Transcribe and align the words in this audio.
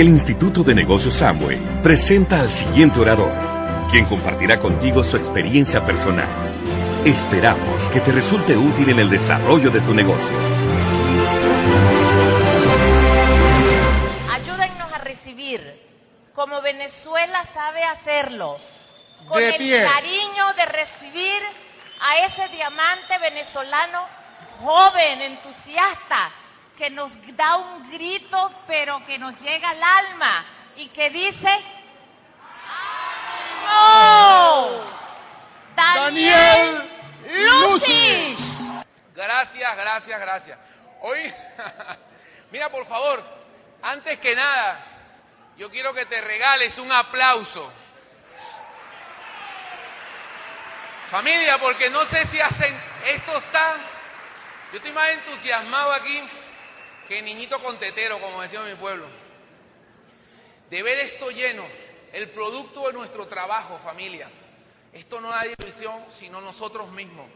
El 0.00 0.08
Instituto 0.08 0.64
de 0.64 0.74
Negocios 0.74 1.20
Amway 1.20 1.58
presenta 1.82 2.40
al 2.40 2.50
siguiente 2.50 2.98
orador, 3.00 3.30
quien 3.90 4.06
compartirá 4.06 4.58
contigo 4.58 5.04
su 5.04 5.18
experiencia 5.18 5.84
personal. 5.84 6.26
Esperamos 7.04 7.90
que 7.90 8.00
te 8.00 8.10
resulte 8.10 8.56
útil 8.56 8.88
en 8.88 8.98
el 8.98 9.10
desarrollo 9.10 9.70
de 9.70 9.82
tu 9.82 9.92
negocio. 9.92 10.34
Ayúdennos 14.32 14.90
a 14.90 14.98
recibir, 15.04 15.60
como 16.34 16.62
Venezuela 16.62 17.44
sabe 17.52 17.84
hacerlo, 17.84 18.56
con 19.28 19.38
De 19.38 19.50
el 19.50 19.56
pie. 19.58 19.84
cariño 19.84 20.46
de 20.56 20.64
recibir 20.64 21.42
a 22.00 22.24
ese 22.24 22.48
diamante 22.48 23.18
venezolano 23.20 24.06
joven, 24.62 25.20
entusiasta, 25.20 26.32
que 26.80 26.88
nos 26.88 27.12
da 27.36 27.58
un 27.58 27.90
grito, 27.90 28.50
pero 28.66 29.04
que 29.04 29.18
nos 29.18 29.38
llega 29.42 29.68
al 29.68 29.82
alma 29.82 30.46
y 30.76 30.88
que 30.88 31.10
dice, 31.10 31.50
¡No! 33.66 34.80
Daniel, 35.76 36.90
Daniel 37.22 37.48
Lucis. 37.50 38.60
Gracias, 39.14 39.76
gracias, 39.76 40.20
gracias. 40.20 40.58
Hoy, 41.02 41.20
mira 42.50 42.70
por 42.70 42.86
favor, 42.86 43.22
antes 43.82 44.18
que 44.18 44.34
nada, 44.34 44.82
yo 45.58 45.70
quiero 45.70 45.92
que 45.92 46.06
te 46.06 46.18
regales 46.22 46.78
un 46.78 46.90
aplauso. 46.90 47.70
Familia, 51.10 51.58
porque 51.58 51.90
no 51.90 52.06
sé 52.06 52.24
si 52.24 52.40
hacen, 52.40 52.74
esto 53.04 53.36
está, 53.36 53.76
yo 54.72 54.78
estoy 54.78 54.92
más 54.92 55.10
entusiasmado 55.10 55.92
aquí 55.92 56.26
que 57.10 57.22
niñito 57.22 57.60
con 57.60 57.76
tetero, 57.76 58.20
como 58.20 58.40
decía 58.40 58.60
mi 58.60 58.76
pueblo. 58.76 59.04
De 60.70 60.80
ver 60.80 60.96
esto 61.00 61.32
lleno, 61.32 61.66
el 62.12 62.30
producto 62.30 62.86
de 62.86 62.92
nuestro 62.92 63.26
trabajo, 63.26 63.76
familia. 63.78 64.30
Esto 64.92 65.20
no 65.20 65.34
hay 65.34 65.52
división, 65.58 66.04
sino 66.08 66.40
nosotros 66.40 66.88
mismos. 66.92 67.26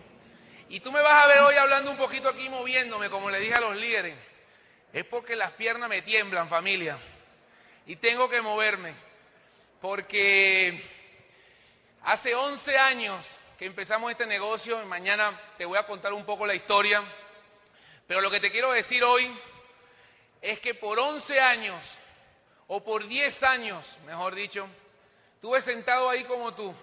Y 0.68 0.78
tú 0.78 0.92
me 0.92 1.02
vas 1.02 1.24
a 1.24 1.26
ver 1.26 1.40
hoy 1.40 1.56
hablando 1.56 1.90
un 1.90 1.96
poquito 1.96 2.28
aquí, 2.28 2.48
moviéndome, 2.48 3.10
como 3.10 3.30
le 3.30 3.40
dije 3.40 3.54
a 3.54 3.60
los 3.60 3.74
líderes. 3.74 4.16
Es 4.92 5.04
porque 5.06 5.34
las 5.34 5.50
piernas 5.54 5.88
me 5.88 6.02
tiemblan, 6.02 6.48
familia. 6.48 6.96
Y 7.84 7.96
tengo 7.96 8.30
que 8.30 8.40
moverme. 8.42 8.94
Porque 9.80 10.88
hace 12.02 12.32
11 12.32 12.78
años 12.78 13.40
que 13.58 13.66
empezamos 13.66 14.12
este 14.12 14.26
negocio, 14.26 14.80
y 14.80 14.86
mañana 14.86 15.36
te 15.58 15.64
voy 15.64 15.78
a 15.78 15.86
contar 15.86 16.12
un 16.12 16.24
poco 16.24 16.46
la 16.46 16.54
historia. 16.54 17.02
Pero 18.06 18.20
lo 18.20 18.30
que 18.30 18.38
te 18.38 18.52
quiero 18.52 18.70
decir 18.70 19.02
hoy 19.02 19.36
es 20.44 20.60
que 20.60 20.74
por 20.74 20.98
11 20.98 21.40
años, 21.40 21.96
o 22.66 22.84
por 22.84 23.08
10 23.08 23.42
años, 23.44 23.96
mejor 24.04 24.34
dicho, 24.34 24.68
estuve 25.36 25.62
sentado 25.62 26.10
ahí 26.10 26.24
como 26.24 26.54
tú, 26.54 26.74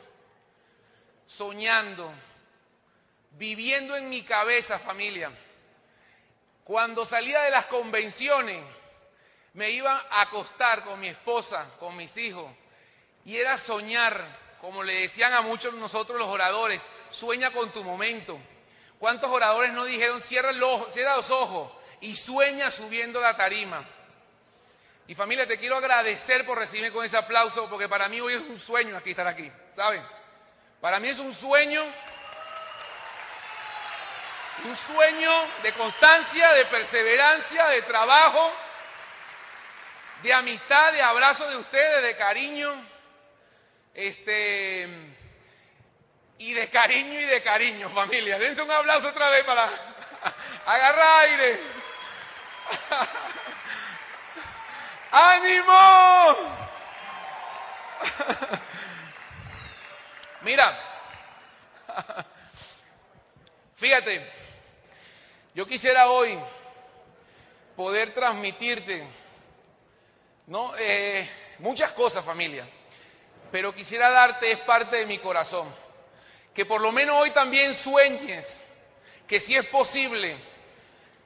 soñando, 1.27 2.11
viviendo 3.33 3.95
en 3.95 4.09
mi 4.09 4.23
cabeza, 4.23 4.79
familia. 4.79 5.29
Cuando 6.63 7.05
salía 7.05 7.41
de 7.41 7.51
las 7.51 7.67
convenciones, 7.67 8.63
me 9.53 9.69
iba 9.69 10.07
a 10.09 10.21
acostar 10.23 10.83
con 10.83 10.99
mi 10.99 11.09
esposa, 11.09 11.69
con 11.79 11.95
mis 11.95 12.17
hijos, 12.17 12.51
y 13.25 13.37
era 13.37 13.59
soñar, 13.59 14.25
como 14.59 14.81
le 14.81 15.01
decían 15.01 15.33
a 15.33 15.41
muchos 15.41 15.71
de 15.71 15.79
nosotros 15.79 16.17
los 16.17 16.29
oradores, 16.29 16.81
sueña 17.11 17.51
con 17.51 17.71
tu 17.71 17.83
momento. 17.83 18.39
¿Cuántos 18.97 19.29
oradores 19.29 19.71
no 19.71 19.85
dijeron, 19.85 20.19
cierra, 20.19 20.49
el 20.49 20.63
cierra 20.91 21.15
los 21.15 21.29
ojos 21.29 21.71
y 22.01 22.15
sueña 22.15 22.71
subiendo 22.71 23.21
la 23.21 23.37
tarima? 23.37 23.85
Y 25.07 25.15
familia, 25.15 25.47
te 25.47 25.57
quiero 25.57 25.77
agradecer 25.77 26.45
por 26.45 26.57
recibirme 26.57 26.91
con 26.91 27.05
ese 27.05 27.17
aplauso, 27.17 27.69
porque 27.69 27.89
para 27.89 28.07
mí 28.09 28.21
hoy 28.21 28.33
es 28.33 28.41
un 28.41 28.59
sueño 28.59 28.97
aquí 28.97 29.11
estar 29.11 29.27
aquí, 29.27 29.51
¿saben? 29.73 30.03
Para 30.79 30.99
mí 30.99 31.09
es 31.09 31.19
un 31.19 31.33
sueño 31.33 31.83
un 34.65 34.75
sueño 34.75 35.31
de 35.63 35.73
constancia, 35.73 36.53
de 36.53 36.65
perseverancia, 36.65 37.67
de 37.67 37.81
trabajo, 37.83 38.53
de 40.23 40.33
amistad, 40.33 40.93
de 40.93 41.01
abrazo 41.01 41.49
de 41.49 41.57
ustedes, 41.57 42.03
de 42.03 42.15
cariño, 42.15 42.87
este, 43.93 44.87
y 46.37 46.53
de 46.53 46.69
cariño 46.69 47.19
y 47.19 47.25
de 47.25 47.41
cariño, 47.41 47.89
familia. 47.89 48.37
Dense 48.37 48.61
un 48.61 48.71
aplauso 48.71 49.09
otra 49.09 49.29
vez 49.31 49.43
para 49.45 49.69
agarrar 50.65 51.29
aire. 51.29 51.80
¡Ánimo! 55.11 56.35
Mira, 60.41 60.79
fíjate, 63.75 64.31
yo 65.53 65.65
quisiera 65.65 66.09
hoy 66.09 66.39
poder 67.75 68.13
transmitirte 68.13 69.07
¿no? 70.51 70.73
Eh, 70.77 71.25
muchas 71.59 71.91
cosas, 71.91 72.25
familia, 72.25 72.67
pero 73.51 73.73
quisiera 73.73 74.09
darte, 74.09 74.51
es 74.51 74.59
parte 74.59 74.97
de 74.97 75.05
mi 75.05 75.17
corazón, 75.17 75.73
que 76.53 76.65
por 76.65 76.81
lo 76.81 76.91
menos 76.91 77.15
hoy 77.15 77.31
también 77.31 77.73
sueñes 77.73 78.61
que 79.27 79.39
si 79.39 79.55
es 79.55 79.65
posible, 79.67 80.37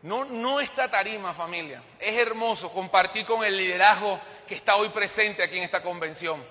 no, 0.06 0.24
no 0.24 0.60
esta 0.60 0.88
tarima, 0.88 1.34
familia, 1.34 1.82
es 2.00 2.16
hermoso 2.16 2.72
compartir 2.72 3.26
con 3.26 3.44
el 3.44 3.58
liderazgo 3.58 4.20
que 4.48 4.54
está 4.54 4.76
hoy 4.76 4.90
presente 4.90 5.42
aquí 5.42 5.58
en 5.58 5.64
esta 5.64 5.82
convención, 5.82 6.46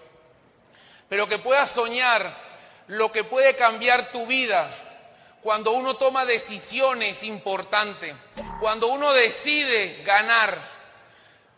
pero 1.09 1.29
que 1.29 1.39
puedas 1.39 1.71
soñar 1.71 2.37
lo 2.89 3.13
que 3.13 3.23
puede 3.23 3.55
cambiar 3.55 4.11
tu 4.11 4.27
vida 4.27 4.69
cuando 5.41 5.71
uno 5.71 5.95
toma 5.95 6.25
decisiones 6.25 7.23
importantes, 7.23 8.17
cuando 8.59 8.89
uno 8.89 9.13
decide 9.13 10.03
ganar, 10.03 10.69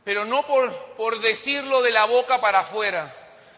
pero 0.04 0.26
no 0.26 0.46
por, 0.46 0.76
por 0.96 1.18
decirlo 1.20 1.80
de 1.80 1.92
la 1.92 2.04
boca 2.04 2.42
para 2.42 2.58
afuera, 2.58 3.14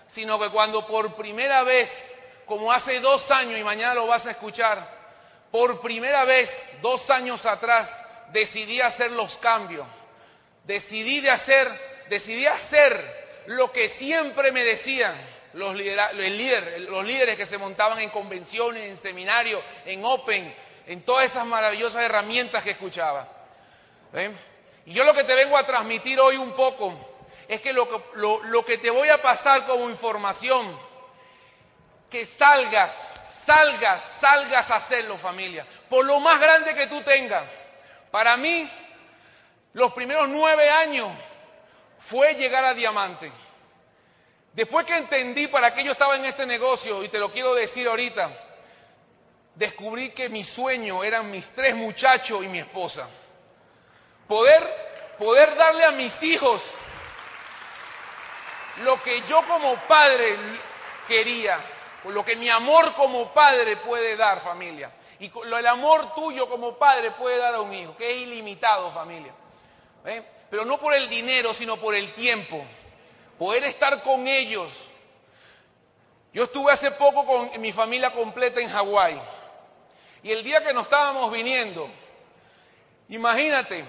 sino 0.07 0.39
que 0.39 0.51
cuando 0.51 0.87
por 0.87 1.17
primera 1.17 1.65
vez, 1.65 2.15
como 2.47 2.71
hace 2.71 3.01
dos 3.01 3.33
años 3.33 3.59
y 3.59 3.65
mañana 3.65 3.95
lo 3.95 4.07
vas 4.07 4.27
a 4.27 4.31
escuchar, 4.31 4.97
por 5.51 5.81
primera 5.81 6.25
vez, 6.25 6.73
dos 6.83 7.11
años 7.11 7.45
atrás, 7.45 7.91
decidí 8.33 8.81
hacer 8.81 9.13
los 9.13 9.39
cambios, 9.39 9.87
decidí 10.65 11.21
de 11.21 11.31
hacer, 11.31 11.69
decidí 12.09 12.47
hacer 12.47 13.27
lo 13.47 13.73
que 13.73 13.89
siempre 13.89 14.53
me 14.53 14.63
decían 14.65 15.15
los, 15.55 15.75
lidera- 15.75 16.13
líder- 16.13 16.81
los 16.91 17.05
líderes 17.05 17.37
que 17.37 17.47
se 17.47 17.57
montaban 17.59 17.99
en 18.01 18.11
convenciones, 18.11 18.85
en 18.85 18.97
seminarios, 18.97 19.63
en 19.87 20.05
Open, 20.05 20.55
en 20.87 21.03
todas 21.03 21.27
esas 21.27 21.47
maravillosas 21.47 22.03
herramientas 22.05 22.63
que 22.65 22.71
escuchaba. 22.71 23.27
Y 24.87 24.93
yo 24.93 25.05
lo 25.05 25.15
que 25.15 25.25
te 25.25 25.35
vengo 25.35 25.57
a 25.57 25.67
transmitir 25.67 26.19
hoy 26.21 26.37
un 26.37 26.53
poco 26.53 26.95
es 27.49 27.61
que 27.61 27.73
lo, 27.73 27.89
que 27.89 28.19
lo- 28.19 28.43
lo 28.45 28.65
que 28.65 28.79
te 28.79 28.91
voy 28.91 29.09
a 29.09 29.21
pasar 29.23 29.67
como 29.67 29.89
información, 29.89 30.79
que 32.11 32.25
salgas, 32.25 33.13
salgas, 33.47 34.03
salgas 34.21 34.71
a 34.71 34.77
hacerlo 34.77 35.17
familia, 35.19 35.67
por 35.89 36.05
lo 36.05 36.21
más 36.21 36.41
grande 36.41 36.75
que 36.75 36.87
tú 36.87 37.01
tengas. 37.03 37.45
Para 38.11 38.37
mí, 38.37 38.71
los 39.73 39.93
primeros 39.93 40.29
nueve 40.29 40.71
años 40.71 41.11
fue 41.99 42.35
llegar 42.35 42.65
a 42.65 42.75
diamante. 42.75 43.31
Después 44.53 44.87
que 44.87 44.97
entendí 44.97 45.47
para 45.47 45.73
qué 45.73 45.85
yo 45.85 45.93
estaba 45.93 46.17
en 46.17 46.25
este 46.25 46.47
negocio, 46.47 47.05
y 47.05 47.09
te 47.09 47.19
lo 47.19 47.31
quiero 47.31 47.55
decir 47.55 47.87
ahorita, 47.87 48.31
descubrí 49.55 50.11
que 50.11 50.29
mi 50.29 50.45
sueño 50.45 51.05
eran 51.05 51.31
mis 51.31 51.49
tres 51.51 51.77
muchachos 51.77 52.43
y 52.45 52.49
mi 52.49 52.59
esposa. 52.59 53.09
Poder, 54.27 55.17
poder 55.19 55.55
darle 55.57 55.85
a 55.85 55.91
mis 55.91 56.23
hijos 56.23 56.63
lo 58.85 59.03
que 59.03 59.23
yo 59.23 59.43
como 59.47 59.77
padre 59.87 60.37
quería, 61.07 61.65
lo 62.05 62.25
que 62.25 62.37
mi 62.37 62.49
amor 62.49 62.95
como 62.95 63.33
padre 63.33 63.77
puede 63.77 64.17
dar, 64.17 64.41
familia. 64.41 64.91
Y 65.21 65.33
el 65.57 65.67
amor 65.67 66.15
tuyo 66.15 66.49
como 66.49 66.77
padre 66.77 67.11
puede 67.13 67.39
dar 67.39 67.55
a 67.55 67.61
un 67.61 67.75
hijo, 67.75 67.97
que 67.97 68.11
es 68.11 68.19
ilimitado, 68.19 68.93
familia. 68.93 69.33
Pero 70.51 70.65
no 70.65 70.79
por 70.79 70.95
el 70.95 71.09
dinero, 71.09 71.53
sino 71.53 71.77
por 71.77 71.95
el 71.95 72.15
tiempo. 72.15 72.65
Poder 73.39 73.65
estar 73.65 74.03
con 74.03 74.29
ellos. 74.29 74.73
Yo 76.33 76.45
estuve 76.45 76.73
hace 76.73 76.91
poco 76.93 77.27
con 77.27 77.61
mi 77.61 77.73
familia 77.73 78.13
completa 78.13 78.61
en 78.61 78.69
Hawái. 78.69 79.21
Y 80.23 80.33
el 80.33 80.45
día 80.45 80.63
que 80.65 80.73
nos 80.73 80.85
estábamos 80.85 81.31
viniendo, 81.33 81.89
imagínate, 83.09 83.85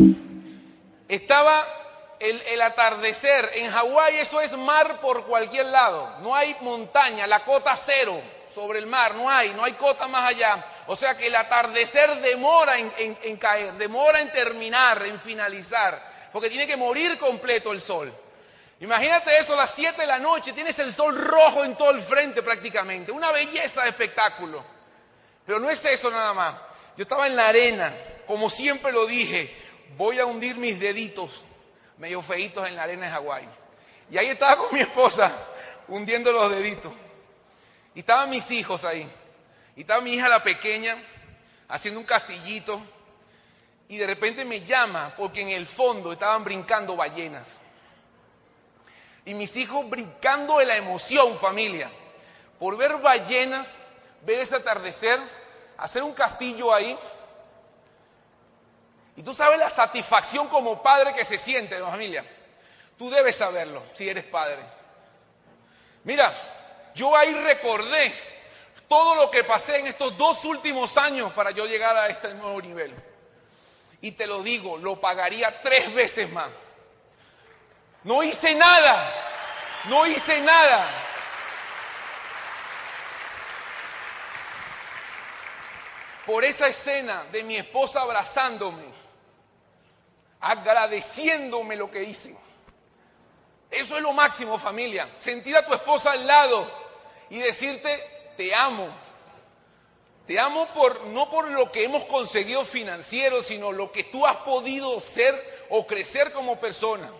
estaba 1.08 1.66
el, 2.20 2.42
el 2.42 2.62
atardecer. 2.62 3.52
En 3.56 3.72
Hawái 3.72 4.18
eso 4.18 4.42
es 4.42 4.56
mar 4.58 5.00
por 5.00 5.26
cualquier 5.26 5.68
lado. 5.68 6.18
No 6.22 6.36
hay 6.36 6.56
montaña, 6.62 7.28
la 7.28 7.46
cota 7.46 7.76
cero 7.76 8.22
sobre 8.54 8.80
el 8.80 8.88
mar, 8.88 9.16
no 9.16 9.30
hay, 9.30 9.54
no 9.54 9.64
hay 9.64 9.74
cota 9.74 10.08
más 10.08 10.30
allá. 10.30 10.66
O 10.92 10.96
sea 10.96 11.16
que 11.16 11.28
el 11.28 11.36
atardecer 11.36 12.20
demora 12.20 12.80
en, 12.80 13.38
caer, 13.38 13.74
demora 13.74 14.22
en 14.22 14.32
terminar, 14.32 15.06
en 15.06 15.20
finalizar, 15.20 16.30
porque 16.34 16.50
tiene 16.50 16.66
que 16.66 16.76
morir 16.76 17.20
completo 17.20 17.72
el 17.72 17.80
sol. 17.80 18.12
Imagínate 18.80 19.38
eso 19.38 19.54
a 19.54 19.58
las 19.58 19.70
7 19.76 20.02
de 20.02 20.08
la 20.08 20.18
noche, 20.18 20.52
tienes 20.52 20.80
el 20.80 20.92
sol 20.92 21.16
rojo 21.16 21.64
en 21.64 21.76
todo 21.76 21.92
el 21.92 22.02
frente 22.02 22.42
prácticamente, 22.42 23.12
una 23.12 23.32
belleza 23.32 23.84
de 23.84 23.90
espectáculo. 23.90 24.66
Pero 25.46 25.60
no 25.60 25.70
es 25.70 25.86
eso 25.86 26.10
nada 26.10 26.34
más. 26.34 26.56
Yo 26.98 27.04
estaba 27.04 27.28
en 27.28 27.36
la 27.36 27.50
arena, 27.50 27.96
como 28.26 28.50
siempre 28.50 28.92
lo 28.92 29.06
dije, 29.06 29.56
voy 29.96 30.20
a 30.20 30.26
hundir 30.26 30.56
mis 30.56 30.80
deditos 30.80 31.46
medio 32.00 32.24
feitos 32.24 32.68
en 32.68 32.76
la 32.76 32.82
arena 32.82 33.06
de 33.06 33.12
Hawái. 33.12 33.48
Y 34.10 34.18
ahí 34.18 34.30
estaba 34.30 34.58
con 34.58 34.74
mi 34.74 34.80
esposa 34.80 35.38
hundiendo 35.88 36.32
los 36.32 36.50
deditos. 36.50 36.92
Y 37.94 38.00
estaban 38.00 38.32
mis 38.32 38.50
hijos 38.50 38.84
ahí. 38.86 39.08
Y 39.80 39.84
estaba 39.84 40.02
mi 40.02 40.12
hija 40.12 40.28
la 40.28 40.44
pequeña 40.44 41.02
haciendo 41.70 42.02
un 42.02 42.06
castillito. 42.06 42.82
Y 43.88 43.96
de 43.96 44.08
repente 44.08 44.44
me 44.44 44.60
llama 44.66 45.14
porque 45.16 45.40
en 45.40 45.52
el 45.52 45.66
fondo 45.66 46.12
estaban 46.12 46.44
brincando 46.44 46.98
ballenas. 46.98 47.62
Y 49.24 49.34
mis 49.34 49.56
hijos 49.56 49.90
brincando 49.90 50.58
de 50.58 50.66
la 50.66 50.76
emoción, 50.76 51.38
familia, 51.38 51.90
por 52.60 52.76
ver 52.76 52.98
ballenas, 52.98 53.74
ver 54.24 54.40
ese 54.40 54.58
atardecer, 54.58 55.18
hacer 55.78 56.04
un 56.04 56.12
castillo 56.12 56.74
ahí. 56.74 57.00
Y 59.16 59.24
tú 59.24 59.34
sabes 59.34 59.60
la 59.60 59.70
satisfacción 59.70 60.50
como 60.50 60.84
padre 60.84 61.14
que 61.14 61.24
se 61.24 61.38
siente 61.38 61.78
en 61.78 61.84
la 61.84 61.90
familia. 61.90 62.26
Tú 62.98 63.10
debes 63.10 63.38
saberlo 63.38 63.82
si 63.94 64.10
eres 64.10 64.26
padre. 64.26 64.60
Mira, 66.04 66.36
yo 66.96 67.16
ahí 67.16 67.34
recordé 67.34 68.29
todo 68.90 69.16
lo 69.16 69.32
que 69.32 69.44
pasé 69.44 69.78
en 69.78 69.88
estos 69.88 70.18
dos 70.18 70.44
últimos 70.44 70.98
años 70.98 71.32
para 71.34 71.52
yo 71.52 71.66
llegar 71.66 71.96
a 71.96 72.08
este 72.08 72.34
nuevo 72.34 72.60
nivel. 72.62 72.94
Y 74.02 74.12
te 74.14 74.26
lo 74.26 74.42
digo, 74.42 74.78
lo 74.78 75.00
pagaría 75.00 75.62
tres 75.62 75.94
veces 75.94 76.30
más. 76.32 76.50
No 78.04 78.24
hice 78.24 78.56
nada, 78.56 79.14
no 79.86 80.08
hice 80.08 80.42
nada. 80.42 80.90
Por 86.26 86.44
esa 86.44 86.68
escena 86.68 87.26
de 87.32 87.44
mi 87.44 87.58
esposa 87.58 88.02
abrazándome, 88.02 88.86
agradeciéndome 90.40 91.76
lo 91.76 91.92
que 91.92 92.04
hice. 92.04 92.36
Eso 93.70 93.98
es 93.98 94.02
lo 94.02 94.14
máximo, 94.14 94.58
familia. 94.58 95.08
Sentir 95.20 95.56
a 95.56 95.66
tu 95.66 95.74
esposa 95.76 96.12
al 96.12 96.26
lado 96.26 96.72
y 97.30 97.38
decirte, 97.38 98.19
te 98.40 98.56
amo. 98.56 98.88
Te 100.26 100.40
amo 100.40 100.68
por, 100.68 101.08
no 101.08 101.30
por 101.30 101.50
lo 101.50 101.74
que 101.74 101.84
hemos 101.84 102.06
conseguido 102.06 102.64
financiero, 102.64 103.44
sino 103.44 103.74
lo 103.74 103.92
que 103.92 104.06
tú 104.06 104.26
has 104.26 104.38
podido 104.38 104.98
ser 105.02 105.36
o 105.70 105.86
crecer 105.86 106.32
como 106.32 106.58
persona. 106.58 107.12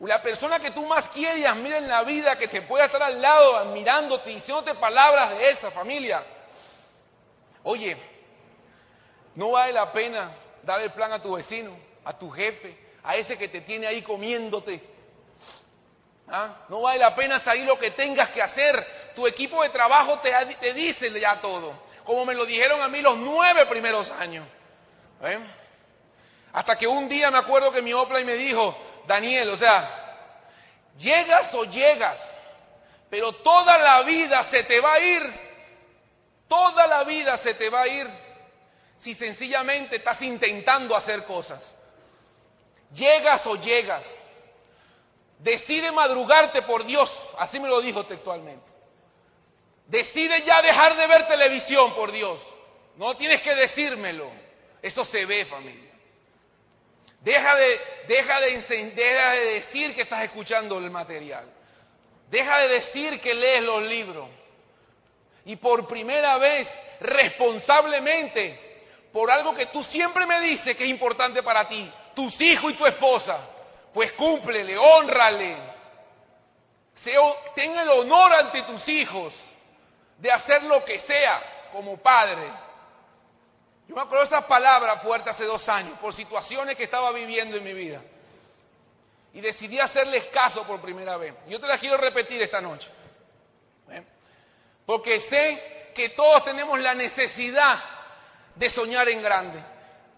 La 0.00 0.22
persona 0.22 0.60
que 0.60 0.70
tú 0.70 0.86
más 0.86 1.10
quieres 1.10 1.40
y 1.40 1.44
admiras 1.44 1.82
en 1.82 1.88
la 1.88 2.04
vida, 2.04 2.38
que 2.38 2.48
te 2.48 2.62
pueda 2.62 2.86
estar 2.86 3.02
al 3.02 3.20
lado, 3.20 3.58
admirándote, 3.58 4.30
diciéndote 4.30 4.74
palabras 4.76 5.36
de 5.36 5.50
esa 5.50 5.70
familia. 5.70 6.24
Oye, 7.62 7.98
no 9.34 9.50
vale 9.50 9.74
la 9.74 9.92
pena 9.92 10.34
dar 10.62 10.80
el 10.80 10.90
plan 10.92 11.12
a 11.12 11.20
tu 11.20 11.36
vecino, 11.36 11.76
a 12.02 12.18
tu 12.18 12.30
jefe, 12.30 12.74
a 13.02 13.16
ese 13.16 13.36
que 13.36 13.48
te 13.48 13.60
tiene 13.60 13.86
ahí 13.86 14.00
comiéndote. 14.00 14.82
¿Ah? 16.28 16.64
No 16.68 16.80
vale 16.80 16.98
la 16.98 17.14
pena 17.14 17.38
salir 17.38 17.66
lo 17.66 17.78
que 17.78 17.90
tengas 17.90 18.30
que 18.30 18.42
hacer. 18.42 19.05
Tu 19.16 19.26
equipo 19.26 19.62
de 19.62 19.70
trabajo 19.70 20.20
te, 20.20 20.74
dice 20.74 21.10
ya 21.18 21.40
todo, 21.40 21.72
como 22.04 22.26
me 22.26 22.34
lo 22.34 22.44
dijeron 22.44 22.82
a 22.82 22.88
mí 22.88 23.00
los 23.00 23.16
nueve 23.16 23.64
primeros 23.64 24.10
años. 24.10 24.46
Hasta 26.52 26.76
que 26.76 26.86
un 26.86 27.08
día 27.08 27.30
me 27.30 27.38
acuerdo 27.38 27.72
que 27.72 27.80
mi 27.80 27.94
Opla 27.94 28.20
y 28.20 28.26
me 28.26 28.34
dijo, 28.34 28.76
Daniel, 29.06 29.48
o 29.48 29.56
sea, 29.56 29.88
llegas 30.98 31.54
o 31.54 31.64
llegas, 31.64 32.22
pero 33.08 33.32
toda 33.32 33.78
la 33.78 34.02
vida 34.02 34.42
se 34.42 34.64
te 34.64 34.82
va 34.82 34.92
a 34.92 35.00
ir, 35.00 35.40
toda 36.46 36.86
la 36.86 37.04
vida 37.04 37.38
se 37.38 37.54
te 37.54 37.70
va 37.70 37.82
a 37.82 37.88
ir 37.88 38.10
si 38.98 39.14
sencillamente 39.14 39.96
estás 39.96 40.20
intentando 40.20 40.94
hacer 40.94 41.24
cosas. 41.24 41.74
Llegas 42.92 43.46
o 43.46 43.56
llegas. 43.56 44.06
Decide 45.38 45.90
madrugarte 45.90 46.60
por 46.60 46.84
Dios, 46.84 47.10
así 47.38 47.58
me 47.58 47.68
lo 47.68 47.80
dijo 47.80 48.04
textualmente. 48.04 48.75
Decide 49.86 50.42
ya 50.42 50.62
dejar 50.62 50.96
de 50.96 51.06
ver 51.06 51.28
televisión 51.28 51.94
por 51.94 52.10
Dios. 52.10 52.40
No 52.96 53.16
tienes 53.16 53.40
que 53.42 53.54
decírmelo. 53.54 54.30
Eso 54.82 55.04
se 55.04 55.26
ve, 55.26 55.44
familia. 55.44 55.90
Deja 57.20 57.56
de, 57.56 57.80
deja 58.08 58.40
de, 58.40 58.58
de 58.58 59.54
decir 59.54 59.94
que 59.94 60.02
estás 60.02 60.22
escuchando 60.24 60.78
el 60.78 60.90
material. 60.90 61.48
Deja 62.30 62.58
de 62.58 62.68
decir 62.68 63.20
que 63.20 63.34
lees 63.34 63.62
los 63.62 63.82
libros. 63.82 64.28
Y 65.44 65.56
por 65.56 65.86
primera 65.86 66.38
vez, 66.38 66.72
responsablemente, 67.00 68.58
por 69.12 69.30
algo 69.30 69.54
que 69.54 69.66
tú 69.66 69.82
siempre 69.82 70.26
me 70.26 70.40
dices 70.40 70.76
que 70.76 70.84
es 70.84 70.90
importante 70.90 71.42
para 71.42 71.68
ti, 71.68 71.90
tus 72.14 72.40
hijos 72.40 72.72
y 72.72 72.74
tu 72.74 72.86
esposa, 72.86 73.38
pues 73.94 74.12
cúmplele, 74.12 74.76
honrale. 74.76 75.56
ten 77.54 77.76
el 77.76 77.88
honor 77.88 78.32
ante 78.32 78.62
tus 78.62 78.88
hijos 78.88 79.44
de 80.18 80.30
hacer 80.30 80.62
lo 80.62 80.84
que 80.84 80.98
sea 80.98 81.68
como 81.72 81.96
padre 81.98 82.50
yo 83.88 83.94
me 83.94 84.02
acuerdo 84.02 84.24
esa 84.24 84.46
palabra 84.46 84.96
fuerte 84.96 85.30
hace 85.30 85.44
dos 85.44 85.68
años 85.68 85.98
por 86.00 86.12
situaciones 86.12 86.76
que 86.76 86.84
estaba 86.84 87.12
viviendo 87.12 87.56
en 87.56 87.64
mi 87.64 87.72
vida. 87.72 88.02
Y 89.32 89.40
decidí 89.40 89.78
hacerles 89.78 90.26
caso 90.26 90.64
por 90.64 90.80
primera 90.80 91.16
vez. 91.16 91.34
Yo 91.46 91.60
te 91.60 91.66
la 91.66 91.78
quiero 91.78 91.96
repetir 91.96 92.42
esta 92.42 92.60
noche. 92.60 92.90
¿eh? 93.90 94.02
Porque 94.84 95.20
sé 95.20 95.92
que 95.94 96.08
todos 96.10 96.44
tenemos 96.44 96.80
la 96.80 96.94
necesidad 96.94 97.78
de 98.54 98.70
soñar 98.70 99.08
en 99.08 99.22
grande. 99.22 99.62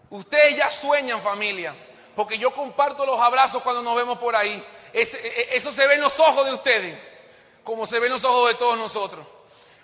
Ustedes 0.09 0.57
ya 0.57 0.71
sueñan 0.71 1.21
familia, 1.21 1.75
porque 2.15 2.39
yo 2.39 2.51
comparto 2.51 3.05
los 3.05 3.19
abrazos 3.19 3.61
cuando 3.61 3.83
nos 3.83 3.95
vemos 3.95 4.17
por 4.17 4.35
ahí. 4.35 4.65
E, 4.93 5.01
e, 5.01 5.57
eso 5.57 5.71
se 5.71 5.85
ve 5.85 5.95
en 5.95 6.01
los 6.01 6.19
ojos 6.19 6.45
de 6.45 6.53
ustedes, 6.53 6.97
como 7.63 7.85
se 7.85 7.99
ve 7.99 8.07
en 8.07 8.13
los 8.13 8.23
ojos 8.23 8.47
de 8.47 8.55
todos 8.55 8.77
nosotros. 8.77 9.27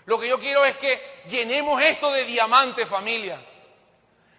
Lo 0.06 0.20
que 0.20 0.28
yo 0.28 0.40
quiero 0.40 0.64
es 0.66 0.78
que 0.78 1.02
llenemos 1.28 1.82
esto 1.82 2.12
de 2.12 2.26
diamante 2.26 2.86
familia. 2.86 3.40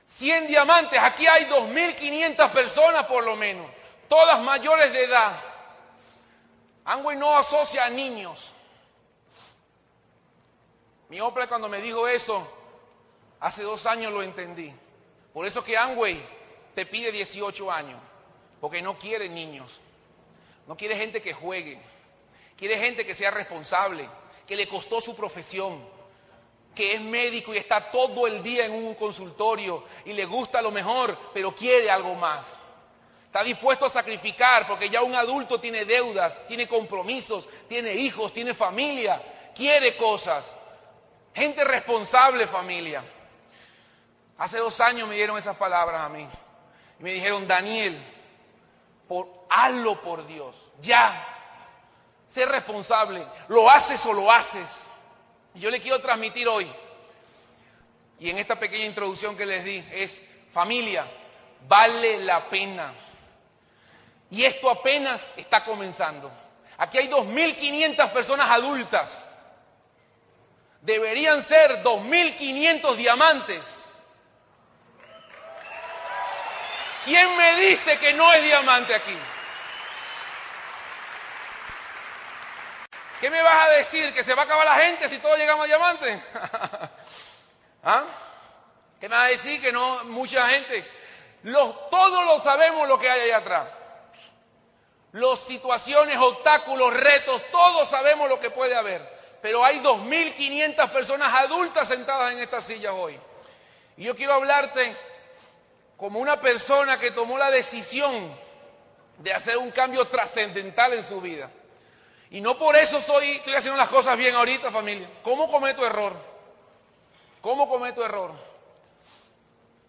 100 0.08 0.46
diamantes, 0.46 0.98
aquí 1.00 1.26
hay 1.26 1.44
2.500 1.46 2.50
personas 2.52 3.06
por 3.06 3.24
lo 3.24 3.36
menos, 3.36 3.68
todas 4.08 4.40
mayores 4.40 4.92
de 4.92 5.04
edad. 5.04 5.42
Angway 6.84 7.16
no 7.16 7.36
asocia 7.36 7.84
a 7.84 7.90
niños. 7.90 8.52
Mi 11.08 11.20
Opla 11.20 11.48
cuando 11.48 11.68
me 11.68 11.80
dijo 11.80 12.06
eso, 12.06 12.46
hace 13.40 13.64
dos 13.64 13.86
años 13.86 14.12
lo 14.12 14.22
entendí. 14.22 14.72
Por 15.32 15.46
eso 15.46 15.64
que 15.64 15.76
Angway 15.76 16.24
te 16.74 16.86
pide 16.86 17.10
18 17.10 17.70
años, 17.70 18.00
porque 18.60 18.82
no 18.82 18.98
quiere 18.98 19.28
niños, 19.28 19.80
no 20.66 20.76
quiere 20.76 20.96
gente 20.96 21.20
que 21.20 21.32
juegue, 21.32 21.80
quiere 22.56 22.78
gente 22.78 23.04
que 23.04 23.14
sea 23.14 23.30
responsable, 23.32 24.08
que 24.46 24.56
le 24.56 24.68
costó 24.68 25.00
su 25.00 25.14
profesión, 25.16 25.84
que 26.74 26.94
es 26.94 27.00
médico 27.00 27.54
y 27.54 27.58
está 27.58 27.90
todo 27.90 28.26
el 28.26 28.42
día 28.42 28.66
en 28.66 28.72
un 28.72 28.94
consultorio 28.94 29.84
y 30.04 30.12
le 30.12 30.24
gusta 30.26 30.62
lo 30.62 30.70
mejor, 30.70 31.18
pero 31.32 31.54
quiere 31.54 31.90
algo 31.90 32.14
más. 32.14 32.56
Está 33.26 33.42
dispuesto 33.42 33.86
a 33.86 33.90
sacrificar 33.90 34.66
porque 34.66 34.88
ya 34.88 35.02
un 35.02 35.14
adulto 35.14 35.60
tiene 35.60 35.84
deudas, 35.84 36.40
tiene 36.46 36.68
compromisos, 36.68 37.48
tiene 37.68 37.94
hijos, 37.94 38.32
tiene 38.32 38.54
familia, 38.54 39.22
quiere 39.54 39.96
cosas. 39.96 40.54
Gente 41.34 41.64
responsable 41.64 42.46
familia. 42.46 43.04
Hace 44.38 44.58
dos 44.58 44.80
años 44.80 45.08
me 45.08 45.16
dieron 45.16 45.36
esas 45.38 45.56
palabras 45.56 46.00
a 46.02 46.08
mí. 46.08 46.26
Y 46.98 47.02
me 47.02 47.12
dijeron, 47.12 47.46
Daniel, 47.46 48.02
hazlo 49.50 50.00
por 50.00 50.26
Dios, 50.26 50.56
ya. 50.80 51.35
Sé 52.28 52.44
responsable, 52.46 53.26
lo 53.48 53.68
haces 53.70 54.04
o 54.06 54.12
lo 54.12 54.30
haces. 54.30 54.86
Yo 55.54 55.70
le 55.70 55.80
quiero 55.80 56.00
transmitir 56.00 56.46
hoy, 56.48 56.70
y 58.18 58.30
en 58.30 58.38
esta 58.38 58.58
pequeña 58.58 58.84
introducción 58.84 59.36
que 59.36 59.46
les 59.46 59.64
di, 59.64 59.84
es 59.90 60.22
familia, 60.52 61.06
vale 61.66 62.18
la 62.18 62.48
pena. 62.48 62.92
Y 64.30 64.44
esto 64.44 64.68
apenas 64.70 65.34
está 65.36 65.64
comenzando. 65.64 66.30
Aquí 66.78 66.98
hay 66.98 67.08
2.500 67.08 68.12
personas 68.12 68.50
adultas. 68.50 69.28
Deberían 70.82 71.42
ser 71.42 71.82
2.500 71.82 72.96
diamantes. 72.96 73.94
¿Quién 77.04 77.36
me 77.36 77.56
dice 77.56 77.98
que 77.98 78.12
no 78.14 78.32
es 78.32 78.42
diamante 78.42 78.94
aquí? 78.94 79.16
¿Qué 83.20 83.30
me 83.30 83.40
vas 83.42 83.68
a 83.68 83.70
decir? 83.70 84.12
¿Que 84.12 84.22
se 84.22 84.34
va 84.34 84.42
a 84.42 84.44
acabar 84.44 84.66
la 84.66 84.74
gente 84.84 85.08
si 85.08 85.18
todos 85.18 85.38
llegamos 85.38 85.64
a 85.64 85.68
diamante? 85.68 86.22
¿Ah? 87.82 88.04
¿Qué 89.00 89.08
me 89.08 89.16
vas 89.16 89.24
a 89.24 89.28
decir? 89.28 89.60
Que 89.60 89.72
no, 89.72 90.04
mucha 90.04 90.48
gente. 90.50 90.86
Todos 91.42 92.24
lo 92.24 92.42
sabemos 92.42 92.88
lo 92.88 92.98
que 92.98 93.08
hay 93.08 93.22
allá 93.22 93.38
atrás. 93.38 93.68
Las 95.12 95.38
situaciones, 95.40 96.18
obstáculos, 96.18 96.92
retos, 96.92 97.40
todos 97.50 97.88
sabemos 97.88 98.28
lo 98.28 98.38
que 98.38 98.50
puede 98.50 98.76
haber. 98.76 99.16
Pero 99.40 99.64
hay 99.64 99.80
2.500 99.80 100.92
personas 100.92 101.32
adultas 101.34 101.88
sentadas 101.88 102.32
en 102.32 102.40
estas 102.40 102.64
sillas 102.64 102.92
hoy. 102.94 103.18
Y 103.96 104.04
yo 104.04 104.16
quiero 104.16 104.34
hablarte 104.34 104.96
como 105.96 106.18
una 106.18 106.40
persona 106.40 106.98
que 106.98 107.12
tomó 107.12 107.38
la 107.38 107.50
decisión 107.50 108.36
de 109.18 109.32
hacer 109.32 109.56
un 109.56 109.70
cambio 109.70 110.06
trascendental 110.08 110.92
en 110.92 111.02
su 111.02 111.20
vida. 111.20 111.50
Y 112.30 112.40
no 112.40 112.58
por 112.58 112.76
eso 112.76 113.00
soy, 113.00 113.36
estoy 113.36 113.54
haciendo 113.54 113.78
las 113.78 113.88
cosas 113.88 114.16
bien 114.16 114.34
ahorita, 114.34 114.70
familia. 114.70 115.08
¿Cómo 115.22 115.50
cometo 115.50 115.86
error? 115.86 116.14
¿Cómo 117.40 117.68
cometo 117.68 118.04
error? 118.04 118.32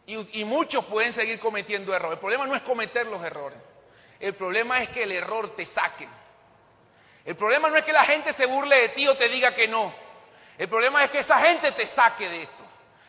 Y, 0.06 0.41
y 0.41 0.46
muchos 0.46 0.86
pueden 0.86 1.12
seguir 1.12 1.39
cometiendo 1.39 1.94
errores. 1.94 2.13
El 2.17 2.20
problema 2.20 2.46
no 2.46 2.56
es 2.56 2.62
cometer 2.62 3.08
los 3.08 3.24
errores. 3.24 3.58
El 4.20 4.34
problema 4.34 4.82
es 4.82 4.89
que 4.89 5.03
el 5.03 5.12
error 5.12 5.56
te 5.56 5.65
saque. 5.65 6.08
El 7.25 7.36
problema 7.36 7.70
no 7.70 7.75
es 7.75 7.84
que 7.84 7.91
la 7.91 8.06
gente 8.06 8.32
se 8.34 8.46
burle 8.46 8.77
de 8.77 8.89
ti 8.89 9.08
o 9.08 9.17
te 9.17 9.27
diga 9.27 9.53
que 9.53 9.67
no. 9.67 9.94
El 10.58 10.70
problema 10.70 11.03
es 11.03 11.12
que 11.12 11.20
esa 11.20 11.39
gente 11.39 11.72
te 11.72 11.86
saque 11.86 12.29
de 12.29 12.44
esto. 12.44 12.63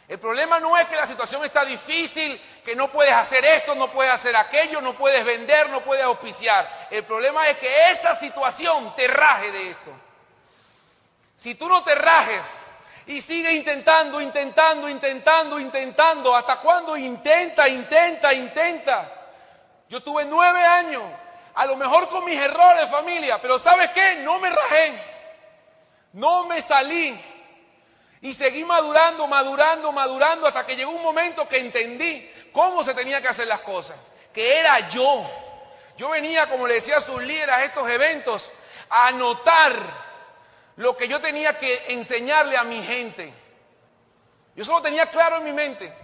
El 0.09 0.19
problema 0.19 0.59
no 0.59 0.77
es 0.77 0.87
que 0.89 0.97
la 0.97 1.07
situación 1.07 1.45
está 1.45 1.65
difícil, 1.65 2.41
que 2.69 2.77
no 2.77 2.89
puedes 2.89 3.15
hacer 3.15 3.43
esto, 3.47 3.75
no 3.75 3.91
puedes 3.91 4.13
hacer 4.13 4.37
aquello, 4.37 4.83
no 4.83 4.93
puedes 4.93 5.25
vender, 5.25 5.71
no 5.71 5.81
puedes 5.81 6.05
auspiciar. 6.05 6.69
El 6.91 7.03
problema 7.03 7.49
es 7.49 7.57
que 7.57 7.91
esa 7.91 8.15
situación 8.17 8.95
te 8.95 9.09
raje 9.09 9.51
de 9.51 9.71
esto. 9.71 9.91
Si 11.35 11.55
tú 11.55 11.67
no 11.67 11.83
te 11.83 11.95
rajes 11.95 12.43
y 13.07 13.23
sigues 13.23 13.55
intentando, 13.55 14.21
intentando, 14.21 14.87
intentando, 14.87 15.59
intentando, 15.59 16.37
¿hasta 16.37 16.61
cuándo 16.61 16.95
intenta, 16.95 17.67
intenta, 17.71 18.35
intenta? 18.35 19.15
Yo 19.89 20.03
tuve 20.03 20.27
nueve 20.27 20.63
años, 20.63 21.05
a 21.55 21.65
lo 21.65 21.75
mejor 21.75 22.11
con 22.11 22.23
mis 22.27 22.39
errores, 22.39 22.91
familia, 22.91 23.41
pero 23.41 23.59
¿sabes 23.59 23.93
qué? 23.93 24.17
No 24.17 24.39
me 24.41 24.51
rajé, 24.51 25.03
no 26.13 26.45
me 26.45 26.61
salí 26.61 27.19
y 28.21 28.35
seguí 28.35 28.65
madurando, 28.65 29.27
madurando, 29.27 29.93
madurando 29.93 30.47
hasta 30.47 30.67
que 30.67 30.77
llegó 30.77 30.91
un 30.91 31.03
momento 31.03 31.49
que 31.49 31.59
entendí 31.59 32.29
cómo 32.59 32.83
se 32.83 32.93
tenía 32.93 33.23
que 33.23 33.29
hacer 33.29 33.47
las 33.47 33.61
cosas, 33.61 33.97
que 34.35 34.59
era 34.59 34.89
yo. 34.89 35.31
Yo 35.97 36.09
venía, 36.09 36.49
como 36.49 36.67
le 36.67 36.75
decía 36.75 36.97
a 36.97 37.01
sus 37.01 37.23
líderes, 37.23 37.55
a 37.55 37.63
estos 37.63 37.89
eventos, 37.89 38.51
a 38.91 39.07
anotar 39.07 39.77
lo 40.75 40.97
que 40.97 41.07
yo 41.07 41.21
tenía 41.21 41.57
que 41.57 41.85
enseñarle 41.87 42.57
a 42.57 42.65
mi 42.65 42.83
gente. 42.83 43.33
Yo 44.57 44.65
solo 44.65 44.83
tenía 44.83 45.07
claro 45.07 45.37
en 45.37 45.45
mi 45.45 45.53
mente. 45.53 45.97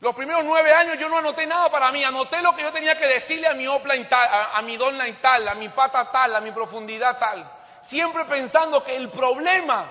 Los 0.00 0.12
primeros 0.16 0.42
nueve 0.42 0.72
años 0.72 0.98
yo 0.98 1.08
no 1.08 1.18
anoté 1.18 1.46
nada 1.46 1.70
para 1.70 1.92
mí, 1.92 2.02
anoté 2.02 2.42
lo 2.42 2.56
que 2.56 2.62
yo 2.62 2.72
tenía 2.72 2.98
que 2.98 3.06
decirle 3.06 3.46
a 3.46 3.54
mi 3.54 3.68
opla 3.68 3.94
tal, 4.08 4.28
a, 4.28 4.58
a 4.58 4.62
mi 4.62 4.76
donna 4.76 5.04
tal, 5.20 5.46
a 5.46 5.54
mi 5.54 5.68
pata 5.68 6.10
tal, 6.10 6.34
a 6.34 6.40
mi 6.40 6.50
profundidad 6.50 7.20
tal. 7.20 7.48
Siempre 7.82 8.24
pensando 8.24 8.82
que 8.82 8.96
el 8.96 9.08
problema 9.08 9.86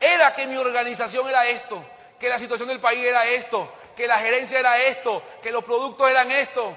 era 0.00 0.34
que 0.34 0.48
mi 0.48 0.56
organización 0.56 1.28
era 1.28 1.46
esto, 1.46 1.84
que 2.18 2.28
la 2.28 2.40
situación 2.40 2.68
del 2.68 2.80
país 2.80 3.04
era 3.04 3.24
esto, 3.26 3.72
que 3.94 4.06
la 4.06 4.18
gerencia 4.18 4.58
era 4.58 4.78
esto, 4.78 5.22
que 5.42 5.52
los 5.52 5.64
productos 5.64 6.10
eran 6.10 6.30
esto. 6.30 6.76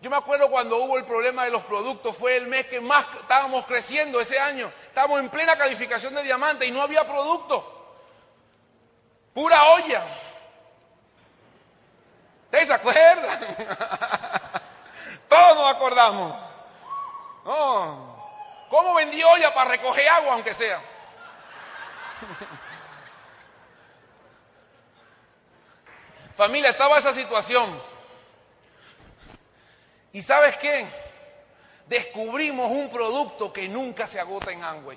Yo 0.00 0.10
me 0.10 0.16
acuerdo 0.16 0.48
cuando 0.48 0.76
hubo 0.78 0.96
el 0.96 1.04
problema 1.04 1.44
de 1.44 1.50
los 1.50 1.64
productos, 1.64 2.16
fue 2.16 2.36
el 2.36 2.46
mes 2.46 2.66
que 2.66 2.80
más 2.80 3.04
estábamos 3.20 3.66
creciendo 3.66 4.20
ese 4.20 4.38
año, 4.38 4.72
estábamos 4.86 5.18
en 5.20 5.28
plena 5.28 5.56
calificación 5.56 6.14
de 6.14 6.22
diamante 6.22 6.66
y 6.66 6.70
no 6.70 6.82
había 6.82 7.06
producto. 7.06 7.74
Pura 9.34 9.70
olla. 9.70 10.04
¿Ustedes 12.44 12.68
se 12.68 12.74
acuerdan? 12.74 13.56
Todos 15.28 15.56
nos 15.56 15.70
acordamos. 15.74 16.48
¿Cómo 18.70 18.94
vendí 18.94 19.22
olla 19.22 19.52
para 19.52 19.70
recoger 19.70 20.08
agua 20.08 20.34
aunque 20.34 20.54
sea? 20.54 20.80
Familia, 26.38 26.70
estaba 26.70 27.00
esa 27.00 27.12
situación. 27.12 27.82
¿Y 30.12 30.22
sabes 30.22 30.56
qué? 30.58 30.86
Descubrimos 31.88 32.70
un 32.70 32.88
producto 32.90 33.52
que 33.52 33.66
nunca 33.66 34.06
se 34.06 34.20
agota 34.20 34.52
en 34.52 34.62
Amway. 34.62 34.96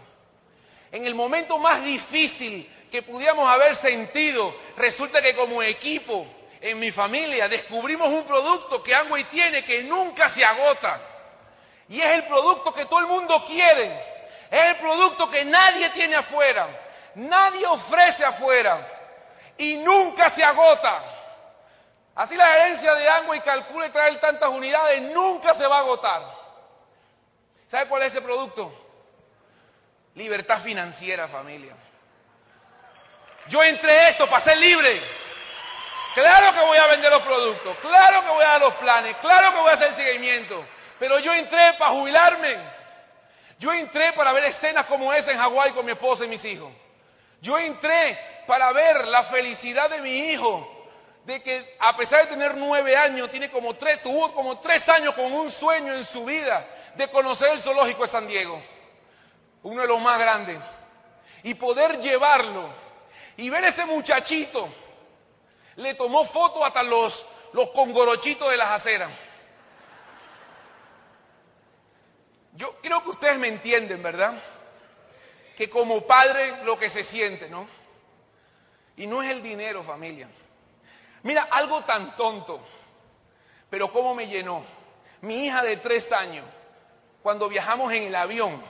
En 0.92 1.04
el 1.04 1.16
momento 1.16 1.58
más 1.58 1.84
difícil 1.84 2.72
que 2.92 3.02
pudiéramos 3.02 3.50
haber 3.50 3.74
sentido, 3.76 4.56
resulta 4.78 5.20
que 5.20 5.36
como 5.36 5.64
equipo, 5.64 6.28
en 6.62 6.78
mi 6.78 6.92
familia, 6.92 7.48
descubrimos 7.48 8.10
un 8.10 8.24
producto 8.26 8.84
que 8.84 8.94
Amway 8.94 9.24
tiene 9.24 9.66
que 9.66 9.82
nunca 9.82 10.30
se 10.30 10.46
agota. 10.46 11.02
Y 11.90 12.02
es 12.02 12.18
el 12.18 12.26
producto 12.26 12.72
que 12.72 12.86
todo 12.86 13.00
el 13.00 13.08
mundo 13.08 13.44
quiere. 13.46 13.88
Es 14.52 14.62
el 14.62 14.76
producto 14.76 15.28
que 15.32 15.44
nadie 15.44 15.90
tiene 15.90 16.18
afuera. 16.18 16.68
Nadie 17.16 17.66
ofrece 17.66 18.24
afuera. 18.24 18.88
Y 19.58 19.78
nunca 19.78 20.30
se 20.30 20.44
agota. 20.44 21.18
Así 22.16 22.36
la 22.36 22.46
gerencia 22.46 22.94
de 22.96 23.42
calcula 23.44 23.88
y 23.88 23.90
traer 23.90 24.20
tantas 24.20 24.50
unidades, 24.50 25.02
nunca 25.02 25.54
se 25.54 25.66
va 25.66 25.78
a 25.78 25.80
agotar. 25.80 26.22
¿Sabe 27.68 27.88
cuál 27.88 28.04
es 28.04 28.10
ese 28.10 28.22
producto? 28.22 28.74
Libertad 30.16 30.60
financiera, 30.60 31.28
familia. 31.28 31.76
Yo 33.48 33.64
entré 33.64 34.10
esto 34.10 34.28
para 34.28 34.42
ser 34.42 34.58
libre. 34.58 35.02
Claro 36.14 36.54
que 36.54 36.66
voy 36.66 36.78
a 36.78 36.88
vender 36.88 37.10
los 37.10 37.22
productos, 37.22 37.78
claro 37.78 38.22
que 38.22 38.30
voy 38.30 38.44
a 38.44 38.48
dar 38.50 38.62
los 38.62 38.74
planes, 38.74 39.16
claro 39.18 39.54
que 39.54 39.62
voy 39.62 39.72
a 39.72 39.76
hacer 39.76 39.94
seguimiento, 39.94 40.66
pero 41.00 41.20
yo 41.20 41.34
entré 41.34 41.74
para 41.80 41.92
jubilarme. 41.92 42.58
Yo 43.58 43.72
entré 43.72 44.12
para 44.14 44.34
ver 44.34 44.44
escenas 44.46 44.88
como 44.88 45.14
esa 45.14 45.32
en 45.32 45.38
Hawái 45.38 45.72
con 45.72 45.86
mi 45.86 45.92
esposa 45.92 46.26
y 46.26 46.28
mis 46.28 46.44
hijos. 46.44 46.70
Yo 47.42 47.58
entré 47.58 48.20
para 48.46 48.74
ver 48.74 49.08
la 49.08 49.24
felicidad 49.24 49.90
de 49.90 50.02
mi 50.02 50.32
hijo, 50.32 50.81
de 51.26 51.42
que 51.42 51.78
a 51.80 51.96
pesar 51.96 52.22
de 52.22 52.28
tener 52.28 52.56
nueve 52.58 52.96
años, 52.96 53.30
tiene 53.30 53.52
como 53.52 53.76
tres, 53.76 54.02
tuvo 54.02 54.34
como 54.34 54.60
tres 54.60 54.88
años 54.90 55.14
con 55.14 55.32
un 55.32 55.52
sueño 55.52 55.94
en 55.94 56.04
su 56.04 56.26
vida 56.26 56.68
de 56.96 57.08
conocer 57.10 57.52
el 57.52 57.60
zoológico 57.60 58.04
de 58.04 58.08
San 58.08 58.28
Diego, 58.28 58.62
uno 59.64 59.82
de 59.82 59.88
los 59.88 60.00
más 60.02 60.20
grandes, 60.20 60.58
y 61.44 61.54
poder 61.54 62.00
llevarlo 62.00 62.70
y 63.38 63.50
ver 63.50 63.64
ese 63.64 63.86
muchachito 63.86 64.70
le 65.76 65.94
tomó 65.94 66.26
foto 66.26 66.66
hasta 66.66 66.84
los, 66.84 67.26
los 67.54 67.70
congorochitos 67.70 68.50
de 68.50 68.58
las 68.58 68.72
aceras. 68.72 69.12
Yo 72.54 72.78
creo 72.82 73.02
que 73.04 73.10
ustedes 73.10 73.38
me 73.38 73.48
entienden, 73.48 74.04
¿verdad? 74.04 74.42
Que 75.56 75.70
como 75.70 76.02
padre 76.02 76.64
lo 76.64 76.78
que 76.78 76.90
se 76.90 77.04
siente, 77.04 77.50
¿no? 77.50 77.68
Y 78.98 79.08
no 79.08 79.24
es 79.24 79.32
el 79.32 79.42
dinero, 79.42 79.84
familia. 79.84 80.30
Mira, 81.24 81.48
algo 81.52 81.84
tan 81.84 82.16
tonto, 82.16 82.62
pero 83.70 83.92
cómo 83.92 84.16
me 84.16 84.28
llenó. 84.28 84.64
Mi 85.22 85.46
hija 85.46 85.62
de 85.62 85.78
tres 85.78 86.12
años, 86.12 86.46
cuando 87.22 87.48
viajamos 87.48 87.94
en 87.94 88.04
el 88.04 88.16
avión, 88.16 88.62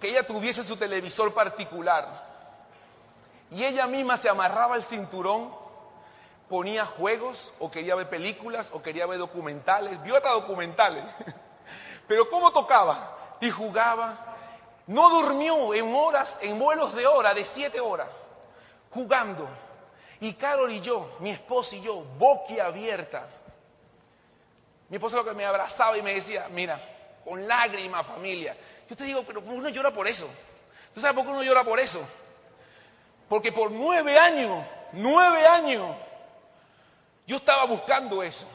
que 0.00 0.10
ella 0.10 0.26
tuviese 0.26 0.64
su 0.64 0.76
televisor 0.76 1.32
particular 1.32 2.22
y 3.50 3.64
ella 3.64 3.86
misma 3.86 4.16
se 4.16 4.28
amarraba 4.28 4.76
el 4.76 4.82
cinturón 4.82 5.64
ponía 6.48 6.84
juegos 6.84 7.52
o 7.58 7.70
quería 7.70 7.94
ver 7.94 8.08
películas 8.08 8.70
o 8.72 8.82
quería 8.82 9.06
ver 9.06 9.18
documentales, 9.18 10.02
vio 10.02 10.16
hasta 10.16 10.30
documentales. 10.30 11.04
Pero 12.06 12.28
¿cómo 12.28 12.52
tocaba? 12.52 13.36
Y 13.40 13.50
jugaba. 13.50 14.36
No 14.86 15.08
durmió 15.08 15.72
en 15.74 15.94
horas, 15.94 16.38
en 16.42 16.58
vuelos 16.58 16.94
de 16.94 17.06
hora, 17.06 17.32
de 17.32 17.44
siete 17.44 17.80
horas, 17.80 18.08
jugando. 18.90 19.48
Y 20.24 20.32
Carol 20.32 20.72
y 20.72 20.80
yo, 20.80 21.16
mi 21.20 21.28
esposa 21.28 21.76
y 21.76 21.82
yo, 21.82 21.96
boquiabierta. 22.18 23.28
Mi 24.88 24.96
esposa 24.96 25.18
lo 25.18 25.24
que 25.26 25.34
me 25.34 25.44
abrazaba 25.44 25.98
y 25.98 26.02
me 26.02 26.14
decía, 26.14 26.48
mira, 26.50 26.80
con 27.26 27.46
lágrimas 27.46 28.06
familia. 28.06 28.56
Yo 28.88 28.96
te 28.96 29.04
digo, 29.04 29.22
pero 29.26 29.40
uno 29.40 29.68
llora 29.68 29.90
por 29.90 30.08
eso. 30.08 30.26
¿Tú 30.94 31.00
sabes 31.02 31.14
por 31.14 31.26
qué 31.26 31.30
uno 31.30 31.42
llora 31.42 31.62
por 31.62 31.78
eso? 31.78 32.02
Porque 33.28 33.52
por 33.52 33.70
nueve 33.70 34.18
años, 34.18 34.64
nueve 34.92 35.46
años, 35.46 35.94
yo 37.26 37.36
estaba 37.36 37.64
buscando 37.66 38.22
eso. 38.22 38.46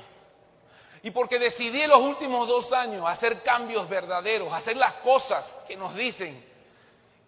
Y 1.03 1.11
porque 1.11 1.37
decidí 1.37 1.81
en 1.81 1.91
los 1.91 2.01
últimos 2.01 2.47
dos 2.47 2.73
años 2.73 3.03
hacer 3.07 3.43
cambios 3.43 3.87
verdaderos, 3.87 4.51
hacer 4.53 4.75
las 4.75 4.93
cosas 4.93 5.55
que 5.67 5.77
nos 5.77 5.93
dicen 5.93 6.43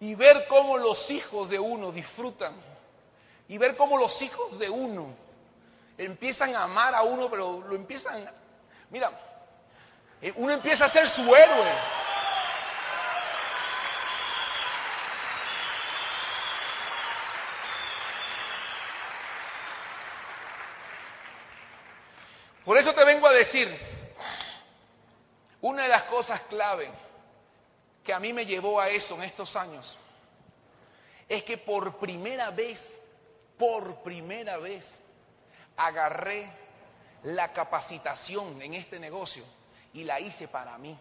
y 0.00 0.16
ver 0.16 0.48
cómo 0.48 0.78
los 0.78 1.12
hijos 1.12 1.48
de 1.48 1.60
uno 1.60 1.92
disfrutan 1.92 2.71
y 3.48 3.58
ver 3.58 3.76
cómo 3.76 3.98
los 3.98 4.20
hijos 4.22 4.58
de 4.58 4.70
uno 4.70 5.14
empiezan 5.98 6.54
a 6.56 6.64
amar 6.64 6.94
a 6.94 7.02
uno, 7.02 7.30
pero 7.30 7.60
lo 7.60 7.74
empiezan, 7.74 8.30
mira, 8.90 9.10
eh, 10.20 10.32
uno 10.36 10.52
empieza 10.52 10.86
a 10.86 10.88
ser 10.88 11.08
su 11.08 11.34
héroe. 11.34 11.72
Por 22.64 22.78
eso 22.78 22.94
te 22.94 23.04
vengo 23.04 23.26
a 23.26 23.32
decir, 23.32 23.68
Una 25.62 25.84
de 25.84 25.88
las 25.88 26.02
cosas 26.02 26.40
clave 26.42 26.90
que 28.02 28.12
a 28.12 28.18
mí 28.18 28.32
me 28.32 28.44
llevó 28.44 28.80
a 28.80 28.88
eso 28.88 29.14
en 29.14 29.22
estos 29.22 29.54
años 29.54 29.96
es 31.28 31.44
que 31.44 31.56
por 31.56 31.98
primera 31.98 32.50
vez, 32.50 33.00
por 33.62 34.02
primera 34.02 34.56
vez, 34.56 35.00
agarré 35.76 36.50
la 37.22 37.52
capacitación 37.52 38.60
en 38.60 38.74
este 38.74 38.98
negocio 38.98 39.44
y 39.92 40.02
la 40.02 40.18
hice 40.18 40.48
para 40.48 40.76
mí. 40.78 40.98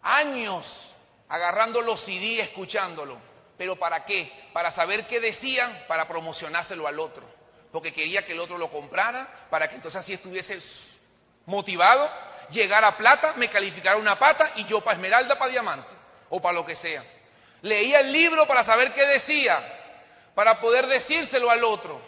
Años 0.00 0.94
agarrando 1.28 1.82
los 1.82 2.00
CD, 2.00 2.40
escuchándolo. 2.40 3.18
¿Pero 3.58 3.76
para 3.76 4.06
qué? 4.06 4.32
Para 4.54 4.70
saber 4.70 5.06
qué 5.06 5.20
decían, 5.20 5.78
para 5.88 6.08
promocionárselo 6.08 6.86
al 6.86 6.98
otro. 7.00 7.28
Porque 7.70 7.92
quería 7.92 8.24
que 8.24 8.32
el 8.32 8.40
otro 8.40 8.56
lo 8.56 8.70
comprara, 8.70 9.28
para 9.50 9.68
que 9.68 9.74
entonces 9.74 10.00
así 10.00 10.14
estuviese 10.14 10.58
motivado, 11.44 12.10
llegara 12.48 12.88
a 12.88 12.96
plata, 12.96 13.34
me 13.36 13.50
calificara 13.50 13.98
una 13.98 14.18
pata 14.18 14.52
y 14.56 14.64
yo 14.64 14.80
para 14.80 14.94
esmeralda, 14.94 15.38
para 15.38 15.50
diamante, 15.50 15.92
o 16.30 16.40
para 16.40 16.54
lo 16.54 16.64
que 16.64 16.74
sea. 16.74 17.04
Leía 17.60 18.00
el 18.00 18.10
libro 18.10 18.46
para 18.46 18.64
saber 18.64 18.94
qué 18.94 19.04
decía, 19.04 19.74
para 20.38 20.60
poder 20.60 20.86
decírselo 20.86 21.50
al 21.50 21.64
otro. 21.64 22.00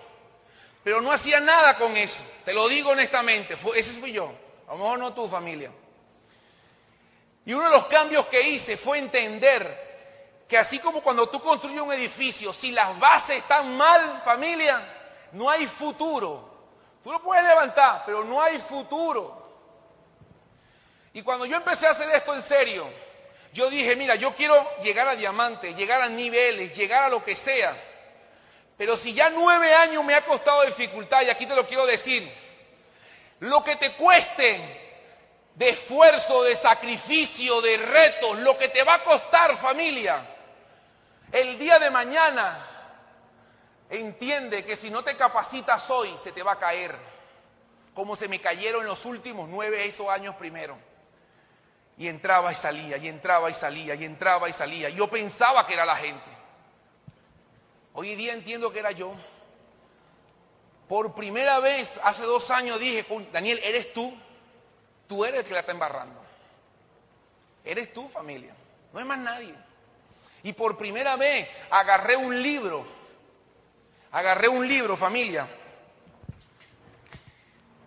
Pero 0.85 1.01
no 1.01 1.11
hacía 1.11 1.41
nada 1.41 1.77
con 1.79 1.97
eso, 1.97 2.23
te 2.45 2.53
lo 2.53 2.69
digo 2.69 2.91
honestamente, 2.91 3.57
ese 3.75 3.93
fui 3.95 4.13
yo, 4.13 4.33
a 4.69 4.71
lo 4.71 4.79
mejor 4.79 5.01
no 5.01 5.13
tu 5.13 5.27
familia. 5.27 5.73
Y 7.45 7.53
uno 7.53 7.65
de 7.65 7.71
los 7.71 7.87
cambios 7.87 8.27
que 8.27 8.41
hice 8.41 8.77
fue 8.77 8.99
entender 8.99 10.45
que 10.47 10.57
así 10.57 10.79
como 10.79 11.03
cuando 11.03 11.29
tú 11.29 11.43
construyes 11.43 11.81
un 11.81 11.93
edificio, 11.93 12.53
si 12.53 12.71
las 12.71 12.97
bases 13.01 13.39
están 13.39 13.77
mal, 13.77 14.23
familia, 14.25 14.81
no 15.33 15.51
hay 15.51 15.67
futuro. 15.67 16.69
Tú 17.03 17.11
lo 17.11 17.21
puedes 17.21 17.45
levantar, 17.45 18.05
pero 18.07 18.23
no 18.23 18.41
hay 18.41 18.61
futuro. 18.61 19.45
Y 21.15 21.23
cuando 21.23 21.47
yo 21.47 21.57
empecé 21.57 21.89
a 21.89 21.91
hacer 21.91 22.09
esto 22.11 22.33
en 22.33 22.43
serio, 22.43 22.89
yo 23.53 23.69
dije, 23.71 23.97
mira, 23.97 24.15
yo 24.15 24.33
quiero 24.37 24.79
llegar 24.83 25.09
a 25.09 25.17
diamante, 25.17 25.75
llegar 25.75 26.01
a 26.01 26.09
niveles, 26.09 26.77
llegar 26.77 27.03
a 27.03 27.09
lo 27.09 27.25
que 27.25 27.35
sea. 27.35 27.90
Pero 28.81 28.97
si 28.97 29.13
ya 29.13 29.29
nueve 29.29 29.75
años 29.75 30.03
me 30.03 30.15
ha 30.15 30.25
costado 30.25 30.65
dificultad, 30.65 31.21
y 31.21 31.29
aquí 31.29 31.45
te 31.45 31.55
lo 31.55 31.67
quiero 31.67 31.85
decir, 31.85 32.33
lo 33.41 33.63
que 33.63 33.77
te 33.77 33.95
cueste 33.95 35.03
de 35.55 35.69
esfuerzo, 35.69 36.45
de 36.45 36.57
sacrificio, 36.57 37.61
de 37.61 37.77
retos, 37.77 38.39
lo 38.39 38.57
que 38.57 38.69
te 38.69 38.83
va 38.83 38.95
a 38.95 39.03
costar 39.03 39.55
familia, 39.59 40.27
el 41.31 41.59
día 41.59 41.79
de 41.79 41.91
mañana, 41.91 42.67
entiende 43.91 44.65
que 44.65 44.77
si 44.77 44.89
no 44.89 45.05
te 45.05 45.15
capacitas 45.15 45.91
hoy, 45.91 46.17
se 46.17 46.33
te 46.33 46.43
va 46.43 46.53
a 46.53 46.59
caer, 46.59 46.97
como 47.93 48.17
se 48.17 48.29
me 48.29 48.41
cayeron 48.41 48.87
los 48.87 49.05
últimos 49.05 49.47
nueve 49.51 49.85
esos 49.85 50.09
años 50.09 50.37
primero. 50.37 50.79
Y 51.99 52.09
entraba 52.09 52.51
y 52.51 52.55
salía, 52.55 52.97
y 52.97 53.09
entraba 53.09 53.51
y 53.51 53.55
salía, 53.55 53.95
y 53.95 54.07
entraba 54.07 54.49
y 54.49 54.55
salía. 54.55 54.89
Yo 54.89 55.11
pensaba 55.11 55.67
que 55.67 55.75
era 55.75 55.85
la 55.85 55.97
gente. 55.97 56.40
Hoy 57.95 58.15
día 58.15 58.33
entiendo 58.33 58.73
que 58.73 58.79
era 58.79 58.93
yo. 58.93 59.15
Por 60.89 61.15
primera 61.15 61.61
vez, 61.61 62.01
hace 62.03 62.23
dos 62.23 62.51
años 62.51 62.81
dije, 62.81 63.07
Daniel, 63.33 63.61
¿eres 63.63 63.93
tú? 63.93 64.17
Tú 65.07 65.25
eres 65.25 65.41
el 65.41 65.47
que 65.47 65.55
la 65.55 65.61
está 65.61 65.73
embarrando. 65.73 66.21
Eres 67.65 67.93
tú, 67.93 68.09
familia. 68.09 68.55
No 68.93 68.99
hay 68.99 69.05
más 69.05 69.19
nadie. 69.19 69.55
Y 70.43 70.53
por 70.53 70.77
primera 70.79 71.17
vez 71.17 71.49
agarré 71.71 72.17
un 72.17 72.43
libro. 72.43 72.87
Agarré 74.13 74.49
un 74.49 74.67
libro, 74.67 74.97
familia. 74.97 75.49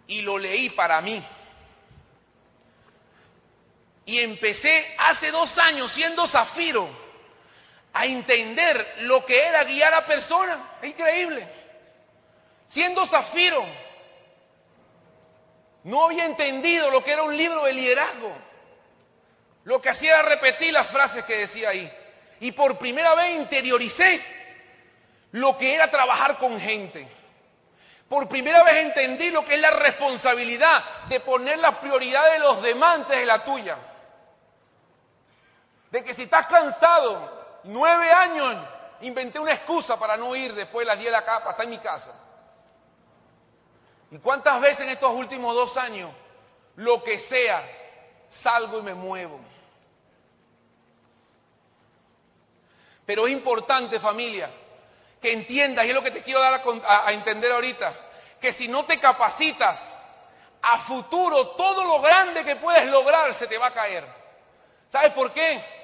Y 0.07 0.21
lo 0.21 0.37
leí 0.37 0.69
para 0.69 1.01
mí. 1.01 1.25
Y 4.05 4.19
empecé 4.19 4.95
hace 4.99 5.31
dos 5.31 5.57
años, 5.57 5.91
siendo 5.91 6.27
zafiro, 6.27 6.89
a 7.93 8.05
entender 8.07 8.95
lo 9.01 9.25
que 9.25 9.45
era 9.45 9.63
guiar 9.63 9.93
a 9.93 10.05
personas. 10.05 10.59
Es 10.81 10.89
increíble. 10.89 11.47
Siendo 12.65 13.05
zafiro, 13.05 13.63
no 15.83 16.05
había 16.05 16.25
entendido 16.25 16.89
lo 16.89 17.03
que 17.03 17.11
era 17.11 17.23
un 17.23 17.37
libro 17.37 17.63
de 17.65 17.73
liderazgo. 17.73 18.33
Lo 19.63 19.81
que 19.81 19.89
hacía 19.89 20.19
era 20.19 20.29
repetir 20.29 20.73
las 20.73 20.87
frases 20.87 21.23
que 21.25 21.37
decía 21.37 21.69
ahí. 21.69 21.91
Y 22.39 22.51
por 22.51 22.77
primera 22.77 23.13
vez 23.15 23.35
interioricé 23.35 24.21
lo 25.31 25.57
que 25.57 25.75
era 25.75 25.91
trabajar 25.91 26.37
con 26.37 26.59
gente. 26.59 27.07
Por 28.09 28.27
primera 28.27 28.63
vez 28.63 28.85
entendí 28.85 29.29
lo 29.29 29.45
que 29.45 29.55
es 29.55 29.61
la 29.61 29.71
responsabilidad 29.71 30.83
de 31.09 31.19
poner 31.19 31.59
la 31.59 31.79
prioridad 31.79 32.31
de 32.33 32.39
los 32.39 32.61
demás 32.61 32.99
antes 32.99 33.17
de 33.17 33.25
la 33.25 33.43
tuya. 33.43 33.77
De 35.91 36.03
que 36.03 36.13
si 36.13 36.23
estás 36.23 36.47
cansado, 36.47 37.42
nueve 37.63 38.11
años, 38.11 38.55
inventé 39.01 39.39
una 39.39 39.53
excusa 39.53 39.97
para 39.97 40.17
no 40.17 40.35
ir 40.35 40.53
después 40.53 40.85
de 40.85 40.91
las 40.91 40.99
diez 40.99 41.11
de 41.11 41.17
la 41.17 41.25
capa, 41.25 41.51
hasta 41.51 41.63
en 41.63 41.69
mi 41.69 41.79
casa. 41.79 42.13
¿Y 44.11 44.17
cuántas 44.19 44.61
veces 44.61 44.81
en 44.81 44.89
estos 44.89 45.11
últimos 45.11 45.55
dos 45.55 45.75
años, 45.77 46.11
lo 46.75 47.03
que 47.03 47.19
sea, 47.19 47.63
salgo 48.29 48.79
y 48.79 48.83
me 48.83 48.93
muevo? 48.93 49.39
Pero 53.05 53.27
es 53.27 53.33
importante, 53.33 53.99
familia, 53.99 54.49
que 55.21 55.33
entiendas, 55.33 55.85
y 55.85 55.89
es 55.89 55.95
lo 55.95 56.03
que 56.03 56.11
te 56.11 56.23
quiero 56.23 56.39
dar 56.39 56.61
a, 56.85 57.07
a, 57.07 57.11
entender 57.13 57.51
ahorita, 57.51 57.93
que 58.39 58.51
si 58.51 58.67
no 58.67 58.85
te 58.85 58.99
capacitas, 58.99 59.95
a 60.61 60.77
futuro 60.77 61.49
todo 61.49 61.83
lo 61.83 62.01
grande 62.01 62.45
que 62.45 62.55
puedes 62.55 62.89
lograr 62.89 63.33
se 63.33 63.47
te 63.47 63.57
va 63.57 63.67
a 63.67 63.73
caer. 63.73 64.05
¿Sabes 64.89 65.11
por 65.11 65.33
qué? 65.33 65.82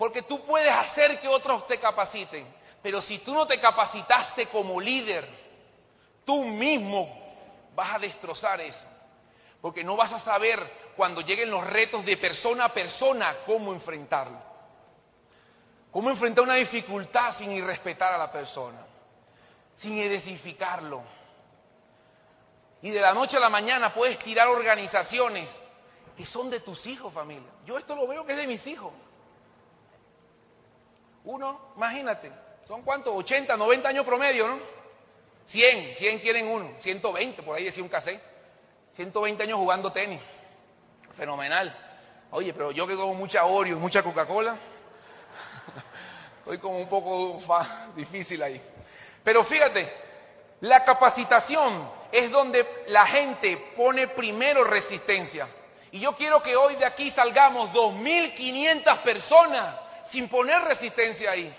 Porque 0.00 0.22
tú 0.22 0.46
puedes 0.46 0.72
hacer 0.72 1.20
que 1.20 1.28
otros 1.28 1.66
te 1.66 1.78
capaciten, 1.78 2.46
pero 2.82 3.02
si 3.02 3.18
tú 3.18 3.34
no 3.34 3.46
te 3.46 3.60
capacitaste 3.60 4.46
como 4.46 4.80
líder, 4.80 5.28
tú 6.24 6.42
mismo 6.46 7.06
vas 7.74 7.96
a 7.96 7.98
destrozar 7.98 8.62
eso. 8.62 8.86
Porque 9.60 9.84
no 9.84 9.96
vas 9.96 10.14
a 10.14 10.18
saber 10.18 10.94
cuando 10.96 11.20
lleguen 11.20 11.50
los 11.50 11.66
retos 11.66 12.06
de 12.06 12.16
persona 12.16 12.64
a 12.64 12.72
persona 12.72 13.36
cómo 13.44 13.74
enfrentarlo. 13.74 14.38
Cómo 15.92 16.08
enfrentar 16.08 16.44
una 16.44 16.54
dificultad 16.54 17.34
sin 17.34 17.52
irrespetar 17.52 18.14
a 18.14 18.16
la 18.16 18.32
persona, 18.32 18.82
sin 19.74 19.98
edificarlo. 19.98 21.02
Y 22.80 22.88
de 22.88 23.02
la 23.02 23.12
noche 23.12 23.36
a 23.36 23.40
la 23.40 23.50
mañana 23.50 23.92
puedes 23.92 24.18
tirar 24.18 24.48
organizaciones 24.48 25.62
que 26.16 26.24
son 26.24 26.48
de 26.48 26.60
tus 26.60 26.86
hijos, 26.86 27.12
familia. 27.12 27.50
Yo 27.66 27.76
esto 27.76 27.94
lo 27.94 28.06
veo 28.06 28.24
que 28.24 28.32
es 28.32 28.38
de 28.38 28.46
mis 28.46 28.66
hijos. 28.66 28.94
Uno, 31.24 31.72
imagínate, 31.76 32.30
son 32.66 32.82
cuántos, 32.82 33.14
80, 33.14 33.56
90 33.56 33.88
años 33.88 34.06
promedio, 34.06 34.48
¿no? 34.48 34.58
100, 35.46 35.96
100 35.96 36.18
quieren 36.20 36.46
uno, 36.46 36.70
120, 36.78 37.42
por 37.42 37.56
ahí 37.56 37.64
decía 37.64 37.82
un 37.82 37.88
cassette. 37.88 38.22
120 38.94 39.42
años 39.42 39.58
jugando 39.58 39.92
tenis. 39.92 40.20
Fenomenal. 41.16 41.76
Oye, 42.30 42.52
pero 42.52 42.70
yo 42.70 42.86
que 42.86 42.96
como 42.96 43.14
mucha 43.14 43.44
Oreo 43.44 43.76
y 43.76 43.80
mucha 43.80 44.02
Coca-Cola, 44.02 44.56
estoy 46.38 46.58
como 46.58 46.78
un 46.78 46.88
poco 46.88 47.40
difícil 47.96 48.42
ahí. 48.42 48.60
Pero 49.24 49.42
fíjate, 49.42 49.92
la 50.60 50.84
capacitación 50.84 51.90
es 52.12 52.30
donde 52.30 52.84
la 52.86 53.06
gente 53.06 53.56
pone 53.76 54.08
primero 54.08 54.64
resistencia. 54.64 55.48
Y 55.92 55.98
yo 55.98 56.14
quiero 56.14 56.42
que 56.42 56.56
hoy 56.56 56.76
de 56.76 56.84
aquí 56.84 57.10
salgamos 57.10 57.70
2.500 57.72 59.02
personas 59.02 59.74
sin 60.04 60.28
poner 60.28 60.62
resistencia 60.62 61.30
ahí. 61.30 61.54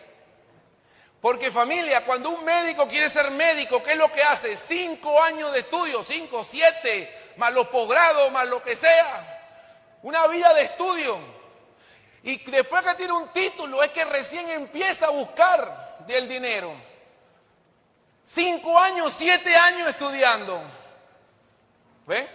Porque 1.21 1.51
familia, 1.51 2.03
cuando 2.03 2.31
un 2.31 2.43
médico 2.43 2.87
quiere 2.87 3.07
ser 3.07 3.29
médico, 3.29 3.83
¿qué 3.83 3.91
es 3.91 3.97
lo 3.97 4.11
que 4.11 4.23
hace? 4.23 4.57
Cinco 4.57 5.21
años 5.21 5.51
de 5.51 5.59
estudio, 5.59 6.03
cinco, 6.03 6.43
siete, 6.43 7.33
más 7.37 7.53
los 7.53 7.67
posgrados, 7.67 8.31
más 8.31 8.47
lo 8.47 8.63
que 8.63 8.75
sea. 8.75 9.99
Una 10.01 10.25
vida 10.27 10.51
de 10.55 10.63
estudio. 10.63 11.19
Y 12.23 12.37
después 12.49 12.83
que 12.83 12.95
tiene 12.95 13.13
un 13.13 13.27
título 13.29 13.83
es 13.83 13.91
que 13.91 14.03
recién 14.03 14.49
empieza 14.49 15.07
a 15.07 15.09
buscar 15.09 16.05
del 16.07 16.27
dinero. 16.27 16.73
Cinco 18.25 18.79
años, 18.79 19.13
siete 19.15 19.55
años 19.55 19.89
estudiando. 19.89 20.59
¿Ve? 22.07 22.27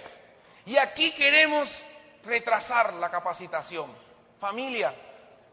Y 0.65 0.77
aquí 0.77 1.13
queremos 1.13 1.85
retrasar 2.25 2.95
la 2.95 3.11
capacitación. 3.11 3.93
Familia, 4.39 4.95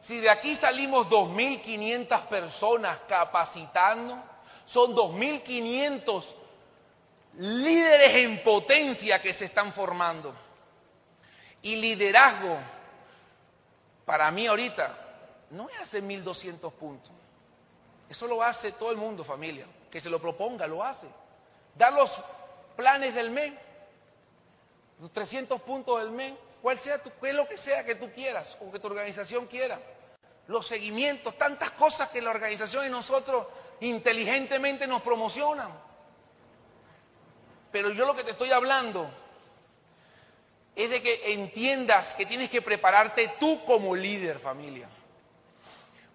si 0.04 0.20
de 0.20 0.30
aquí 0.30 0.54
salimos 0.54 1.08
2.500 1.08 2.28
personas 2.28 3.00
capacitando, 3.08 4.22
son 4.66 4.94
2.500 4.94 6.26
líderes 7.38 8.16
en 8.16 8.44
potencia 8.44 9.22
que 9.22 9.32
se 9.32 9.46
están 9.46 9.72
formando. 9.72 10.36
Y 11.62 11.78
liderazgo, 11.78 12.58
para 14.04 14.30
mí 14.30 14.46
ahorita, 14.46 14.94
no 15.52 15.70
es 15.70 15.80
hacer 15.80 16.04
1.200 16.04 16.70
puntos. 16.74 17.14
Eso 18.10 18.28
lo 18.28 18.44
hace 18.44 18.74
todo 18.74 18.92
el 18.92 18.98
mundo, 18.98 19.24
familia. 19.24 19.66
Que 19.90 20.02
se 20.02 20.10
lo 20.10 20.20
proponga, 20.20 20.68
lo 20.68 20.84
hace. 20.84 21.08
Dar 21.76 21.94
los 21.94 22.14
planes 22.76 23.16
del 23.16 23.32
mes. 23.32 23.54
Los 25.00 25.14
300 25.14 25.62
puntos 25.62 26.00
del 26.00 26.12
mes, 26.12 26.34
cuál 26.64 26.80
sea 26.80 27.04
tu, 27.04 27.12
qué 27.20 27.32
es 27.32 27.36
lo 27.36 27.46
que 27.46 27.58
sea 27.58 27.84
que 27.84 27.96
tú 27.96 28.10
quieras 28.14 28.58
o 28.62 28.72
que 28.72 28.80
tu 28.80 28.88
organización 28.88 29.48
quiera. 29.48 29.78
Los 30.48 30.66
seguimientos, 30.66 31.38
tantas 31.38 31.72
cosas 31.72 32.10
que 32.10 32.22
la 32.22 32.30
organización 32.30 32.88
y 32.88 32.90
nosotros 32.90 33.48
inteligentemente 33.82 34.88
nos 34.88 35.02
promocionan. 35.02 35.70
Pero 37.70 37.90
yo 37.90 38.06
lo 38.06 38.16
que 38.16 38.24
te 38.24 38.32
estoy 38.32 38.54
hablando 38.54 39.12
es 40.74 40.90
de 40.90 41.02
que 41.02 41.34
entiendas 41.34 42.16
que 42.16 42.26
tienes 42.26 42.50
que 42.50 42.62
prepararte 42.62 43.34
tú 43.42 43.66
como 43.66 43.94
líder, 43.94 44.40
familia. 44.40 44.88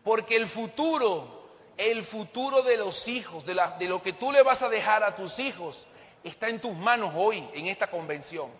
Porque 0.03 0.37
el 0.37 0.47
futuro, 0.47 1.51
el 1.77 2.03
futuro 2.05 2.63
de 2.63 2.79
los 2.79 3.07
hijos, 3.07 3.45
de, 3.45 3.55
de, 3.79 3.87
lo 3.87 4.03
que 4.03 4.15
tú 4.15 4.33
le 4.33 4.43
vas 4.43 4.63
a 4.63 4.71
dejar 4.71 5.03
a 5.05 5.15
tus 5.15 5.41
hijos, 5.41 5.87
está 6.25 6.49
en 6.49 6.59
tus 6.59 6.75
manos 6.75 7.13
hoy, 7.15 7.47
en 7.53 7.67
esta 7.67 7.91
convención. 7.91 8.51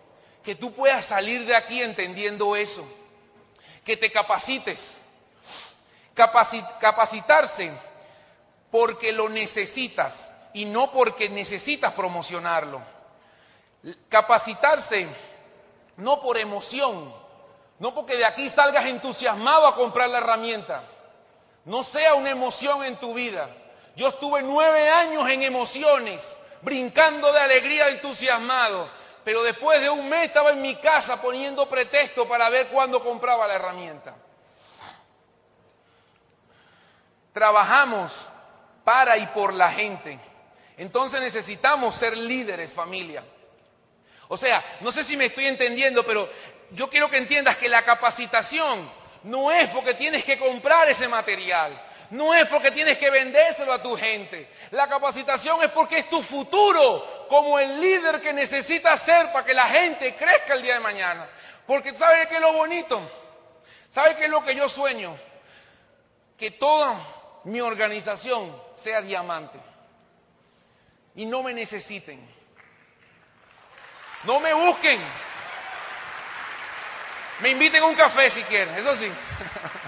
Que 0.43 0.55
tú 0.55 0.73
puedas 0.73 1.05
salir 1.05 1.45
de 1.45 1.55
aquí 1.55 1.81
entendiendo 1.81 2.55
eso. 2.55 2.87
Que 3.85 3.97
te 3.97 4.11
capacites. 4.11 4.95
capacitarse 6.13 7.71
porque 8.71 9.11
lo 9.11 9.29
necesitas 9.29 10.31
y 10.53 10.65
no 10.65 10.91
porque 10.91 11.29
necesitas 11.29 11.93
promocionarlo. 11.93 12.81
Capacitarse 14.09 15.07
no 15.97 16.21
por 16.21 16.37
emoción, 16.37 17.13
no 17.79 17.93
porque 17.93 18.17
de 18.17 18.25
aquí 18.25 18.49
salgas 18.49 18.85
entusiasmado 18.85 19.67
a 19.67 19.75
comprar 19.75 20.09
la 20.09 20.19
herramienta. 20.19 20.83
No 21.65 21.83
sea 21.83 22.15
una 22.15 22.31
emoción 22.31 22.83
en 22.83 22.97
tu 22.99 23.13
vida. 23.13 23.49
Yo 23.95 24.07
estuve 24.07 24.41
nueve 24.41 24.89
años 24.89 25.29
en 25.29 25.43
emociones, 25.43 26.37
brincando 26.61 27.31
de 27.31 27.39
alegría, 27.39 27.89
entusiasmado, 27.89 28.89
pero 29.23 29.43
después 29.43 29.81
de 29.81 29.89
un 29.89 30.07
mes 30.07 30.25
estaba 30.25 30.51
en 30.51 30.61
mi 30.61 30.75
casa 30.75 31.21
poniendo 31.21 31.69
pretexto 31.69 32.27
para 32.27 32.49
ver 32.49 32.67
cuándo 32.67 33.03
compraba 33.03 33.47
la 33.47 33.55
herramienta. 33.55 34.15
Trabajamos 37.33 38.27
para 38.83 39.17
y 39.17 39.27
por 39.27 39.53
la 39.53 39.71
gente. 39.71 40.19
Entonces 40.77 41.19
necesitamos 41.21 41.95
ser 41.95 42.17
líderes, 42.17 42.73
familia. 42.73 43.23
O 44.29 44.37
sea, 44.37 44.63
no 44.81 44.91
sé 44.91 45.03
si 45.03 45.17
me 45.17 45.25
estoy 45.25 45.47
entendiendo, 45.47 46.05
pero 46.05 46.29
yo 46.71 46.89
quiero 46.89 47.09
que 47.09 47.17
entiendas 47.17 47.57
que 47.57 47.67
la 47.67 47.83
capacitación 47.83 48.89
no 49.23 49.51
es 49.51 49.69
porque 49.69 49.95
tienes 49.95 50.23
que 50.23 50.39
comprar 50.39 50.87
ese 50.87 51.07
material, 51.07 51.81
no 52.11 52.33
es 52.33 52.47
porque 52.47 52.71
tienes 52.71 52.97
que 52.97 53.09
vendérselo 53.09 53.73
a 53.73 53.81
tu 53.81 53.95
gente. 53.95 54.49
La 54.71 54.87
capacitación 54.87 55.61
es 55.61 55.69
porque 55.69 55.99
es 55.99 56.09
tu 56.09 56.21
futuro 56.23 57.27
como 57.29 57.59
el 57.59 57.79
líder 57.79 58.21
que 58.21 58.33
necesitas 58.33 59.01
ser 59.01 59.31
para 59.31 59.45
que 59.45 59.53
la 59.53 59.65
gente 59.67 60.15
crezca 60.15 60.55
el 60.55 60.63
día 60.63 60.75
de 60.75 60.79
mañana. 60.79 61.29
Porque 61.67 61.93
¿sabes 61.93 62.27
qué 62.27 62.35
es 62.35 62.41
lo 62.41 62.53
bonito? 62.53 63.01
¿Sabes 63.89 64.15
qué 64.15 64.25
es 64.25 64.29
lo 64.29 64.43
que 64.43 64.55
yo 64.55 64.67
sueño? 64.67 65.15
Que 66.37 66.51
toda 66.51 66.99
mi 67.43 67.61
organización 67.61 68.59
sea 68.75 69.01
diamante 69.01 69.59
y 71.15 71.25
no 71.25 71.43
me 71.43 71.53
necesiten. 71.53 72.19
No 74.23 74.39
me 74.39 74.53
busquen. 74.53 74.99
Me 77.41 77.49
inviten 77.49 77.83
a 77.83 77.85
un 77.85 77.95
café 77.95 78.29
si 78.29 78.43
quieren, 78.43 78.75
eso 78.75 78.95
sí. 78.95 79.09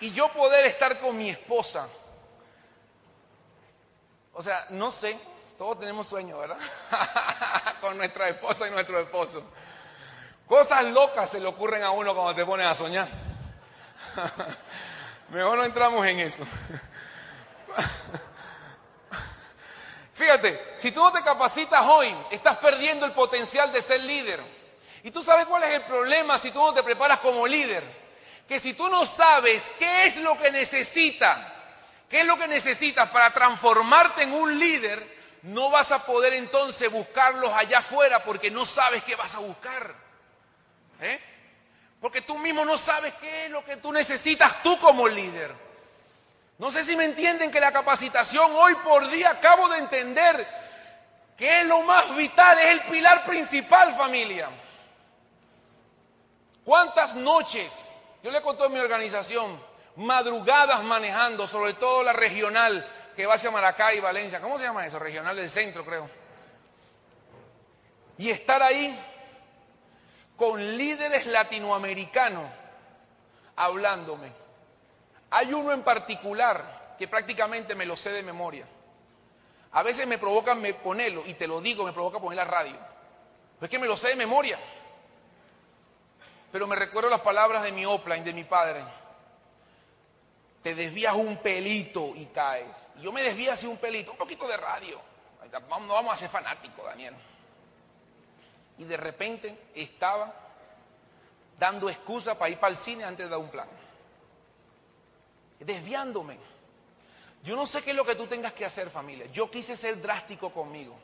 y 0.00 0.12
yo 0.12 0.28
poder 0.32 0.66
estar 0.66 1.00
con 1.00 1.16
mi 1.16 1.30
esposa. 1.30 1.88
O 4.32 4.42
sea, 4.42 4.66
no 4.70 4.90
sé, 4.90 5.18
todos 5.56 5.78
tenemos 5.78 6.06
sueños, 6.06 6.38
¿verdad? 6.38 6.58
con 7.80 7.96
nuestra 7.96 8.28
esposa 8.28 8.68
y 8.68 8.70
nuestro 8.70 9.00
esposo. 9.00 9.42
Cosas 10.46 10.84
locas 10.84 11.30
se 11.30 11.40
le 11.40 11.48
ocurren 11.48 11.82
a 11.82 11.90
uno 11.90 12.14
cuando 12.14 12.34
te 12.34 12.44
pones 12.44 12.66
a 12.66 12.74
soñar. 12.74 13.08
Mejor 15.30 15.58
no 15.58 15.64
entramos 15.64 16.06
en 16.06 16.20
eso. 16.20 16.44
Fíjate, 20.14 20.74
si 20.76 20.92
tú 20.92 21.00
no 21.00 21.12
te 21.12 21.22
capacitas 21.22 21.84
hoy, 21.86 22.14
estás 22.30 22.58
perdiendo 22.58 23.06
el 23.06 23.12
potencial 23.12 23.72
de 23.72 23.82
ser 23.82 24.00
líder. 24.02 24.42
Y 25.02 25.10
tú 25.10 25.22
sabes 25.22 25.46
cuál 25.46 25.62
es 25.64 25.74
el 25.74 25.82
problema 25.82 26.38
si 26.38 26.50
tú 26.50 26.58
no 26.58 26.72
te 26.72 26.82
preparas 26.82 27.20
como 27.20 27.46
líder. 27.46 28.05
Que 28.48 28.60
si 28.60 28.74
tú 28.74 28.88
no 28.88 29.04
sabes 29.06 29.70
qué 29.78 30.06
es 30.06 30.16
lo 30.18 30.38
que 30.38 30.50
necesitas, 30.50 31.38
qué 32.08 32.20
es 32.20 32.26
lo 32.26 32.36
que 32.36 32.48
necesitas 32.48 33.08
para 33.10 33.32
transformarte 33.32 34.22
en 34.22 34.32
un 34.32 34.58
líder, 34.58 35.16
no 35.42 35.70
vas 35.70 35.92
a 35.92 36.04
poder 36.04 36.34
entonces 36.34 36.90
buscarlos 36.90 37.52
allá 37.52 37.78
afuera 37.78 38.24
porque 38.24 38.50
no 38.50 38.64
sabes 38.64 39.02
qué 39.04 39.16
vas 39.16 39.34
a 39.34 39.38
buscar. 39.38 39.94
¿Eh? 41.00 41.20
Porque 42.00 42.22
tú 42.22 42.38
mismo 42.38 42.64
no 42.64 42.76
sabes 42.76 43.14
qué 43.20 43.46
es 43.46 43.50
lo 43.50 43.64
que 43.64 43.76
tú 43.76 43.92
necesitas 43.92 44.62
tú 44.62 44.78
como 44.78 45.08
líder. 45.08 45.52
No 46.58 46.70
sé 46.70 46.84
si 46.84 46.96
me 46.96 47.04
entienden 47.04 47.50
que 47.50 47.60
la 47.60 47.72
capacitación 47.72 48.50
hoy 48.54 48.74
por 48.76 49.10
día 49.10 49.30
acabo 49.30 49.68
de 49.68 49.78
entender 49.78 50.48
que 51.36 51.60
es 51.60 51.66
lo 51.66 51.82
más 51.82 52.16
vital, 52.16 52.58
es 52.58 52.66
el 52.72 52.80
pilar 52.82 53.24
principal 53.24 53.92
familia. 53.94 54.48
¿Cuántas 56.64 57.14
noches, 57.14 57.90
yo 58.26 58.32
le 58.32 58.42
conté 58.42 58.64
a 58.64 58.68
mi 58.68 58.80
organización, 58.80 59.56
madrugadas 59.94 60.82
manejando, 60.82 61.46
sobre 61.46 61.74
todo 61.74 62.02
la 62.02 62.12
regional 62.12 62.84
que 63.14 63.24
va 63.24 63.34
hacia 63.34 63.52
Maracay 63.52 64.00
Valencia, 64.00 64.40
¿cómo 64.40 64.58
se 64.58 64.64
llama 64.64 64.84
eso? 64.84 64.98
Regional 64.98 65.36
del 65.36 65.48
centro 65.48 65.84
creo. 65.84 66.10
Y 68.18 68.30
estar 68.30 68.64
ahí 68.64 68.98
con 70.36 70.76
líderes 70.76 71.26
latinoamericanos 71.26 72.50
hablándome 73.54 74.32
hay 75.30 75.54
uno 75.54 75.70
en 75.70 75.84
particular 75.84 76.96
que 76.98 77.06
prácticamente 77.06 77.76
me 77.76 77.86
lo 77.86 77.96
sé 77.96 78.10
de 78.10 78.24
memoria. 78.24 78.66
A 79.70 79.84
veces 79.84 80.04
me 80.08 80.18
provoca 80.18 80.56
me 80.56 80.74
ponerlo, 80.74 81.22
y 81.26 81.34
te 81.34 81.46
lo 81.46 81.60
digo, 81.60 81.84
me 81.84 81.92
provoca 81.92 82.18
poner 82.18 82.38
la 82.38 82.44
radio. 82.44 82.74
es 83.60 83.68
que 83.68 83.78
me 83.78 83.86
lo 83.86 83.96
sé 83.96 84.08
de 84.08 84.16
memoria. 84.16 84.58
Pero 86.52 86.66
me 86.66 86.76
recuerdo 86.76 87.10
las 87.10 87.20
palabras 87.20 87.62
de 87.62 87.72
mi 87.72 87.84
offline, 87.84 88.24
de 88.24 88.32
mi 88.32 88.44
padre. 88.44 88.84
Te 90.62 90.74
desvías 90.74 91.14
un 91.14 91.36
pelito 91.38 92.12
y 92.14 92.26
caes. 92.26 92.76
Yo 93.00 93.12
me 93.12 93.22
desvío 93.22 93.52
así 93.52 93.66
un 93.66 93.76
pelito, 93.76 94.12
un 94.12 94.18
poquito 94.18 94.48
de 94.48 94.56
radio. 94.56 95.00
No 95.70 95.94
vamos 95.94 96.14
a 96.14 96.16
ser 96.16 96.28
fanáticos, 96.28 96.84
Daniel. 96.84 97.14
Y 98.78 98.84
de 98.84 98.96
repente 98.96 99.68
estaba 99.74 100.34
dando 101.58 101.88
excusa 101.88 102.38
para 102.38 102.50
ir 102.50 102.58
para 102.58 102.72
el 102.72 102.76
cine 102.76 103.04
antes 103.04 103.26
de 103.26 103.30
dar 103.30 103.38
un 103.38 103.50
plan 103.50 103.68
desviándome. 105.60 106.38
Yo 107.42 107.56
no 107.56 107.66
sé 107.66 107.82
qué 107.82 107.90
es 107.90 107.96
lo 107.96 108.04
que 108.04 108.14
tú 108.14 108.26
tengas 108.26 108.52
que 108.52 108.64
hacer, 108.64 108.90
familia. 108.90 109.26
Yo 109.32 109.50
quise 109.50 109.76
ser 109.76 110.00
drástico 110.00 110.52
conmigo. 110.52 110.96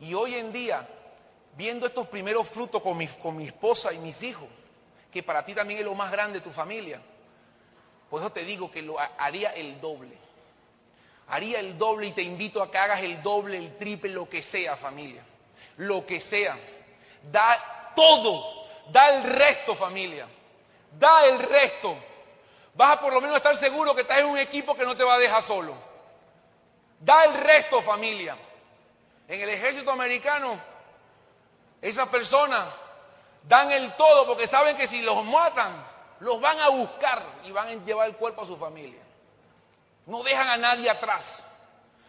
Y 0.00 0.12
hoy 0.14 0.34
en 0.34 0.52
día, 0.52 0.86
viendo 1.56 1.86
estos 1.86 2.06
primeros 2.08 2.48
frutos 2.48 2.82
con 2.82 2.96
mi, 2.96 3.06
con 3.06 3.36
mi 3.36 3.46
esposa 3.46 3.92
y 3.92 3.98
mis 3.98 4.22
hijos, 4.22 4.48
que 5.10 5.22
para 5.22 5.44
ti 5.44 5.54
también 5.54 5.80
es 5.80 5.86
lo 5.86 5.94
más 5.94 6.10
grande 6.10 6.38
de 6.38 6.44
tu 6.44 6.52
familia, 6.52 7.00
por 8.10 8.20
eso 8.20 8.30
te 8.30 8.44
digo 8.44 8.70
que 8.70 8.82
lo 8.82 8.96
haría 9.18 9.50
el 9.50 9.80
doble. 9.80 10.16
Haría 11.28 11.58
el 11.58 11.76
doble 11.76 12.06
y 12.06 12.12
te 12.12 12.22
invito 12.22 12.62
a 12.62 12.70
que 12.70 12.78
hagas 12.78 13.00
el 13.00 13.20
doble, 13.20 13.58
el 13.58 13.76
triple, 13.76 14.10
lo 14.10 14.28
que 14.28 14.44
sea, 14.44 14.76
familia. 14.76 15.24
Lo 15.78 16.06
que 16.06 16.20
sea. 16.20 16.56
Da 17.32 17.92
todo. 17.96 18.68
Da 18.92 19.16
el 19.16 19.24
resto, 19.24 19.74
familia. 19.74 20.28
Da 20.96 21.26
el 21.26 21.40
resto 21.40 21.96
vas 22.76 22.96
a 22.96 23.00
por 23.00 23.12
lo 23.12 23.20
menos 23.20 23.36
estar 23.36 23.56
seguro 23.56 23.94
que 23.94 24.02
estás 24.02 24.18
en 24.18 24.26
un 24.26 24.38
equipo 24.38 24.76
que 24.76 24.84
no 24.84 24.96
te 24.96 25.02
va 25.02 25.14
a 25.14 25.18
dejar 25.18 25.42
solo. 25.42 25.74
Da 27.00 27.24
el 27.24 27.34
resto, 27.34 27.82
familia. 27.82 28.36
En 29.28 29.40
el 29.40 29.48
ejército 29.48 29.90
americano, 29.90 30.60
esas 31.80 32.08
personas 32.08 32.68
dan 33.42 33.70
el 33.70 33.94
todo 33.94 34.26
porque 34.26 34.46
saben 34.46 34.76
que 34.76 34.86
si 34.86 35.02
los 35.02 35.24
matan, 35.24 35.72
los 36.20 36.40
van 36.40 36.58
a 36.60 36.68
buscar 36.68 37.24
y 37.44 37.52
van 37.52 37.68
a 37.68 37.84
llevar 37.84 38.08
el 38.08 38.16
cuerpo 38.16 38.42
a 38.42 38.46
su 38.46 38.56
familia. 38.56 39.02
No 40.06 40.22
dejan 40.22 40.48
a 40.48 40.56
nadie 40.56 40.88
atrás. 40.88 41.42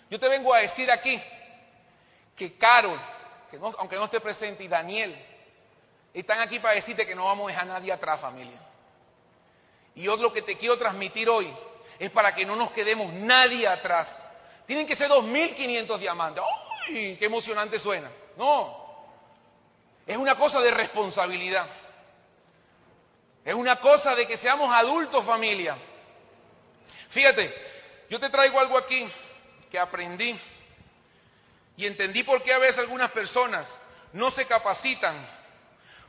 Yo 0.10 0.20
te 0.20 0.28
vengo 0.30 0.54
a 0.54 0.60
decir 0.60 0.90
aquí 0.92 1.22
que 2.36 2.58
Carol, 2.58 3.00
que 3.52 3.58
aunque 3.58 3.96
no 3.96 4.06
esté 4.06 4.20
presente, 4.20 4.64
y 4.64 4.68
Daniel, 4.68 5.18
están 6.14 6.40
aquí 6.40 6.60
para 6.60 6.76
decirte 6.76 7.06
que 7.06 7.16
no 7.16 7.26
vamos 7.26 7.46
a 7.46 7.50
dejar 7.50 7.70
a 7.70 7.74
nadie 7.74 7.92
atrás, 7.92 8.20
familia. 8.20 8.60
Y 9.96 10.04
yo 10.04 10.16
lo 10.18 10.32
que 10.32 10.44
te 10.44 10.58
quiero 10.58 10.78
transmitir 10.78 11.28
hoy 11.28 11.52
es 12.00 12.12
para 12.12 12.34
que 12.34 12.46
no 12.46 12.56
nos 12.56 12.72
quedemos 12.72 13.12
nadie 13.14 13.68
atrás. 13.68 14.24
Tienen 14.66 14.86
que 14.86 14.96
ser 14.96 15.10
2.500 15.10 15.98
diamantes. 15.98 16.44
¡Uy! 16.90 17.16
¡Qué 17.18 17.26
emocionante 17.26 17.80
suena! 17.80 18.12
No. 18.38 18.87
Es 20.08 20.18
una 20.18 20.36
cosa 20.36 20.62
de 20.62 20.72
responsabilidad. 20.72 21.68
Es 23.44 23.54
una 23.54 23.80
cosa 23.80 24.16
de 24.16 24.26
que 24.26 24.38
seamos 24.38 24.74
adultos 24.74 25.24
familia. 25.26 25.78
Fíjate, 27.10 27.54
yo 28.10 28.20
te 28.20 28.30
traigo 28.30 28.60
algo 28.60 28.78
aquí 28.78 29.08
que 29.70 29.78
aprendí 29.78 30.40
Y 31.76 31.86
entendí 31.86 32.24
por 32.24 32.42
qué 32.42 32.54
a 32.54 32.58
veces 32.58 32.80
algunas 32.80 33.12
personas 33.12 33.78
no 34.14 34.32
se 34.32 34.48
capacitan, 34.48 35.16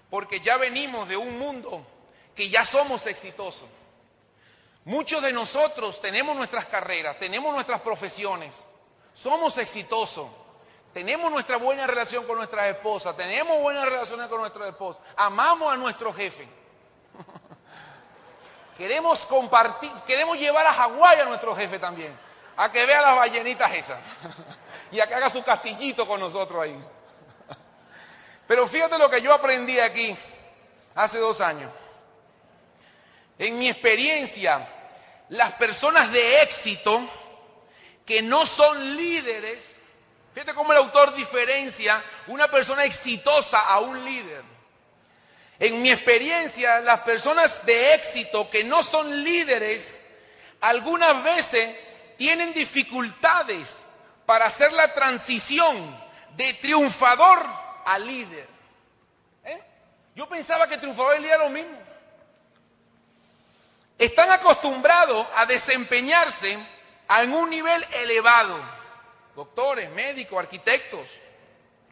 porque 0.08 0.40
ya 0.40 0.56
venimos 0.56 1.08
de 1.08 1.16
un 1.16 1.38
mundo 1.38 1.86
que 2.34 2.48
ya 2.48 2.64
somos 2.64 3.04
exitosos. 3.06 3.68
Muchos 4.84 5.22
de 5.22 5.32
nosotros 5.32 6.00
tenemos 6.00 6.34
nuestras 6.34 6.66
carreras, 6.66 7.18
tenemos 7.18 7.52
nuestras 7.52 7.80
profesiones, 7.82 8.64
somos 9.12 9.58
exitosos, 9.58 10.30
tenemos 10.92 11.30
nuestra 11.30 11.58
buena 11.58 11.86
relación 11.86 12.26
con 12.26 12.36
nuestras 12.36 12.66
esposas, 12.66 13.16
tenemos 13.16 13.60
buenas 13.60 13.84
relaciones 13.84 14.28
con 14.28 14.40
nuestros 14.40 14.68
esposos, 14.68 15.02
amamos 15.16 15.72
a 15.72 15.76
nuestro 15.76 16.12
jefe. 16.12 16.48
queremos 18.76 19.20
compartir, 19.26 19.90
queremos 20.06 20.38
llevar 20.38 20.66
a 20.66 20.72
Hawái 20.72 21.20
a 21.20 21.24
nuestro 21.24 21.54
jefe 21.54 21.78
también, 21.78 22.16
a 22.56 22.70
que 22.70 22.86
vea 22.86 23.02
las 23.02 23.16
ballenitas 23.16 23.72
esas 23.74 23.98
y 24.92 25.00
a 25.00 25.06
que 25.06 25.14
haga 25.14 25.30
su 25.30 25.42
castillito 25.42 26.06
con 26.06 26.20
nosotros 26.20 26.62
ahí. 26.62 26.76
Pero 28.46 28.66
fíjate 28.66 28.98
lo 28.98 29.10
que 29.10 29.20
yo 29.20 29.32
aprendí 29.32 29.78
aquí 29.78 30.16
hace 30.94 31.18
dos 31.18 31.40
años. 31.40 31.70
En 33.38 33.58
mi 33.58 33.68
experiencia, 33.68 34.68
las 35.28 35.52
personas 35.52 36.10
de 36.10 36.42
éxito 36.42 37.02
que 38.04 38.22
no 38.22 38.46
son 38.46 38.96
líderes, 38.96 39.77
fíjate 40.38 40.54
cómo 40.54 40.70
el 40.70 40.78
autor 40.78 41.16
diferencia 41.16 42.00
una 42.28 42.48
persona 42.48 42.84
exitosa 42.84 43.58
a 43.58 43.80
un 43.80 44.04
líder. 44.04 44.44
En 45.58 45.82
mi 45.82 45.90
experiencia, 45.90 46.78
las 46.78 47.00
personas 47.00 47.66
de 47.66 47.94
éxito 47.94 48.48
que 48.48 48.62
no 48.62 48.84
son 48.84 49.24
líderes, 49.24 50.00
algunas 50.60 51.24
veces 51.24 51.76
tienen 52.18 52.54
dificultades 52.54 53.84
para 54.26 54.46
hacer 54.46 54.72
la 54.74 54.94
transición 54.94 55.98
de 56.36 56.54
triunfador 56.54 57.44
a 57.84 57.98
líder. 57.98 58.46
¿Eh? 59.42 59.60
Yo 60.14 60.28
pensaba 60.28 60.68
que 60.68 60.78
triunfador 60.78 61.16
y 61.16 61.22
líder 61.22 61.34
era 61.34 61.44
lo 61.46 61.50
mismo 61.50 61.78
están 63.98 64.30
acostumbrados 64.30 65.26
a 65.34 65.46
desempeñarse 65.46 66.64
en 67.08 67.32
un 67.32 67.50
nivel 67.50 67.84
elevado. 67.94 68.77
Doctores, 69.38 69.88
médicos, 69.90 70.36
arquitectos, 70.36 71.06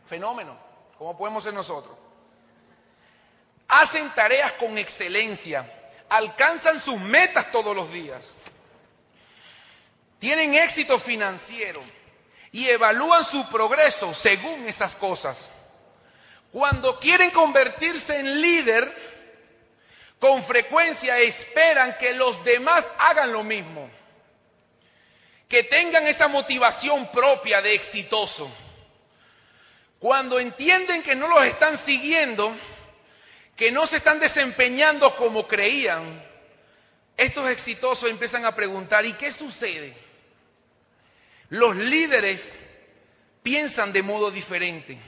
fenómenos, 0.09 0.57
como 0.99 1.17
podemos 1.17 1.45
ser 1.45 1.55
nosotros. 1.55 1.97
Hacen 3.69 4.13
tareas 4.17 4.51
con 4.55 4.77
excelencia, 4.79 5.65
alcanzan 6.09 6.81
sus 6.81 6.99
metas 6.99 7.53
todos 7.53 7.77
los 7.77 7.93
días, 7.93 8.35
tienen 10.19 10.55
éxito 10.55 10.99
financiero 10.99 11.81
y 12.51 12.69
evalúan 12.69 13.25
su 13.25 13.49
progreso 13.49 14.13
según 14.13 14.67
esas 14.67 14.97
cosas. 14.97 15.53
Cuando 16.51 16.99
quieren 16.99 17.31
convertirse 17.31 18.19
en 18.19 18.41
líder, 18.41 18.93
con 20.19 20.43
frecuencia 20.43 21.21
esperan 21.21 21.97
que 21.97 22.13
los 22.13 22.43
demás 22.43 22.85
hagan 22.99 23.33
lo 23.33 23.45
mismo, 23.45 23.89
que 25.49 25.63
tengan 25.63 26.07
esa 26.07 26.29
motivación 26.29 27.11
propia 27.13 27.63
de 27.63 27.75
exitoso. 27.75 28.51
Cuando 29.99 30.39
entienden 30.41 31.03
que 31.03 31.15
no 31.15 31.29
los 31.29 31.45
están 31.45 31.79
siguiendo, 31.79 32.55
que 33.57 33.71
no 33.71 33.87
se 33.87 33.97
están 33.97 34.19
desempeñando 34.19 35.15
como 35.17 35.47
creían, 35.47 36.23
estos 37.17 37.49
exitosos 37.49 38.11
empiezan 38.11 38.45
a 38.45 38.55
preguntar, 38.55 39.07
¿y 39.07 39.15
qué 39.15 39.33
sucede? 39.33 39.95
Los 41.49 41.77
líderes 41.77 42.59
piensan 43.43 43.93
de 43.93 44.03
modo 44.03 44.31
diferente, 44.31 44.99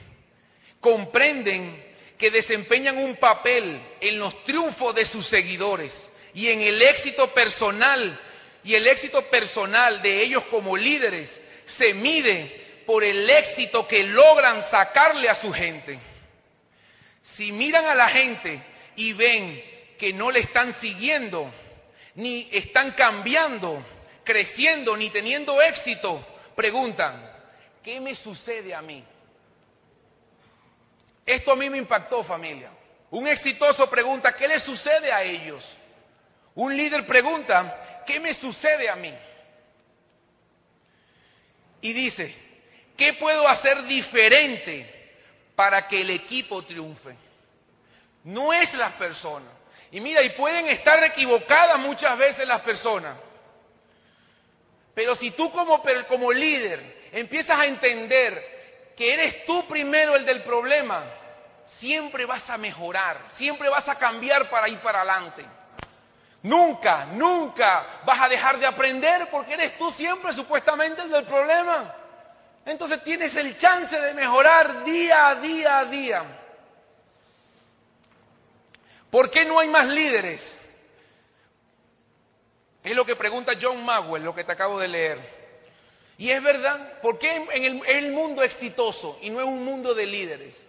comprenden 0.79 1.85
que 2.17 2.31
desempeñan 2.31 2.97
un 2.97 3.17
papel 3.17 3.81
en 4.01 4.17
los 4.19 4.43
triunfos 4.45 4.95
de 4.95 5.05
sus 5.05 5.27
seguidores 5.27 6.09
y 6.33 6.47
en 6.47 6.61
el 6.61 6.81
éxito 6.81 7.33
personal 7.33 8.19
y 8.63 8.75
el 8.75 8.87
éxito 8.87 9.29
personal 9.29 10.01
de 10.01 10.21
ellos 10.21 10.43
como 10.45 10.75
líderes 10.75 11.41
se 11.65 11.93
mide 11.93 12.83
por 12.85 13.03
el 13.03 13.29
éxito 13.29 13.87
que 13.87 14.03
logran 14.03 14.63
sacarle 14.63 15.29
a 15.29 15.35
su 15.35 15.51
gente. 15.51 15.99
Si 17.21 17.51
miran 17.51 17.85
a 17.85 17.95
la 17.95 18.09
gente 18.09 18.61
y 18.95 19.13
ven 19.13 19.63
que 19.97 20.13
no 20.13 20.31
le 20.31 20.39
están 20.39 20.73
siguiendo, 20.73 21.53
ni 22.15 22.49
están 22.51 22.91
cambiando, 22.91 23.85
creciendo, 24.23 24.97
ni 24.97 25.09
teniendo 25.09 25.61
éxito, 25.61 26.25
preguntan, 26.55 27.31
¿qué 27.83 27.99
me 27.99 28.15
sucede 28.15 28.73
a 28.73 28.81
mí? 28.81 29.03
Esto 31.25 31.51
a 31.51 31.55
mí 31.55 31.69
me 31.69 31.77
impactó 31.77 32.23
familia. 32.23 32.71
Un 33.11 33.27
exitoso 33.27 33.89
pregunta, 33.89 34.35
¿qué 34.35 34.47
le 34.47 34.59
sucede 34.59 35.11
a 35.11 35.23
ellos? 35.23 35.77
Un 36.55 36.75
líder 36.75 37.05
pregunta, 37.05 37.88
¿qué 38.09 38.19
me 38.19 38.33
sucede 38.33 38.89
a 38.89 38.95
mí? 38.95 39.13
Y 41.81 41.93
dice, 41.93 42.35
¿qué 42.97 43.13
puedo 43.13 43.47
hacer 43.47 43.83
diferente 43.83 45.13
para 45.55 45.87
que 45.87 46.01
el 46.01 46.09
equipo 46.09 46.63
triunfe? 46.65 47.15
No 48.23 48.51
es 48.51 48.73
las 48.73 48.93
personas. 48.93 49.53
Y 49.91 50.01
mira, 50.01 50.23
y 50.23 50.31
pueden 50.31 50.67
estar 50.67 51.03
equivocadas 51.03 51.77
muchas 51.79 52.17
veces 52.17 52.47
las 52.47 52.61
personas. 52.61 53.15
Pero 54.95 55.13
si 55.13 55.29
tú 55.31 55.51
como, 55.51 55.83
como 56.07 56.33
líder 56.33 57.09
empiezas 57.11 57.59
a 57.59 57.67
entender 57.67 58.93
que 58.97 59.13
eres 59.13 59.45
tú 59.45 59.67
primero 59.67 60.15
el 60.15 60.25
del 60.25 60.41
problema, 60.41 61.05
siempre 61.63 62.25
vas 62.25 62.49
a 62.49 62.57
mejorar, 62.57 63.27
siempre 63.29 63.69
vas 63.69 63.87
a 63.87 63.99
cambiar 63.99 64.49
para 64.49 64.67
ir 64.67 64.79
para 64.79 65.01
adelante. 65.01 65.45
Nunca, 66.43 67.05
nunca 67.13 68.01
vas 68.05 68.21
a 68.21 68.29
dejar 68.29 68.59
de 68.59 68.65
aprender 68.65 69.29
porque 69.29 69.55
eres 69.55 69.77
tú 69.77 69.91
siempre 69.91 70.31
supuestamente 70.31 71.01
el 71.01 71.09
del 71.09 71.25
problema. 71.25 71.95
Entonces 72.65 73.03
tienes 73.03 73.35
el 73.35 73.55
chance 73.55 73.99
de 73.99 74.13
mejorar 74.13 74.83
día 74.83 75.29
a 75.29 75.35
día 75.35 75.79
a 75.79 75.85
día. 75.85 76.23
¿Por 79.09 79.31
qué 79.31 79.43
no 79.45 79.59
hay 79.59 79.67
más 79.67 79.87
líderes? 79.87 80.59
Es 82.83 82.95
lo 82.95 83.05
que 83.05 83.15
pregunta 83.15 83.53
John 83.59 83.83
Magwell, 83.83 84.23
lo 84.23 84.33
que 84.33 84.43
te 84.43 84.51
acabo 84.51 84.79
de 84.79 84.87
leer. 84.87 85.39
Y 86.17 86.31
es 86.31 86.41
verdad, 86.43 86.99
¿por 87.01 87.17
qué 87.17 87.47
en 87.53 87.81
el, 87.85 88.11
mundo 88.11 88.43
exitoso 88.43 89.17
y 89.21 89.29
no 89.29 89.39
es 89.39 89.47
un 89.47 89.63
mundo 89.63 89.93
de 89.93 90.05
líderes? 90.05 90.67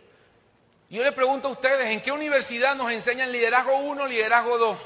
Yo 0.88 1.02
le 1.02 1.12
pregunto 1.12 1.48
a 1.48 1.52
ustedes, 1.52 1.88
¿en 1.90 2.00
qué 2.00 2.12
universidad 2.12 2.74
nos 2.74 2.90
enseñan 2.90 3.30
liderazgo 3.30 3.76
1, 3.76 4.06
liderazgo 4.06 4.59
2? 4.59 4.78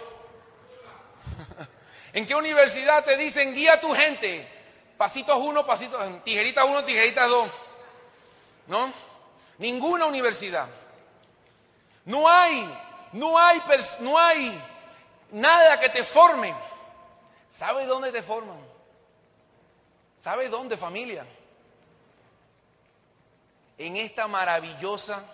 ¿En 2.14 2.26
qué 2.26 2.34
universidad 2.36 3.04
te 3.04 3.16
dicen 3.16 3.54
guía 3.54 3.74
a 3.74 3.80
tu 3.80 3.92
gente? 3.92 4.48
Pasitos 4.96 5.36
1, 5.36 5.66
pasitos, 5.66 6.22
tijeritas 6.22 6.64
1, 6.64 6.84
tijeritas 6.84 7.28
2. 7.28 7.50
¿No? 8.68 8.92
Ninguna 9.58 10.06
universidad. 10.06 10.68
No 12.04 12.28
hay, 12.28 12.72
no 13.12 13.36
hay, 13.36 13.60
no 13.98 14.16
hay 14.16 14.62
nada 15.32 15.80
que 15.80 15.88
te 15.88 16.04
forme. 16.04 16.54
¿Sabes 17.50 17.88
dónde 17.88 18.12
te 18.12 18.22
forman? 18.22 18.60
¿Sabes 20.22 20.48
dónde, 20.52 20.76
familia? 20.76 21.26
En 23.76 23.96
esta 23.96 24.28
maravillosa 24.28 25.24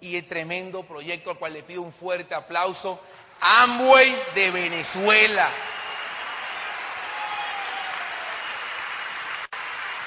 y 0.00 0.22
tremendo 0.22 0.84
proyecto 0.84 1.32
al 1.32 1.38
cual 1.38 1.54
le 1.54 1.64
pido 1.64 1.82
un 1.82 1.92
fuerte 1.92 2.32
aplauso, 2.32 3.00
Amway 3.46 4.16
de 4.34 4.50
Venezuela. 4.50 5.50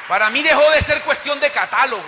Para 0.07 0.31
mí 0.31 0.41
dejó 0.41 0.67
de 0.71 0.81
ser 0.81 1.03
cuestión 1.03 1.39
de 1.39 1.51
catálogo. 1.51 2.01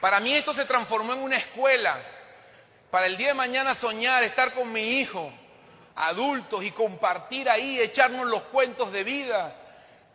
Para 0.00 0.20
mí 0.20 0.32
esto 0.32 0.54
se 0.54 0.64
transformó 0.64 1.12
en 1.12 1.22
una 1.22 1.38
escuela. 1.38 2.00
Para 2.92 3.06
el 3.06 3.16
día 3.16 3.28
de 3.28 3.34
mañana 3.34 3.74
soñar, 3.74 4.22
estar 4.22 4.54
con 4.54 4.70
mi 4.72 5.00
hijo, 5.00 5.32
adultos 5.96 6.62
y 6.62 6.70
compartir 6.70 7.50
ahí, 7.50 7.80
echarnos 7.80 8.28
los 8.28 8.44
cuentos 8.44 8.92
de 8.92 9.02
vida 9.02 9.56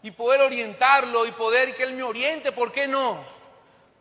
y 0.04 0.12
poder 0.12 0.40
orientarlo 0.40 1.26
y 1.26 1.32
poder 1.34 1.76
que 1.76 1.84
él 1.84 1.94
me 1.94 2.04
oriente, 2.04 2.54
¿por 2.54 2.72
qué 2.72 2.88
no? 2.88 3.34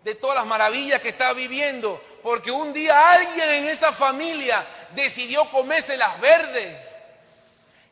de 0.04 0.14
todas 0.14 0.36
las 0.36 0.46
maravillas 0.46 1.00
que 1.00 1.10
está 1.10 1.32
viviendo, 1.32 2.02
porque 2.22 2.50
un 2.50 2.72
día 2.72 3.12
alguien 3.12 3.50
en 3.50 3.66
esa 3.66 3.92
familia 3.92 4.64
decidió 4.94 5.50
comerse 5.50 5.96
las 5.96 6.20
verdes, 6.20 6.80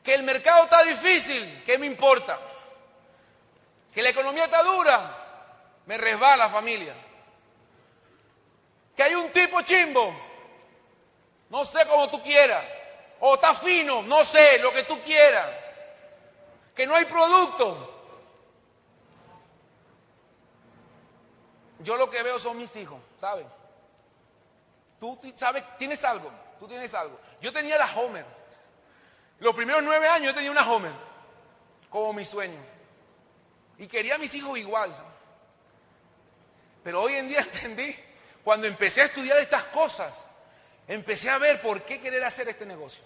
que 0.05 0.15
el 0.15 0.23
mercado 0.23 0.65
está 0.65 0.83
difícil, 0.85 1.63
¿qué 1.67 1.79
me 1.79 1.87
importa? 1.87 2.39
Que 3.93 4.03
la 4.03 4.11
economía 4.11 4.45
está 4.45 4.63
dura, 4.63 5.17
me 5.87 5.99
resbala 5.99 6.49
familia. 6.49 6.95
Que 8.97 9.03
hay 9.03 9.15
un 9.15 9.33
tipo 9.33 9.61
chimbo, 9.63 10.15
no 11.49 11.65
sé 11.65 11.85
cómo 11.87 12.09
tú 12.09 12.23
quieras, 12.23 12.65
o 13.19 13.35
está 13.35 13.55
fino, 13.55 14.03
no 14.03 14.25
sé, 14.25 14.59
lo 14.59 14.73
que 14.73 14.85
tú 14.85 15.01
quieras. 15.03 15.49
Que 16.77 16.87
no 16.87 16.95
hay 16.95 17.05
producto, 17.07 18.01
yo 21.81 21.97
lo 21.97 22.09
que 22.09 22.23
veo 22.23 22.39
son 22.39 22.59
mis 22.59 22.75
hijos, 22.77 23.01
¿sabes? 23.21 23.47
Tú 25.01 25.19
sabes, 25.35 25.65
tienes 25.79 26.05
algo, 26.05 26.31
tú 26.59 26.69
tienes 26.69 26.93
algo. 26.93 27.19
Yo 27.41 27.51
tenía 27.55 27.79
la 27.79 27.91
Homer. 27.97 28.27
Los 29.39 29.55
primeros 29.55 29.83
nueve 29.83 30.07
años 30.07 30.27
yo 30.27 30.35
tenía 30.35 30.51
una 30.51 30.71
Homer, 30.71 30.93
como 31.89 32.13
mi 32.13 32.27
sueño. 32.27 32.61
Y 33.79 33.89
quería 33.89 34.17
a 34.17 34.19
mis 34.19 34.35
hijos 34.35 34.59
igual. 34.59 34.95
Pero 36.85 37.01
hoy 37.01 37.15
en 37.15 37.29
día 37.29 37.41
entendí, 37.53 37.97
cuando 38.45 38.67
empecé 38.67 39.01
a 39.01 39.05
estudiar 39.07 39.39
estas 39.39 39.65
cosas, 39.65 40.15
empecé 40.87 41.31
a 41.31 41.39
ver 41.39 41.63
por 41.63 41.83
qué 41.85 41.99
querer 41.99 42.23
hacer 42.23 42.51
este 42.51 42.67
negocio. 42.67 43.03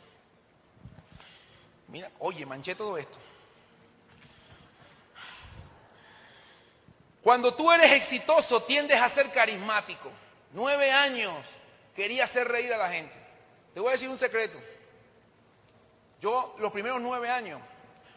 Mira, 1.87 2.11
oye, 2.19 2.45
manché 2.45 2.75
todo 2.75 2.99
esto. 2.99 3.19
Cuando 7.23 7.55
tú 7.55 7.71
eres 7.71 7.93
exitoso, 7.93 8.65
tiendes 8.65 9.01
a 9.01 9.09
ser 9.09 9.31
carismático. 9.31 10.11
Nueve 10.53 10.91
años 10.91 11.37
quería 11.95 12.25
hacer 12.25 12.49
reír 12.49 12.73
a 12.73 12.79
la 12.79 12.89
gente. 12.89 13.15
Te 13.73 13.81
voy 13.81 13.91
a 13.91 13.93
decir 13.93 14.09
un 14.09 14.19
secreto. 14.19 14.59
Yo, 16.21 16.55
los 16.59 16.73
primeros 16.73 17.01
nueve 17.01 17.29
años, 17.31 17.61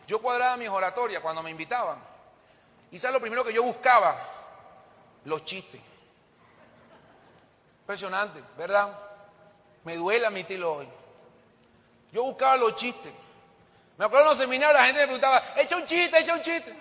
yo 0.07 0.21
cuadraba 0.21 0.57
mis 0.57 0.69
oratorias 0.69 1.21
cuando 1.21 1.43
me 1.43 1.51
invitaban. 1.51 2.01
Sabes 2.97 3.13
lo 3.13 3.19
primero 3.19 3.43
que 3.43 3.53
yo 3.53 3.63
buscaba, 3.63 4.17
los 5.25 5.43
chistes. 5.43 5.81
Impresionante, 7.81 8.41
¿verdad? 8.57 8.97
Me 9.83 9.95
duele 9.95 10.25
admitirlo 10.25 10.73
hoy. 10.73 10.89
Yo 12.11 12.23
buscaba 12.23 12.57
los 12.57 12.75
chistes. 12.75 13.11
Me 13.97 14.05
acuerdo 14.05 14.25
en 14.25 14.29
los 14.31 14.39
seminarios 14.39 14.79
la 14.79 14.85
gente 14.85 15.01
me 15.01 15.05
preguntaba, 15.07 15.43
echa 15.57 15.75
un 15.75 15.85
chiste, 15.85 16.19
echa 16.19 16.33
un 16.33 16.41
chiste. 16.41 16.73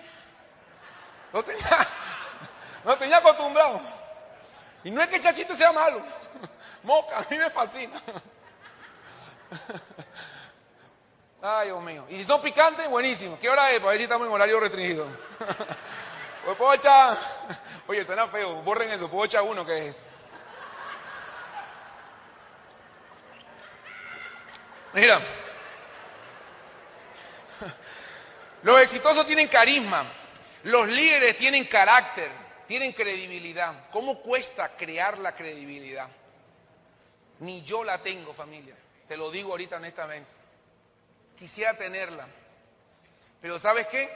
No 1.33 1.43
tenía, 1.43 1.63
no 2.85 2.97
tenía 2.97 3.17
acostumbrado. 3.17 3.81
Y 4.83 4.91
no 4.91 5.01
es 5.01 5.09
que 5.09 5.17
echar 5.17 5.33
chiste 5.33 5.55
sea 5.55 5.71
malo. 5.71 6.01
Moca, 6.83 7.17
a 7.19 7.25
mí 7.29 7.37
me 7.37 7.49
fascina. 7.49 8.01
Ay, 11.41 11.67
Dios 11.67 11.83
mío. 11.83 12.05
Y 12.09 12.17
si 12.17 12.23
son 12.25 12.41
picantes, 12.41 12.89
buenísimo. 12.89 13.37
¿Qué 13.39 13.49
hora 13.49 13.71
es? 13.71 13.79
Para 13.79 13.89
ver 13.89 13.97
si 13.97 14.03
estamos 14.03 14.27
en 14.27 14.33
horario 14.33 14.59
restringido. 14.59 15.05
Pues 16.45 16.57
puedo. 16.57 17.17
Oye, 17.87 18.05
suena 18.05 18.27
feo. 18.27 18.61
Borren 18.61 18.91
eso. 18.91 19.09
Puedo 19.09 19.25
echar 19.25 19.41
uno 19.41 19.65
que 19.65 19.89
es. 19.89 20.05
Mira. 24.93 25.19
Los 28.63 28.81
exitosos 28.81 29.25
tienen 29.25 29.49
carisma. 29.49 30.05
Los 30.63 30.87
líderes 30.87 31.37
tienen 31.37 31.65
carácter. 31.65 32.31
Tienen 32.67 32.93
credibilidad. 32.93 33.89
¿Cómo 33.91 34.21
cuesta 34.21 34.75
crear 34.77 35.17
la 35.17 35.35
credibilidad? 35.35 36.07
Ni 37.39 37.63
yo 37.63 37.83
la 37.83 38.01
tengo, 38.01 38.33
familia. 38.33 38.75
Te 39.07 39.15
lo 39.15 39.31
digo 39.31 39.51
ahorita 39.51 39.77
honestamente. 39.77 40.29
Quisiera 41.37 41.77
tenerla. 41.77 42.27
Pero 43.41 43.59
¿sabes 43.59 43.87
qué? 43.87 44.09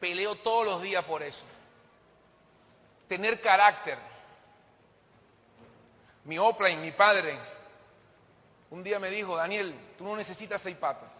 Peleo 0.00 0.36
todos 0.36 0.64
los 0.64 0.82
días 0.82 1.04
por 1.04 1.22
eso. 1.22 1.44
Tener 3.08 3.40
carácter. 3.40 3.98
Mi 6.24 6.38
Opline, 6.38 6.80
mi 6.80 6.90
padre, 6.90 7.38
un 8.70 8.82
día 8.82 8.98
me 8.98 9.10
dijo, 9.10 9.36
Daniel, 9.36 9.74
tú 9.96 10.04
no 10.04 10.16
necesitas 10.16 10.60
seis 10.60 10.76
patas. 10.76 11.12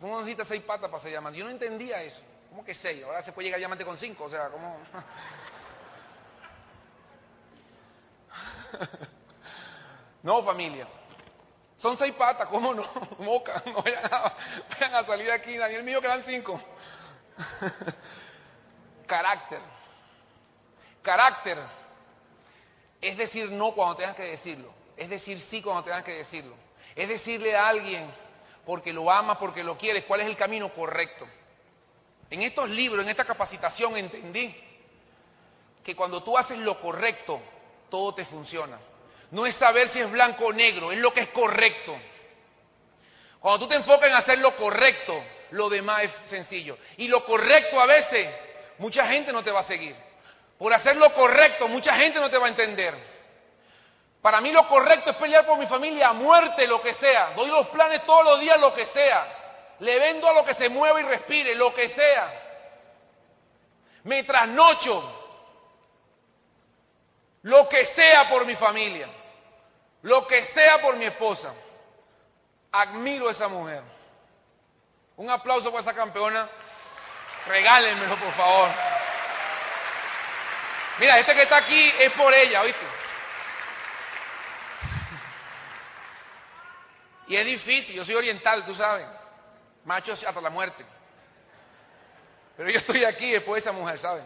Tú 0.00 0.06
no 0.06 0.18
necesitas 0.18 0.48
seis 0.48 0.62
patas 0.62 0.90
para 0.90 1.00
ser 1.00 1.12
diamante. 1.12 1.38
Yo 1.38 1.44
no 1.44 1.50
entendía 1.50 2.02
eso. 2.02 2.20
¿Cómo 2.48 2.64
que 2.64 2.74
seis? 2.74 3.04
Ahora 3.04 3.22
se 3.22 3.32
puede 3.32 3.46
llegar 3.46 3.58
a 3.58 3.60
diamante 3.60 3.84
con 3.84 3.96
cinco. 3.96 4.24
O 4.24 4.30
sea, 4.30 4.50
¿cómo? 4.50 4.78
no, 10.22 10.42
familia. 10.42 10.86
Son 11.76 11.96
seis 11.96 12.12
patas, 12.12 12.46
¿cómo 12.48 12.74
no? 12.74 12.84
Moca, 13.18 13.62
no 13.66 13.82
vayan 13.82 14.94
a, 14.94 15.04
salir 15.04 15.26
de 15.26 15.32
aquí. 15.32 15.56
Daniel 15.56 15.82
mío 15.82 16.00
que 16.00 16.06
eran 16.06 16.22
cinco. 16.22 16.60
Carácter. 19.06 19.60
Carácter 21.02 21.58
es 23.00 23.16
decir 23.16 23.50
no 23.50 23.72
cuando 23.72 23.96
tengas 23.96 24.14
que 24.14 24.22
decirlo. 24.22 24.72
Es 24.96 25.10
decir 25.10 25.40
sí 25.40 25.60
cuando 25.60 25.82
tengas 25.82 26.04
que 26.04 26.14
decirlo. 26.14 26.54
Es 26.94 27.08
decirle 27.08 27.56
a 27.56 27.68
alguien 27.68 28.08
porque 28.64 28.92
lo 28.92 29.10
amas, 29.10 29.38
porque 29.38 29.64
lo 29.64 29.76
quieres, 29.76 30.04
cuál 30.04 30.20
es 30.20 30.26
el 30.28 30.36
camino 30.36 30.72
correcto. 30.72 31.26
En 32.30 32.42
estos 32.42 32.70
libros, 32.70 33.04
en 33.04 33.10
esta 33.10 33.24
capacitación 33.24 33.96
entendí 33.96 34.54
que 35.82 35.96
cuando 35.96 36.22
tú 36.22 36.38
haces 36.38 36.58
lo 36.58 36.80
correcto, 36.80 37.42
todo 37.92 38.14
te 38.14 38.24
funciona. 38.24 38.78
No 39.32 39.44
es 39.44 39.54
saber 39.54 39.86
si 39.86 40.00
es 40.00 40.10
blanco 40.10 40.46
o 40.46 40.52
negro, 40.52 40.92
es 40.92 40.98
lo 40.98 41.12
que 41.12 41.20
es 41.20 41.28
correcto. 41.28 41.94
Cuando 43.38 43.58
tú 43.58 43.68
te 43.68 43.76
enfocas 43.76 44.08
en 44.08 44.16
hacer 44.16 44.38
lo 44.38 44.56
correcto, 44.56 45.22
lo 45.50 45.68
demás 45.68 46.04
es 46.04 46.10
sencillo. 46.24 46.78
Y 46.96 47.08
lo 47.08 47.22
correcto 47.26 47.78
a 47.78 47.84
veces, 47.84 48.30
mucha 48.78 49.06
gente 49.06 49.30
no 49.30 49.44
te 49.44 49.50
va 49.50 49.60
a 49.60 49.62
seguir. 49.62 49.94
Por 50.56 50.72
hacer 50.72 50.96
lo 50.96 51.12
correcto, 51.12 51.68
mucha 51.68 51.94
gente 51.96 52.18
no 52.18 52.30
te 52.30 52.38
va 52.38 52.46
a 52.46 52.48
entender. 52.48 52.96
Para 54.22 54.40
mí 54.40 54.52
lo 54.52 54.66
correcto 54.68 55.10
es 55.10 55.16
pelear 55.16 55.44
por 55.44 55.58
mi 55.58 55.66
familia 55.66 56.08
a 56.08 56.12
muerte, 56.14 56.66
lo 56.66 56.80
que 56.80 56.94
sea. 56.94 57.34
Doy 57.36 57.48
los 57.48 57.68
planes 57.68 58.06
todos 58.06 58.24
los 58.24 58.40
días, 58.40 58.58
lo 58.58 58.72
que 58.72 58.86
sea. 58.86 59.76
Le 59.80 59.98
vendo 59.98 60.30
a 60.30 60.32
lo 60.32 60.46
que 60.46 60.54
se 60.54 60.70
mueva 60.70 60.98
y 60.98 61.04
respire, 61.04 61.54
lo 61.56 61.74
que 61.74 61.90
sea. 61.90 62.40
Me 64.04 64.22
trasnocho 64.22 65.21
lo 67.42 67.68
que 67.68 67.84
sea 67.84 68.28
por 68.28 68.46
mi 68.46 68.54
familia, 68.54 69.08
lo 70.02 70.26
que 70.26 70.44
sea 70.44 70.80
por 70.80 70.96
mi 70.96 71.04
esposa. 71.04 71.52
Admiro 72.70 73.28
a 73.28 73.32
esa 73.32 73.48
mujer. 73.48 73.82
Un 75.16 75.28
aplauso 75.30 75.70
para 75.70 75.82
esa 75.82 75.94
campeona. 75.94 76.48
Regálenmelo, 77.46 78.16
por 78.16 78.32
favor. 78.32 78.70
Mira, 80.98 81.18
este 81.18 81.34
que 81.34 81.42
está 81.42 81.56
aquí 81.58 81.92
es 81.98 82.12
por 82.12 82.32
ella, 82.32 82.62
¿oíste? 82.62 82.86
Y 87.26 87.36
es 87.36 87.46
difícil, 87.46 87.96
yo 87.96 88.04
soy 88.04 88.14
oriental, 88.14 88.64
tú 88.64 88.74
sabes. 88.74 89.06
Macho 89.84 90.12
hasta 90.12 90.40
la 90.40 90.50
muerte. 90.50 90.84
Pero 92.56 92.70
yo 92.70 92.78
estoy 92.78 93.04
aquí 93.04 93.32
después 93.32 93.62
de 93.62 93.70
esa 93.70 93.76
mujer, 93.76 93.98
¿sabes? 93.98 94.24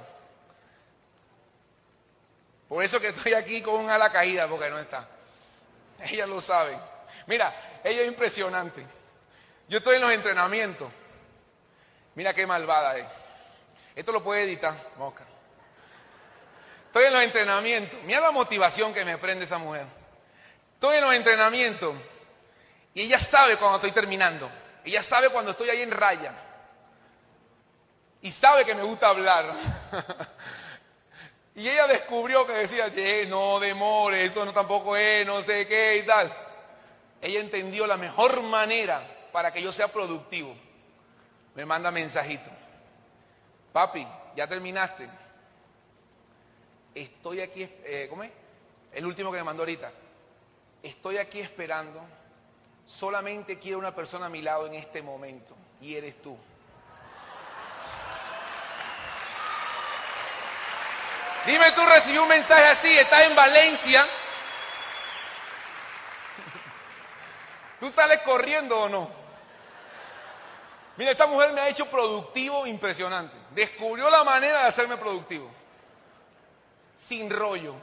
Por 2.68 2.82
eso 2.82 3.00
que 3.00 3.08
estoy 3.08 3.34
aquí 3.34 3.62
con 3.62 3.76
un 3.76 3.90
ala 3.90 4.10
caída, 4.10 4.48
porque 4.48 4.70
no 4.70 4.78
está. 4.78 5.08
Ella 6.00 6.26
lo 6.26 6.40
sabe. 6.40 6.78
Mira, 7.26 7.54
ella 7.84 8.02
es 8.02 8.08
impresionante. 8.08 8.84
Yo 9.68 9.78
estoy 9.78 9.96
en 9.96 10.02
los 10.02 10.12
entrenamientos. 10.12 10.90
Mira 12.14 12.34
qué 12.34 12.46
malvada 12.46 12.96
es. 12.96 13.06
Esto 13.94 14.12
lo 14.12 14.22
puede 14.22 14.44
editar, 14.44 14.74
Mosca. 14.96 15.24
Estoy 16.86 17.04
en 17.04 17.12
los 17.12 17.22
entrenamientos. 17.22 17.98
Mira 18.04 18.20
la 18.20 18.30
motivación 18.30 18.92
que 18.94 19.04
me 19.04 19.18
prende 19.18 19.44
esa 19.44 19.58
mujer. 19.58 19.86
Estoy 20.74 20.96
en 20.96 21.02
los 21.02 21.14
entrenamientos 21.14 21.94
y 22.94 23.02
ella 23.02 23.20
sabe 23.20 23.56
cuando 23.56 23.76
estoy 23.76 23.92
terminando. 23.92 24.50
Ella 24.84 25.02
sabe 25.02 25.28
cuando 25.30 25.50
estoy 25.50 25.68
ahí 25.68 25.82
en 25.82 25.90
raya. 25.90 26.32
Y 28.22 28.30
sabe 28.32 28.64
que 28.64 28.74
me 28.74 28.82
gusta 28.82 29.08
hablar. 29.08 29.54
Y 31.56 31.70
ella 31.70 31.86
descubrió 31.86 32.46
que 32.46 32.52
decía, 32.52 32.92
no 33.28 33.58
demore, 33.58 34.26
eso 34.26 34.44
no 34.44 34.52
tampoco 34.52 34.94
es, 34.94 35.26
no 35.26 35.42
sé 35.42 35.66
qué 35.66 35.96
y 35.96 36.06
tal. 36.06 36.30
Ella 37.22 37.40
entendió 37.40 37.86
la 37.86 37.96
mejor 37.96 38.42
manera 38.42 39.02
para 39.32 39.50
que 39.50 39.62
yo 39.62 39.72
sea 39.72 39.88
productivo. 39.88 40.54
Me 41.54 41.64
manda 41.64 41.90
mensajito. 41.90 42.50
Papi, 43.72 44.06
ya 44.36 44.46
terminaste. 44.46 45.08
Estoy 46.94 47.40
aquí, 47.40 47.62
eh, 47.84 48.06
¿cómo 48.10 48.22
es? 48.22 48.30
El 48.92 49.06
último 49.06 49.32
que 49.32 49.38
me 49.38 49.44
mandó 49.44 49.62
ahorita. 49.62 49.90
Estoy 50.82 51.16
aquí 51.16 51.40
esperando. 51.40 52.02
Solamente 52.84 53.58
quiero 53.58 53.78
una 53.78 53.94
persona 53.94 54.26
a 54.26 54.30
mi 54.30 54.42
lado 54.42 54.66
en 54.66 54.74
este 54.74 55.00
momento. 55.00 55.56
Y 55.80 55.94
eres 55.94 56.20
tú. 56.20 56.36
Dime 61.46 61.70
tú 61.72 61.86
recibí 61.86 62.18
un 62.18 62.28
mensaje 62.28 62.64
así, 62.64 62.98
estás 62.98 63.24
en 63.24 63.36
Valencia. 63.36 64.06
¿Tú 67.78 67.90
sales 67.92 68.20
corriendo 68.22 68.80
o 68.80 68.88
no? 68.88 69.10
Mira, 70.96 71.10
esta 71.10 71.26
mujer 71.26 71.52
me 71.52 71.60
ha 71.60 71.68
hecho 71.68 71.86
productivo 71.86 72.66
impresionante. 72.66 73.36
Descubrió 73.50 74.10
la 74.10 74.24
manera 74.24 74.62
de 74.62 74.68
hacerme 74.68 74.96
productivo. 74.96 75.50
Sin 76.98 77.30
rollo. 77.30 77.74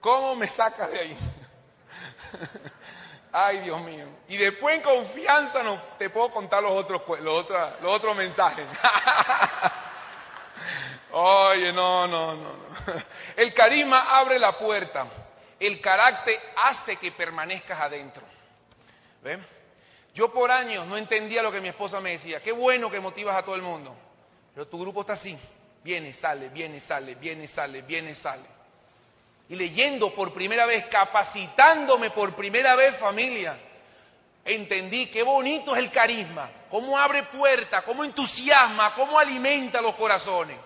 ¿Cómo 0.00 0.36
me 0.36 0.46
sacas 0.46 0.90
de 0.90 0.98
ahí? 1.00 1.18
Ay, 3.32 3.58
Dios 3.60 3.80
mío. 3.82 4.06
Y 4.28 4.36
después 4.36 4.76
en 4.76 4.82
confianza 4.82 5.62
no 5.62 5.82
te 5.98 6.08
puedo 6.08 6.30
contar 6.30 6.62
los 6.62 6.72
otros, 6.72 7.02
los 7.20 7.40
otros, 7.40 7.72
los 7.82 7.92
otros 7.92 8.16
mensajes. 8.16 8.66
Oye, 11.16 11.72
no, 11.72 12.08
no, 12.08 12.34
no. 12.34 12.50
El 13.36 13.54
carisma 13.54 14.18
abre 14.18 14.36
la 14.36 14.58
puerta. 14.58 15.06
El 15.60 15.80
carácter 15.80 16.40
hace 16.64 16.96
que 16.96 17.12
permanezcas 17.12 17.80
adentro. 17.80 18.24
¿Ven? 19.22 19.46
Yo 20.12 20.32
por 20.32 20.50
años 20.50 20.84
no 20.88 20.96
entendía 20.96 21.40
lo 21.40 21.52
que 21.52 21.60
mi 21.60 21.68
esposa 21.68 22.00
me 22.00 22.10
decía. 22.10 22.40
Qué 22.40 22.50
bueno 22.50 22.90
que 22.90 22.98
motivas 22.98 23.36
a 23.36 23.44
todo 23.44 23.54
el 23.54 23.62
mundo. 23.62 23.94
Pero 24.54 24.66
tu 24.66 24.80
grupo 24.80 25.02
está 25.02 25.12
así. 25.12 25.38
Viene, 25.84 26.12
sale, 26.12 26.48
viene, 26.48 26.80
sale, 26.80 27.14
viene, 27.14 27.46
sale, 27.46 27.82
viene, 27.82 28.12
sale. 28.16 28.46
Y 29.48 29.54
leyendo 29.54 30.12
por 30.12 30.32
primera 30.32 30.66
vez, 30.66 30.84
capacitándome 30.86 32.10
por 32.10 32.34
primera 32.34 32.74
vez 32.74 32.96
familia, 32.96 33.56
entendí 34.44 35.06
qué 35.06 35.22
bonito 35.22 35.76
es 35.76 35.78
el 35.78 35.92
carisma, 35.92 36.50
cómo 36.70 36.98
abre 36.98 37.22
puertas, 37.22 37.84
cómo 37.84 38.02
entusiasma, 38.02 38.94
cómo 38.94 39.16
alimenta 39.16 39.80
los 39.80 39.94
corazones. 39.94 40.56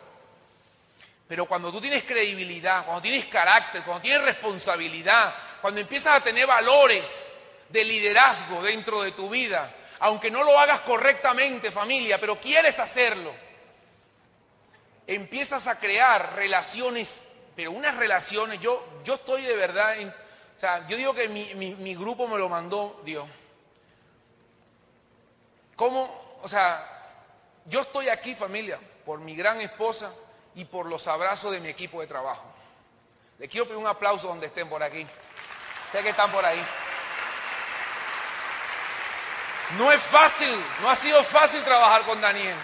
Pero 1.29 1.47
cuando 1.47 1.70
tú 1.70 1.81
tienes 1.81 2.05
credibilidad, 2.05 2.85
cuando 2.85 3.03
tienes 3.03 3.26
carácter, 3.26 3.83
cuando 3.85 4.03
tienes 4.03 4.22
responsabilidad, 4.22 5.35
cuando 5.61 5.81
empiezas 5.81 6.16
a 6.16 6.24
tener 6.24 6.47
valores, 6.47 7.29
de 7.68 7.85
liderazgo 7.85 8.62
dentro 8.62 9.03
de 9.03 9.12
tu 9.12 9.29
vida, 9.29 9.74
aunque 10.01 10.31
no 10.31 10.43
lo 10.43 10.59
hagas 10.59 10.81
correctamente 10.83 11.70
familia, 11.70 12.18
pero 12.18 12.41
quieres 12.41 12.79
hacerlo, 12.79 13.33
empiezas 15.07 15.66
a 15.66 15.79
crear 15.79 16.37
relaciones, 16.37 17.26
pero 17.55 17.72
unas 17.72 17.97
relaciones, 17.97 18.61
yo, 18.61 18.85
yo 19.05 19.14
estoy 19.14 19.43
de 19.43 19.57
verdad, 19.57 19.97
o 20.57 20.61
sea, 20.61 20.87
yo 20.89 20.97
digo 20.97 21.14
que 21.14 21.29
mi, 21.29 21.55
mi 21.55 21.95
grupo 21.95 22.26
me 22.26 22.39
lo 22.39 22.49
mandó 22.49 23.01
Dios. 23.05 23.29
¿Cómo? 25.76 26.39
O 26.43 26.49
sea, 26.49 26.87
yo 27.66 27.83
estoy 27.83 28.09
aquí 28.09 28.35
familia, 28.35 28.81
por 29.05 29.20
mi 29.20 29.37
gran 29.37 29.61
esposa 29.61 30.12
y 30.55 30.64
por 30.64 30.86
los 30.86 31.07
abrazos 31.07 31.53
de 31.53 31.61
mi 31.61 31.68
equipo 31.68 32.01
de 32.01 32.07
trabajo. 32.07 32.44
Les 33.38 33.49
quiero 33.49 33.66
pedir 33.66 33.78
un 33.78 33.86
aplauso 33.86 34.28
donde 34.28 34.46
estén 34.46 34.68
por 34.68 34.82
aquí. 34.82 35.07
Sé 35.92 36.03
que 36.03 36.11
están 36.11 36.30
por 36.32 36.44
ahí. 36.44 36.61
No 39.76 39.92
es 39.92 40.01
fácil, 40.03 40.59
no 40.80 40.90
ha 40.90 40.96
sido 40.96 41.22
fácil 41.22 41.62
trabajar 41.62 42.05
con 42.05 42.20
Daniel. 42.20 42.57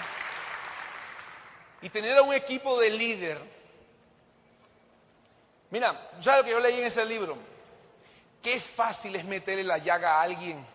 Y 1.82 1.90
tener 1.90 2.16
a 2.16 2.22
un 2.22 2.32
equipo 2.32 2.80
de 2.80 2.90
líder. 2.90 3.40
Mira, 5.70 6.10
ya 6.20 6.38
lo 6.38 6.44
que 6.44 6.50
yo 6.50 6.60
leí 6.60 6.80
en 6.80 6.86
ese 6.86 7.04
libro? 7.04 7.36
Qué 8.42 8.60
fácil 8.60 9.16
es 9.16 9.24
meterle 9.24 9.64
la 9.64 9.78
llaga 9.78 10.16
a 10.16 10.22
alguien 10.22 10.66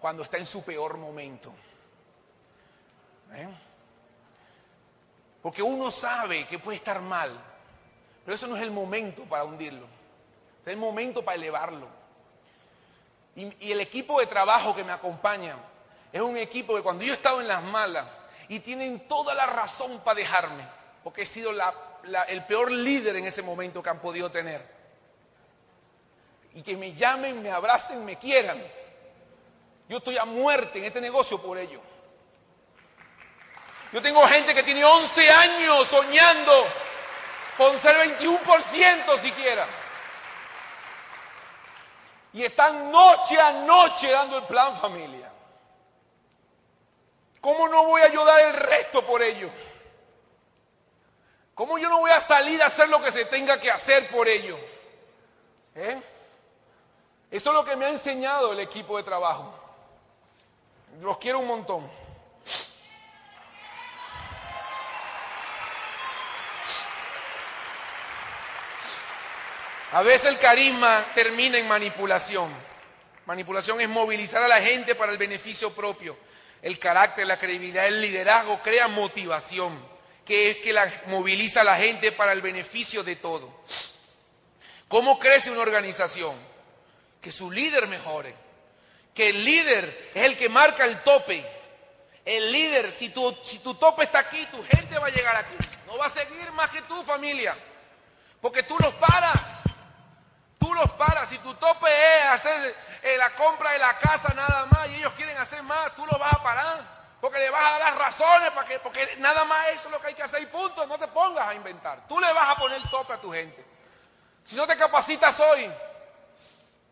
cuando 0.00 0.22
está 0.22 0.36
en 0.36 0.46
su 0.46 0.62
peor 0.62 0.98
momento. 0.98 1.52
¿Eh? 3.32 3.48
Porque 5.42 5.62
uno 5.62 5.90
sabe 5.90 6.46
que 6.46 6.58
puede 6.58 6.76
estar 6.78 7.00
mal, 7.00 7.38
pero 8.24 8.34
eso 8.34 8.46
no 8.46 8.56
es 8.56 8.62
el 8.62 8.70
momento 8.70 9.24
para 9.24 9.44
hundirlo. 9.44 9.86
Es 10.64 10.72
el 10.72 10.78
momento 10.78 11.24
para 11.24 11.36
elevarlo. 11.36 11.88
y 13.34 13.70
el 13.70 13.80
equipo 13.80 14.18
de 14.18 14.26
trabajo 14.26 14.74
que 14.74 14.82
me 14.82 14.92
acompaña, 14.92 15.56
es 16.12 16.20
un 16.20 16.36
equipo 16.36 16.74
que 16.74 16.82
cuando 16.82 17.04
yo 17.04 17.12
he 17.12 17.16
estado 17.16 17.40
en 17.40 17.48
las 17.48 17.62
malas 17.62 18.06
y 18.48 18.60
tienen 18.60 19.06
toda 19.08 19.34
la 19.34 19.46
razón 19.46 20.00
para 20.00 20.16
dejarme, 20.16 20.66
porque 21.04 21.22
he 21.22 21.26
sido 21.26 21.52
el 22.28 22.44
peor 22.46 22.70
líder 22.70 23.16
en 23.16 23.26
ese 23.26 23.42
momento 23.42 23.82
que 23.82 23.90
han 23.90 24.00
podido 24.00 24.30
tener. 24.30 24.66
Y 26.54 26.62
que 26.62 26.76
me 26.76 26.94
llamen, 26.94 27.42
me 27.42 27.50
abracen, 27.50 28.04
me 28.04 28.16
quieran. 28.16 28.62
Yo 29.88 29.98
estoy 29.98 30.16
a 30.16 30.24
muerte 30.24 30.78
en 30.78 30.86
este 30.86 31.00
negocio 31.00 31.40
por 31.40 31.58
ello. 31.58 31.80
Yo 33.92 34.02
tengo 34.02 34.26
gente 34.28 34.54
que 34.54 34.62
tiene 34.62 34.84
11 34.84 35.30
años 35.30 35.88
soñando 35.88 36.66
con 37.56 37.78
ser 37.78 37.96
21% 38.18 39.18
siquiera. 39.18 39.66
Y 42.32 42.44
están 42.44 42.90
noche 42.90 43.40
a 43.40 43.52
noche 43.52 44.10
dando 44.10 44.38
el 44.38 44.44
plan 44.44 44.76
familia. 44.76 45.32
¿Cómo 47.40 47.68
no 47.68 47.84
voy 47.84 48.02
a 48.02 48.06
ayudar 48.06 48.40
el 48.40 48.52
resto 48.54 49.06
por 49.06 49.22
ello? 49.22 49.50
¿Cómo 51.54 51.78
yo 51.78 51.88
no 51.88 51.98
voy 52.00 52.10
a 52.10 52.20
salir 52.20 52.62
a 52.62 52.66
hacer 52.66 52.88
lo 52.88 53.02
que 53.02 53.10
se 53.10 53.24
tenga 53.24 53.58
que 53.58 53.70
hacer 53.70 54.10
por 54.10 54.28
ello? 54.28 54.58
¿Eh? 55.74 56.02
Eso 57.30 57.50
es 57.50 57.54
lo 57.54 57.64
que 57.64 57.76
me 57.76 57.86
ha 57.86 57.90
enseñado 57.90 58.52
el 58.52 58.60
equipo 58.60 58.96
de 58.96 59.02
trabajo. 59.02 59.52
Los 61.00 61.18
quiero 61.18 61.40
un 61.40 61.46
montón. 61.46 61.97
A 69.92 70.02
veces 70.02 70.28
el 70.28 70.38
carisma 70.38 71.06
termina 71.14 71.58
en 71.58 71.66
manipulación. 71.66 72.52
Manipulación 73.26 73.80
es 73.80 73.88
movilizar 73.88 74.42
a 74.42 74.48
la 74.48 74.60
gente 74.60 74.94
para 74.94 75.12
el 75.12 75.18
beneficio 75.18 75.74
propio 75.74 76.16
el 76.62 76.78
carácter, 76.78 77.26
la 77.26 77.38
credibilidad, 77.38 77.86
el 77.86 78.00
liderazgo 78.00 78.60
crea 78.62 78.88
motivación, 78.88 79.80
que 80.24 80.50
es 80.50 80.56
que 80.58 80.72
la, 80.72 81.02
moviliza 81.06 81.60
a 81.60 81.64
la 81.64 81.76
gente 81.76 82.12
para 82.12 82.32
el 82.32 82.42
beneficio 82.42 83.02
de 83.02 83.16
todo. 83.16 83.50
¿Cómo 84.88 85.18
crece 85.18 85.50
una 85.50 85.60
organización? 85.60 86.36
Que 87.20 87.30
su 87.30 87.50
líder 87.50 87.86
mejore, 87.86 88.34
que 89.14 89.30
el 89.30 89.44
líder 89.44 90.10
es 90.14 90.22
el 90.24 90.36
que 90.36 90.48
marca 90.48 90.84
el 90.84 91.02
tope. 91.02 91.44
El 92.24 92.52
líder, 92.52 92.92
si 92.92 93.08
tu, 93.08 93.36
si 93.42 93.58
tu 93.60 93.74
tope 93.74 94.04
está 94.04 94.18
aquí, 94.18 94.44
tu 94.46 94.62
gente 94.64 94.98
va 94.98 95.06
a 95.06 95.10
llegar 95.10 95.36
aquí. 95.36 95.56
No 95.86 95.96
va 95.96 96.06
a 96.06 96.10
seguir 96.10 96.52
más 96.52 96.70
que 96.70 96.82
tu 96.82 97.02
familia, 97.02 97.56
porque 98.40 98.62
tú 98.64 98.76
los 98.78 98.92
paras. 98.94 99.57
Los. 100.78 101.28
Si 101.28 101.38
tu 101.38 101.54
tope 101.54 101.88
es 101.88 102.24
hacer 102.24 102.74
eh, 103.02 103.16
la 103.18 103.30
compra 103.34 103.72
de 103.72 103.78
la 103.78 103.98
casa 103.98 104.32
nada 104.34 104.66
más 104.66 104.88
y 104.88 104.96
ellos 104.96 105.12
quieren 105.14 105.36
hacer 105.36 105.62
más, 105.62 105.94
tú 105.94 106.06
lo 106.06 106.18
vas 106.18 106.32
a 106.32 106.42
parar. 106.42 106.98
Porque 107.20 107.38
le 107.38 107.50
vas 107.50 107.72
a 107.72 107.78
dar 107.78 107.98
razones 107.98 108.50
para 108.52 108.66
que, 108.66 108.78
porque 108.78 109.16
nada 109.18 109.44
más 109.44 109.68
eso 109.70 109.88
es 109.88 109.92
lo 109.92 110.00
que 110.00 110.08
hay 110.08 110.14
que 110.14 110.22
hacer 110.22 110.42
y 110.42 110.46
punto. 110.46 110.86
No 110.86 110.98
te 110.98 111.08
pongas 111.08 111.46
a 111.46 111.54
inventar. 111.54 112.06
Tú 112.08 112.18
le 112.18 112.32
vas 112.32 112.48
a 112.48 112.56
poner 112.56 112.80
tope 112.90 113.12
a 113.12 113.20
tu 113.20 113.32
gente. 113.32 113.64
Si 114.44 114.56
no 114.56 114.66
te 114.66 114.76
capacitas 114.76 115.38
hoy, 115.40 115.70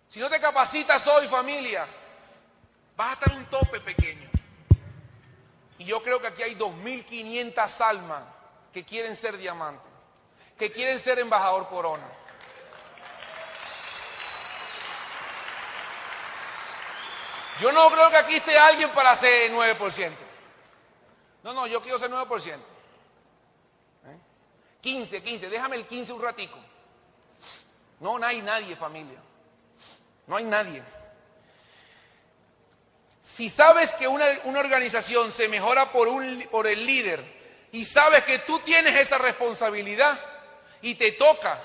si 0.08 0.20
no 0.20 0.28
te 0.28 0.40
capacitas 0.40 1.06
hoy 1.06 1.28
familia, 1.28 1.86
vas 2.96 3.10
a 3.10 3.12
estar 3.14 3.32
en 3.32 3.38
un 3.38 3.46
tope 3.46 3.80
pequeño. 3.80 4.28
Y 5.78 5.84
yo 5.84 6.02
creo 6.02 6.20
que 6.20 6.26
aquí 6.26 6.42
hay 6.42 6.56
2.500 6.56 7.80
almas 7.80 8.22
que 8.72 8.84
quieren 8.84 9.16
ser 9.16 9.38
diamantes, 9.38 9.90
que 10.58 10.72
quieren 10.72 10.98
ser 10.98 11.18
embajador 11.18 11.68
corona. 11.68 12.06
Yo 17.60 17.72
no 17.72 17.90
creo 17.90 18.10
que 18.10 18.16
aquí 18.16 18.36
esté 18.36 18.58
alguien 18.58 18.90
para 18.92 19.12
hacer 19.12 19.50
9%. 19.50 20.12
No, 21.42 21.54
no, 21.54 21.66
yo 21.66 21.80
quiero 21.80 21.98
ser 21.98 22.10
9%. 22.10 22.54
¿Eh? 22.54 22.60
15, 24.80 25.22
15, 25.22 25.48
déjame 25.48 25.76
el 25.76 25.86
15 25.86 26.12
un 26.12 26.22
ratico. 26.22 26.58
No, 28.00 28.18
no 28.18 28.26
hay 28.26 28.42
nadie, 28.42 28.76
familia. 28.76 29.18
No 30.26 30.36
hay 30.36 30.44
nadie. 30.44 30.82
Si 33.20 33.48
sabes 33.48 33.92
que 33.94 34.06
una, 34.06 34.26
organización 34.44 35.32
se 35.32 35.48
mejora 35.48 35.92
por, 35.92 36.08
por 36.50 36.66
el 36.66 36.84
líder 36.84 37.24
y 37.72 37.84
sabes 37.84 38.22
que 38.24 38.40
tú 38.40 38.60
tienes 38.60 38.94
esa 39.00 39.18
responsabilidad 39.18 40.18
y 40.82 40.94
te 40.94 41.12
toca, 41.12 41.60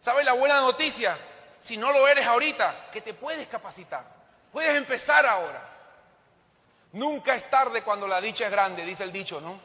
¿sabes 0.00 0.24
la 0.24 0.32
buena 0.32 0.60
noticia? 0.60 1.18
Si 1.58 1.76
no 1.76 1.92
lo 1.92 2.06
eres 2.06 2.26
ahorita, 2.26 2.90
que 2.90 3.00
te 3.00 3.12
puedes 3.12 3.48
capacitar. 3.48 4.13
Puedes 4.54 4.76
empezar 4.76 5.26
ahora. 5.26 5.68
Nunca 6.92 7.34
es 7.34 7.50
tarde 7.50 7.82
cuando 7.82 8.06
la 8.06 8.20
dicha 8.20 8.44
es 8.44 8.52
grande, 8.52 8.86
dice 8.86 9.02
el 9.02 9.10
dicho, 9.10 9.40
¿no? 9.40 9.58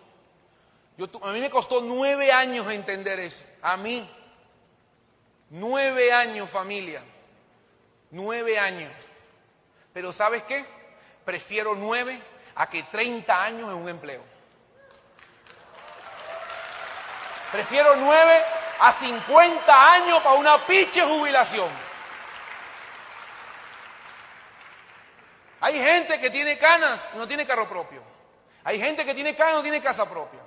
Yo, 0.98 1.06
a 1.22 1.32
mí 1.32 1.40
me 1.40 1.52
costó 1.52 1.80
nueve 1.80 2.32
años 2.32 2.70
entender 2.72 3.20
eso. 3.20 3.44
A 3.62 3.78
mí. 3.78 4.10
Nueve 5.52 6.12
años, 6.12 6.50
familia. 6.50 7.04
Nueve 8.10 8.58
años. 8.58 8.92
Pero 9.94 10.12
¿sabes 10.12 10.42
qué? 10.46 10.66
Prefiero 11.24 11.76
nueve 11.76 12.20
a 12.56 12.68
que 12.68 12.82
treinta 12.82 13.44
años 13.44 13.70
en 13.70 13.76
un 13.76 13.90
empleo. 13.90 14.24
Prefiero 17.52 17.96
nueve 17.96 18.44
a 18.80 18.92
cincuenta 18.94 19.94
años 19.94 20.20
para 20.24 20.34
una 20.34 20.66
pinche 20.66 21.04
jubilación. 21.04 21.89
Hay 25.62 25.76
gente 25.80 26.20
que 26.20 26.30
tiene 26.30 26.58
canas, 26.58 27.10
no 27.16 27.28
tiene 27.28 27.46
carro 27.46 27.68
propio. 27.68 28.02
Hay 28.64 28.80
gente 28.80 29.06
que 29.06 29.14
tiene 29.14 29.36
canas, 29.36 29.56
no 29.56 29.62
tiene 29.62 29.82
casa 29.82 30.10
propia. 30.10 30.40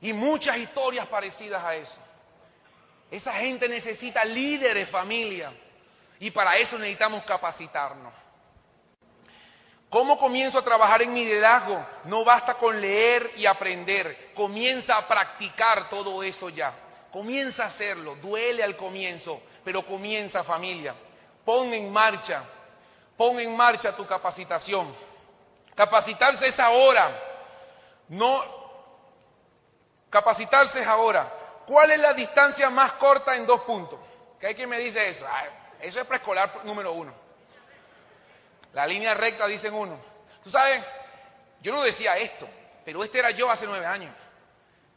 Y 0.00 0.12
muchas 0.12 0.56
historias 0.56 1.06
parecidas 1.06 1.62
a 1.64 1.76
eso. 1.76 1.96
Esa 3.10 3.32
gente 3.34 3.68
necesita 3.68 4.24
líderes, 4.24 4.88
familia. 4.88 5.52
Y 6.18 6.30
para 6.30 6.56
eso 6.56 6.78
necesitamos 6.78 7.24
capacitarnos. 7.24 8.12
¿Cómo 9.90 10.18
comienzo 10.18 10.58
a 10.58 10.64
trabajar 10.64 11.02
en 11.02 11.12
mi 11.12 11.24
liderazgo? 11.24 11.84
No 12.04 12.24
basta 12.24 12.54
con 12.54 12.80
leer 12.80 13.30
y 13.36 13.44
aprender. 13.44 14.32
Comienza 14.34 14.96
a 14.96 15.06
practicar 15.06 15.90
todo 15.90 16.22
eso 16.22 16.48
ya. 16.48 16.72
Comienza 17.12 17.64
a 17.64 17.66
hacerlo. 17.66 18.16
Duele 18.16 18.62
al 18.62 18.76
comienzo, 18.76 19.42
pero 19.62 19.84
comienza 19.84 20.42
familia. 20.42 20.94
Pon 21.44 21.72
en 21.72 21.92
marcha. 21.92 22.44
Pon 23.16 23.38
en 23.40 23.56
marcha 23.56 23.94
tu 23.94 24.06
capacitación. 24.06 24.94
Capacitarse 25.74 26.48
es 26.48 26.58
ahora. 26.58 27.10
No. 28.08 28.44
Capacitarse 30.10 30.80
es 30.80 30.86
ahora. 30.86 31.32
¿Cuál 31.66 31.92
es 31.92 31.98
la 31.98 32.12
distancia 32.12 32.70
más 32.70 32.92
corta 32.92 33.36
en 33.36 33.46
dos 33.46 33.60
puntos? 33.60 33.98
Que 34.38 34.48
hay 34.48 34.54
quien 34.54 34.68
me 34.68 34.78
dice 34.78 35.08
eso. 35.08 35.26
eso 35.80 36.00
es 36.00 36.06
preescolar 36.06 36.64
número 36.64 36.92
uno. 36.92 37.12
La 38.72 38.86
línea 38.86 39.14
recta 39.14 39.46
dicen 39.46 39.74
uno. 39.74 39.98
Tú 40.42 40.50
sabes, 40.50 40.82
yo 41.60 41.72
no 41.72 41.82
decía 41.82 42.16
esto, 42.16 42.48
pero 42.84 43.04
este 43.04 43.18
era 43.20 43.30
yo 43.30 43.50
hace 43.50 43.66
nueve 43.66 43.86
años. 43.86 44.14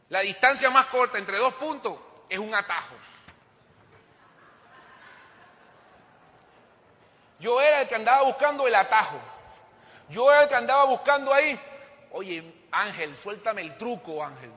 La 0.08 0.20
distancia 0.20 0.70
más 0.70 0.86
corta 0.86 1.18
entre 1.18 1.38
dos 1.38 1.54
puntos 1.54 1.96
es 2.28 2.38
un 2.38 2.54
atajo. 2.54 2.94
Yo 7.46 7.60
era 7.60 7.82
el 7.82 7.86
que 7.86 7.94
andaba 7.94 8.24
buscando 8.24 8.66
el 8.66 8.74
atajo. 8.74 9.20
Yo 10.08 10.32
era 10.32 10.42
el 10.42 10.48
que 10.48 10.56
andaba 10.56 10.82
buscando 10.82 11.32
ahí. 11.32 11.56
Oye, 12.10 12.66
Ángel, 12.72 13.16
suéltame 13.16 13.62
el 13.62 13.78
truco, 13.78 14.24
Ángel. 14.24 14.50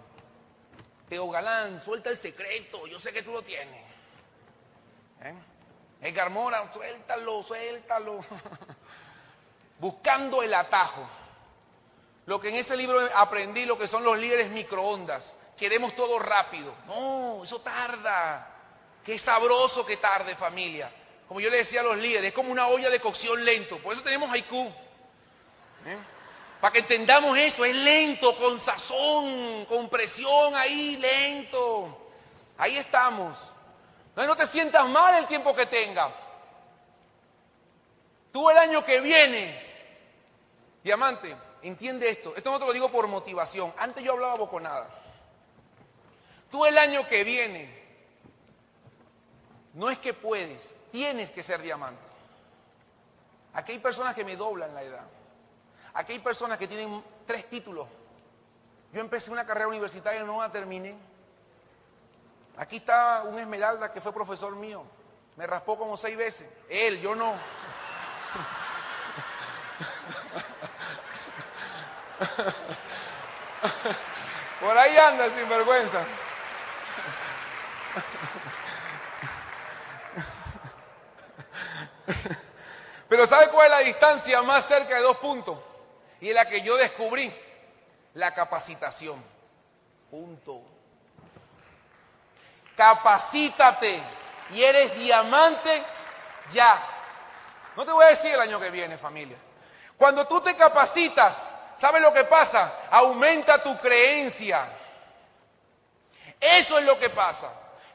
Teo 1.07 1.29
Galán, 1.29 1.79
suelta 1.79 2.09
el 2.09 2.17
secreto. 2.17 2.87
Yo 2.87 2.97
sé 2.97 3.13
que 3.13 3.21
tú 3.21 3.31
lo 3.31 3.43
tienes. 3.43 3.85
¿Eh? 5.21 5.35
Edgar 6.01 6.31
Mora, 6.31 6.67
suéltalo, 6.73 7.43
suéltalo. 7.43 8.21
buscando 9.79 10.41
el 10.41 10.51
atajo. 10.51 11.07
Lo 12.25 12.39
que 12.39 12.49
en 12.49 12.55
ese 12.55 12.75
libro 12.75 13.07
aprendí, 13.15 13.65
lo 13.65 13.77
que 13.77 13.87
son 13.87 14.03
los 14.03 14.17
líderes 14.17 14.49
microondas. 14.49 15.35
Queremos 15.55 15.95
todo 15.95 16.17
rápido. 16.17 16.73
No, 16.87 17.43
eso 17.43 17.61
tarda. 17.61 18.47
Qué 19.03 19.19
sabroso 19.19 19.85
que 19.85 19.97
tarde, 19.97 20.35
familia. 20.35 20.91
Como 21.29 21.41
yo 21.41 21.51
le 21.51 21.57
decía 21.57 21.81
a 21.81 21.83
los 21.83 21.97
líderes, 21.97 22.29
es 22.29 22.33
como 22.33 22.51
una 22.51 22.67
olla 22.67 22.89
de 22.89 22.99
cocción 22.99 23.45
lento. 23.45 23.77
Por 23.77 23.93
eso 23.93 24.01
tenemos 24.01 24.31
haiku. 24.31 24.65
¿Eh? 25.85 25.97
Para 26.59 26.73
que 26.73 26.79
entendamos 26.79 27.37
eso, 27.37 27.63
es 27.63 27.75
lento, 27.75 28.35
con 28.35 28.59
sazón, 28.59 29.65
con 29.65 29.89
presión 29.89 30.55
ahí, 30.55 30.97
lento. 30.97 32.11
Ahí 32.57 32.77
estamos. 32.77 33.37
No, 34.15 34.25
no 34.25 34.35
te 34.35 34.47
sientas 34.47 34.89
mal 34.89 35.19
el 35.19 35.27
tiempo 35.27 35.55
que 35.55 35.67
tenga. 35.67 36.11
Tú 38.31 38.49
el 38.49 38.57
año 38.57 38.83
que 38.83 38.99
vienes, 38.99 39.77
diamante, 40.83 41.37
entiende 41.61 42.09
esto. 42.09 42.35
Esto 42.35 42.49
no 42.49 42.57
te 42.57 42.65
lo 42.65 42.73
digo 42.73 42.89
por 42.89 43.07
motivación. 43.07 43.71
Antes 43.77 44.03
yo 44.03 44.13
hablaba 44.13 44.33
boconada. 44.33 44.89
Tú 46.49 46.65
el 46.65 46.75
año 46.79 47.07
que 47.07 47.23
viene, 47.23 47.71
no 49.75 49.91
es 49.91 49.99
que 49.99 50.15
puedes, 50.15 50.78
tienes 50.91 51.31
que 51.31 51.43
ser 51.43 51.61
diamante. 51.61 52.01
Aquí 53.53 53.73
hay 53.73 53.79
personas 53.79 54.15
que 54.15 54.23
me 54.23 54.35
doblan 54.35 54.73
la 54.73 54.83
edad. 54.83 55.05
Aquí 55.93 56.13
hay 56.13 56.19
personas 56.19 56.57
que 56.57 56.67
tienen 56.67 57.03
tres 57.25 57.49
títulos. 57.49 57.87
Yo 58.93 59.01
empecé 59.01 59.31
una 59.31 59.45
carrera 59.45 59.67
universitaria 59.67 60.21
y 60.21 60.25
no 60.25 60.41
la 60.41 60.51
terminé. 60.51 60.95
Aquí 62.57 62.77
está 62.77 63.23
un 63.23 63.39
Esmeralda 63.39 63.91
que 63.91 64.01
fue 64.01 64.13
profesor 64.13 64.55
mío. 64.55 64.83
Me 65.35 65.47
raspó 65.47 65.77
como 65.77 65.97
seis 65.97 66.17
veces. 66.17 66.47
Él, 66.69 66.99
yo 66.99 67.15
no. 67.15 67.33
Por 74.59 74.77
ahí 74.77 74.97
anda 74.97 75.29
sin 75.29 75.47
vergüenza. 75.47 76.05
Pero 83.19 83.27
¿sabe 83.27 83.49
cuál 83.49 83.65
es 83.65 83.71
la 83.71 83.79
distancia 83.79 84.41
más 84.43 84.65
cerca 84.65 84.95
de 84.95 85.01
dos 85.01 85.17
puntos? 85.17 85.59
Y 86.21 86.29
es 86.29 86.33
la 86.33 86.47
que 86.47 86.61
yo 86.61 86.77
descubrí, 86.77 87.29
la 88.13 88.33
capacitación. 88.33 89.21
Punto. 90.09 90.61
Capacítate 92.77 94.01
y 94.51 94.63
eres 94.63 94.95
diamante 94.95 95.83
ya. 96.53 96.81
No 97.75 97.83
te 97.83 97.91
voy 97.91 98.05
a 98.05 98.07
decir 98.07 98.33
el 98.33 98.39
año 98.39 98.57
que 98.57 98.69
viene, 98.69 98.97
familia. 98.97 99.35
Cuando 99.97 100.25
tú 100.25 100.39
te 100.39 100.55
capacitas, 100.55 101.53
¿sabes 101.75 102.01
lo 102.01 102.13
que 102.13 102.23
pasa? 102.23 102.73
Aumenta 102.89 103.61
tu 103.61 103.77
creencia. 103.79 104.65
Eso 106.39 106.77
es 106.77 106.85
lo 106.85 106.97
que 106.97 107.09
pasa. 107.09 107.51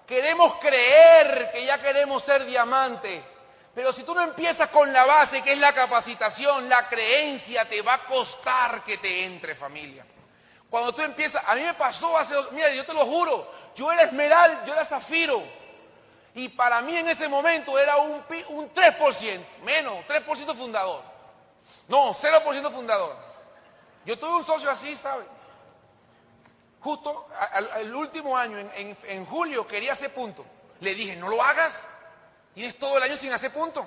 Queremos 0.07 0.57
creer 0.57 1.51
que 1.51 1.65
ya 1.65 1.81
queremos 1.81 2.23
ser 2.23 2.45
diamante, 2.45 3.25
pero 3.75 3.93
si 3.93 4.05
tú 4.05 4.15
no 4.15 4.23
empiezas 4.23 4.69
con 4.69 4.93
la 4.93 5.05
base, 5.05 5.43
que 5.43 5.53
es 5.53 5.59
la 5.59 5.75
capacitación, 5.75 6.69
la 6.69 6.89
creencia, 6.89 7.69
te 7.69 7.83
va 7.83 7.95
a 7.95 8.05
costar 8.07 8.85
que 8.85 8.99
te 8.99 9.25
entre 9.25 9.55
familia. 9.55 10.07
Cuando 10.71 10.95
tú 10.95 11.03
empiezas, 11.03 11.43
a 11.47 11.55
mí 11.55 11.63
me 11.63 11.75
pasó 11.75 12.17
hace 12.17 12.35
dos, 12.35 12.53
mira, 12.53 12.71
yo 12.73 12.85
te 12.85 12.95
lo 12.95 13.05
juro, 13.05 13.51
yo 13.75 13.91
era 13.93 14.03
esmeral, 14.03 14.65
yo 14.65 14.73
era 14.73 14.85
zafiro. 14.85 15.43
Y 16.35 16.49
para 16.49 16.81
mí 16.83 16.97
en 16.97 17.09
ese 17.09 17.29
momento 17.29 17.79
era 17.79 17.97
un, 17.97 18.25
un 18.49 18.75
3%, 18.75 19.45
menos, 19.63 20.05
3% 20.07 20.57
fundador. 20.57 21.03
No, 21.89 22.13
0% 22.13 22.73
fundador. 22.73 23.17
Yo 24.05 24.19
tuve 24.19 24.35
un 24.35 24.45
socio 24.45 24.71
así, 24.71 24.97
¿sabes? 24.97 25.27
Justo 26.81 27.29
el 27.79 27.95
último 27.95 28.37
año, 28.37 28.59
en, 28.59 28.97
en, 29.05 29.27
julio, 29.27 29.67
quería 29.67 29.93
hacer 29.93 30.13
punto. 30.13 30.45
Le 30.81 30.95
dije, 30.95 31.17
no 31.17 31.29
lo 31.29 31.43
hagas. 31.43 31.89
Tienes 32.55 32.79
todo 32.79 32.97
el 32.97 33.03
año 33.03 33.17
sin 33.17 33.33
hacer 33.33 33.53
punto. 33.53 33.87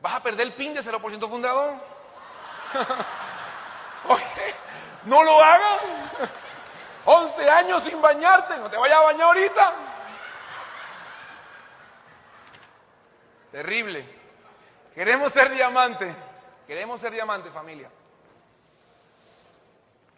Vas 0.00 0.14
a 0.14 0.22
perder 0.22 0.46
el 0.46 0.52
PIN 0.52 0.74
de 0.74 0.82
0% 0.82 1.28
fundador. 1.28 1.74
No 5.04 5.22
lo 5.22 5.42
hagas. 5.42 5.80
11 7.04 7.50
años 7.50 7.82
sin 7.82 8.00
bañarte. 8.02 8.58
No 8.58 8.68
te 8.68 8.76
vayas 8.76 8.98
a 8.98 9.02
bañar 9.02 9.22
ahorita. 9.22 9.74
Terrible. 13.52 14.04
Queremos 14.94 15.32
ser 15.32 15.50
diamante. 15.50 16.14
Queremos 16.66 17.00
ser 17.00 17.12
diamante, 17.12 17.50
familia. 17.50 17.90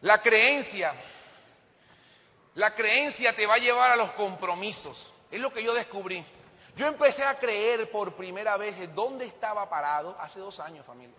La 0.00 0.20
creencia 0.20 0.94
la 2.54 2.74
creencia 2.74 3.34
te 3.34 3.46
va 3.46 3.54
a 3.54 3.58
llevar 3.58 3.90
a 3.90 3.96
los 3.96 4.10
compromisos. 4.12 5.12
Es 5.30 5.40
lo 5.40 5.52
que 5.52 5.62
yo 5.62 5.72
descubrí. 5.72 6.24
Yo 6.76 6.86
empecé 6.86 7.24
a 7.24 7.38
creer 7.38 7.90
por 7.90 8.14
primera 8.14 8.56
vez 8.56 8.78
en 8.78 8.94
dónde 8.94 9.24
estaba 9.24 9.68
parado 9.68 10.16
hace 10.20 10.40
dos 10.40 10.60
años, 10.60 10.86
familia. 10.86 11.16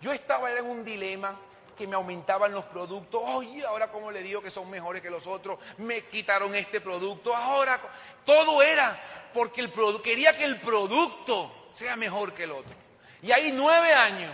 Yo 0.00 0.12
estaba 0.12 0.50
en 0.52 0.66
un 0.66 0.84
dilema 0.84 1.38
que 1.76 1.86
me 1.86 1.96
aumentaban 1.96 2.52
los 2.52 2.64
productos. 2.66 3.22
Oye, 3.24 3.64
ahora 3.64 3.90
cómo 3.90 4.10
le 4.10 4.22
digo 4.22 4.42
que 4.42 4.50
son 4.50 4.70
mejores 4.70 5.02
que 5.02 5.10
los 5.10 5.26
otros. 5.26 5.58
Me 5.78 6.06
quitaron 6.06 6.54
este 6.54 6.80
producto. 6.80 7.34
Ahora 7.34 7.80
todo 8.24 8.62
era 8.62 9.30
porque 9.32 9.60
el 9.60 9.72
quería 10.02 10.36
que 10.36 10.44
el 10.44 10.60
producto 10.60 11.68
sea 11.70 11.96
mejor 11.96 12.32
que 12.32 12.44
el 12.44 12.52
otro. 12.52 12.74
Y 13.22 13.32
ahí 13.32 13.52
nueve 13.52 13.92
años. 13.92 14.32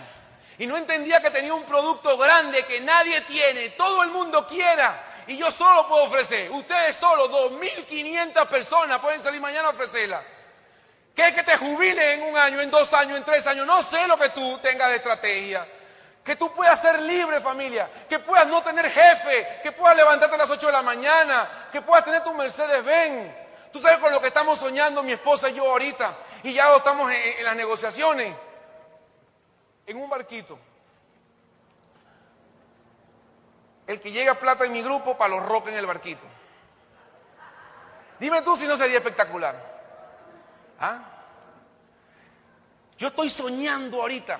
Y 0.57 0.67
no 0.67 0.77
entendía 0.77 1.21
que 1.21 1.31
tenía 1.31 1.53
un 1.53 1.63
producto 1.63 2.17
grande 2.17 2.65
que 2.65 2.81
nadie 2.81 3.21
tiene, 3.21 3.69
todo 3.69 4.03
el 4.03 4.11
mundo 4.11 4.45
quiera 4.45 5.10
y 5.27 5.37
yo 5.37 5.51
solo 5.51 5.87
puedo 5.87 6.03
ofrecer. 6.05 6.51
Ustedes 6.51 6.95
solo, 6.95 7.29
2.500 7.49 8.47
personas 8.47 8.99
pueden 8.99 9.21
salir 9.21 9.39
mañana 9.41 9.67
a 9.67 9.71
ofrecerla. 9.71 10.23
¿Qué 11.15 11.27
es 11.27 11.35
que 11.35 11.43
te 11.43 11.57
jubiles 11.57 12.05
en 12.05 12.23
un 12.23 12.37
año, 12.37 12.61
en 12.61 12.71
dos 12.71 12.93
años, 12.93 13.17
en 13.17 13.23
tres 13.23 13.45
años? 13.45 13.67
No 13.67 13.81
sé 13.81 14.07
lo 14.07 14.17
que 14.17 14.29
tú 14.29 14.57
tengas 14.59 14.89
de 14.89 14.95
estrategia. 14.97 15.67
Que 16.23 16.35
tú 16.35 16.53
puedas 16.53 16.79
ser 16.79 17.01
libre, 17.01 17.41
familia. 17.41 17.89
Que 18.07 18.19
puedas 18.19 18.47
no 18.47 18.61
tener 18.61 18.89
jefe. 18.89 19.59
Que 19.63 19.71
puedas 19.71 19.97
levantarte 19.97 20.35
a 20.35 20.37
las 20.37 20.49
8 20.49 20.67
de 20.67 20.71
la 20.71 20.81
mañana. 20.81 21.67
Que 21.71 21.81
puedas 21.81 22.05
tener 22.05 22.23
tu 22.23 22.33
Mercedes 22.33 22.83
Benz. 22.85 23.33
Tú 23.73 23.79
sabes 23.79 23.97
con 23.99 24.11
lo 24.11 24.21
que 24.21 24.27
estamos 24.27 24.59
soñando 24.59 25.03
mi 25.03 25.13
esposa 25.13 25.49
y 25.49 25.55
yo 25.55 25.69
ahorita. 25.69 26.15
Y 26.43 26.53
ya 26.53 26.73
estamos 26.75 27.11
en 27.11 27.43
las 27.43 27.55
negociaciones. 27.55 28.35
En 29.85 29.97
un 29.97 30.09
barquito. 30.09 30.57
El 33.87 33.99
que 33.99 34.11
llega 34.11 34.35
plata 34.35 34.65
en 34.65 34.71
mi 34.71 34.81
grupo 34.81 35.17
para 35.17 35.35
los 35.35 35.45
roques 35.45 35.73
en 35.73 35.79
el 35.79 35.85
barquito. 35.85 36.25
Dime 38.19 38.41
tú 38.43 38.55
si 38.55 38.67
no 38.67 38.77
sería 38.77 38.97
espectacular. 38.97 39.55
¿Ah? 40.79 40.99
Yo 42.97 43.07
estoy 43.07 43.29
soñando 43.29 44.01
ahorita 44.01 44.39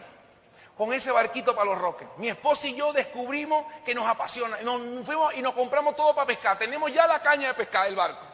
con 0.78 0.94
ese 0.94 1.12
barquito 1.12 1.56
para 1.56 1.72
los 1.72 1.80
roques. 1.80 2.08
Mi 2.18 2.30
esposa 2.30 2.68
y 2.68 2.76
yo 2.76 2.94
descubrimos 2.94 3.66
que 3.84 3.96
nos 3.96 4.08
apasiona. 4.08 4.62
Nos 4.62 5.06
fuimos 5.06 5.34
y 5.34 5.42
nos 5.42 5.54
compramos 5.54 5.96
todo 5.96 6.16
para 6.16 6.28
pescar. 6.28 6.58
Tenemos 6.58 6.92
ya 6.92 7.08
la 7.08 7.22
caña 7.22 7.50
de 7.50 7.54
pescar 7.56 7.86
del 7.86 7.96
barco. 7.96 8.26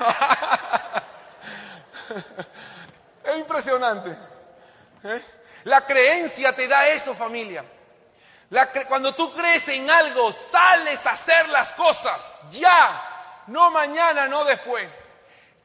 es 3.24 3.38
impresionante. 3.38 4.16
¿eh? 5.04 5.22
La 5.64 5.86
creencia 5.86 6.54
te 6.54 6.68
da 6.68 6.88
eso, 6.88 7.14
familia. 7.14 7.64
Cuando 8.88 9.14
tú 9.14 9.32
crees 9.32 9.66
en 9.68 9.88
algo, 9.88 10.32
sales 10.32 11.04
a 11.06 11.12
hacer 11.12 11.48
las 11.50 11.72
cosas 11.74 12.34
ya, 12.50 13.42
no 13.46 13.70
mañana, 13.70 14.26
no 14.26 14.44
después. 14.44 14.88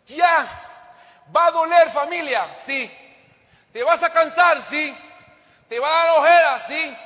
Ya. 0.06 0.62
¿Va 1.36 1.48
a 1.48 1.52
doler, 1.52 1.90
familia? 1.90 2.58
Sí. 2.66 2.92
¿Te 3.74 3.84
vas 3.84 4.02
a 4.04 4.12
cansar? 4.12 4.62
Sí. 4.62 4.96
¿Te 5.68 5.80
va 5.80 5.88
a 5.88 6.06
dar 6.06 6.20
ojera? 6.20 6.68
Sí. 6.68 6.98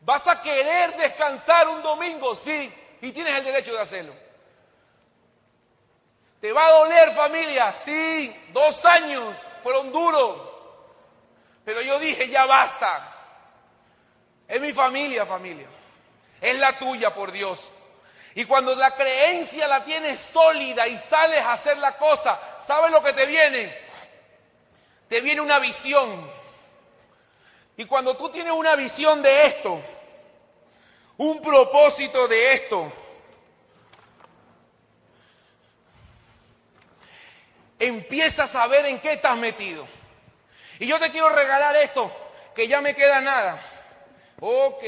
¿Vas 0.00 0.26
a 0.26 0.42
querer 0.42 0.96
descansar 0.96 1.68
un 1.68 1.82
domingo? 1.82 2.34
Sí. 2.34 2.72
Y 3.00 3.12
tienes 3.12 3.38
el 3.38 3.44
derecho 3.44 3.72
de 3.72 3.80
hacerlo. 3.80 4.14
¿Te 6.40 6.52
va 6.52 6.66
a 6.66 6.72
doler 6.72 7.14
familia? 7.14 7.72
Sí. 7.72 8.48
Dos 8.52 8.84
años 8.84 9.36
fueron 9.62 9.90
duros. 9.90 10.40
Pero 11.64 11.80
yo 11.80 11.98
dije, 11.98 12.28
ya 12.28 12.44
basta. 12.44 13.15
Es 14.48 14.60
mi 14.60 14.72
familia, 14.72 15.26
familia. 15.26 15.66
Es 16.40 16.58
la 16.58 16.78
tuya, 16.78 17.14
por 17.14 17.32
Dios. 17.32 17.70
Y 18.34 18.44
cuando 18.44 18.74
la 18.74 18.94
creencia 18.94 19.66
la 19.66 19.84
tienes 19.84 20.20
sólida 20.32 20.86
y 20.86 20.96
sales 20.96 21.40
a 21.40 21.54
hacer 21.54 21.78
la 21.78 21.96
cosa, 21.96 22.38
¿sabes 22.66 22.90
lo 22.90 23.02
que 23.02 23.12
te 23.14 23.26
viene? 23.26 23.74
Te 25.08 25.20
viene 25.20 25.40
una 25.40 25.58
visión. 25.58 26.30
Y 27.76 27.86
cuando 27.86 28.16
tú 28.16 28.28
tienes 28.28 28.52
una 28.52 28.76
visión 28.76 29.22
de 29.22 29.46
esto, 29.46 29.80
un 31.16 31.40
propósito 31.40 32.28
de 32.28 32.52
esto, 32.52 32.92
empiezas 37.78 38.54
a 38.54 38.66
ver 38.66 38.86
en 38.86 39.00
qué 39.00 39.14
estás 39.14 39.36
metido. 39.36 39.86
Y 40.78 40.86
yo 40.86 40.98
te 40.98 41.10
quiero 41.10 41.30
regalar 41.30 41.74
esto, 41.76 42.12
que 42.54 42.68
ya 42.68 42.80
me 42.80 42.94
queda 42.94 43.20
nada. 43.20 43.75
Ok. 44.40 44.82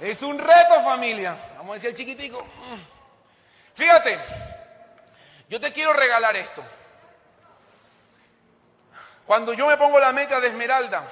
es 0.00 0.22
un 0.22 0.38
reto 0.38 0.82
familia. 0.84 1.54
Vamos 1.56 1.70
a 1.70 1.74
decir 1.74 1.90
el 1.90 1.96
chiquitico. 1.96 2.44
Fíjate, 3.74 4.18
yo 5.48 5.60
te 5.60 5.72
quiero 5.72 5.92
regalar 5.92 6.36
esto. 6.36 6.62
Cuando 9.26 9.52
yo 9.52 9.66
me 9.66 9.76
pongo 9.76 9.98
la 9.98 10.12
meta 10.12 10.40
de 10.40 10.48
esmeralda, 10.48 11.02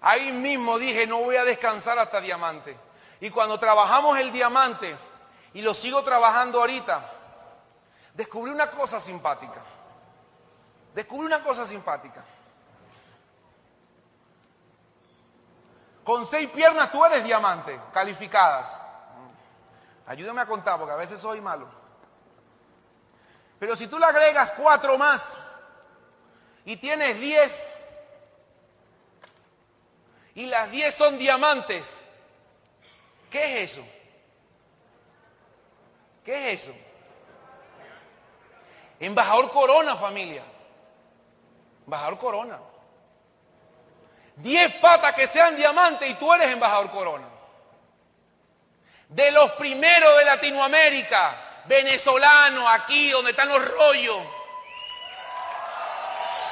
ahí 0.00 0.30
mismo 0.32 0.78
dije, 0.78 1.06
no 1.06 1.20
voy 1.20 1.36
a 1.36 1.44
descansar 1.44 1.98
hasta 1.98 2.20
diamante. 2.20 2.76
Y 3.20 3.30
cuando 3.30 3.58
trabajamos 3.58 4.18
el 4.18 4.30
diamante, 4.32 4.94
y 5.54 5.62
lo 5.62 5.72
sigo 5.72 6.02
trabajando 6.02 6.60
ahorita, 6.60 7.10
descubrí 8.12 8.50
una 8.50 8.70
cosa 8.70 9.00
simpática. 9.00 9.62
Descubrí 10.94 11.26
una 11.26 11.42
cosa 11.42 11.66
simpática. 11.66 12.22
Con 16.04 16.26
seis 16.26 16.50
piernas 16.50 16.92
tú 16.92 17.02
eres 17.04 17.24
diamante, 17.24 17.80
calificadas. 17.92 18.80
Ayúdame 20.06 20.42
a 20.42 20.46
contar 20.46 20.78
porque 20.78 20.92
a 20.92 20.96
veces 20.96 21.18
soy 21.18 21.40
malo. 21.40 21.66
Pero 23.58 23.74
si 23.74 23.86
tú 23.86 23.98
le 23.98 24.04
agregas 24.04 24.52
cuatro 24.52 24.98
más 24.98 25.22
y 26.66 26.76
tienes 26.76 27.18
diez, 27.18 27.72
y 30.34 30.46
las 30.46 30.70
diez 30.70 30.94
son 30.94 31.16
diamantes, 31.16 32.02
¿qué 33.30 33.62
es 33.62 33.72
eso? 33.72 33.86
¿Qué 36.22 36.52
es 36.52 36.62
eso? 36.62 36.74
Embajador 39.00 39.50
Corona, 39.50 39.96
familia. 39.96 40.42
Embajador 41.86 42.18
Corona. 42.18 42.58
Diez 44.36 44.74
patas 44.76 45.14
que 45.14 45.26
sean 45.26 45.56
diamantes 45.56 46.10
y 46.10 46.14
tú 46.14 46.32
eres 46.32 46.48
embajador 46.48 46.90
Corona. 46.90 47.28
De 49.08 49.30
los 49.30 49.52
primeros 49.52 50.18
de 50.18 50.24
Latinoamérica, 50.24 51.62
venezolano, 51.66 52.68
aquí 52.68 53.10
donde 53.10 53.30
están 53.30 53.48
los 53.48 53.64
rollos. 53.64 54.18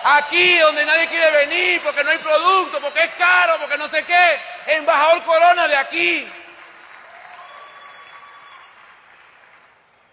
Aquí 0.05 0.59
donde 0.59 0.85
nadie 0.85 1.09
quiere 1.09 1.31
venir 1.47 1.81
porque 1.83 2.03
no 2.05 2.11
hay 2.11 2.19
producto, 2.19 2.81
porque 2.81 3.05
es 3.05 3.11
caro, 3.15 3.59
porque 3.59 3.79
no 3.79 3.89
sé 3.89 4.05
qué. 4.05 4.41
Embajador 4.67 5.25
Corona 5.25 5.69
de 5.69 5.77
aquí. 5.77 6.33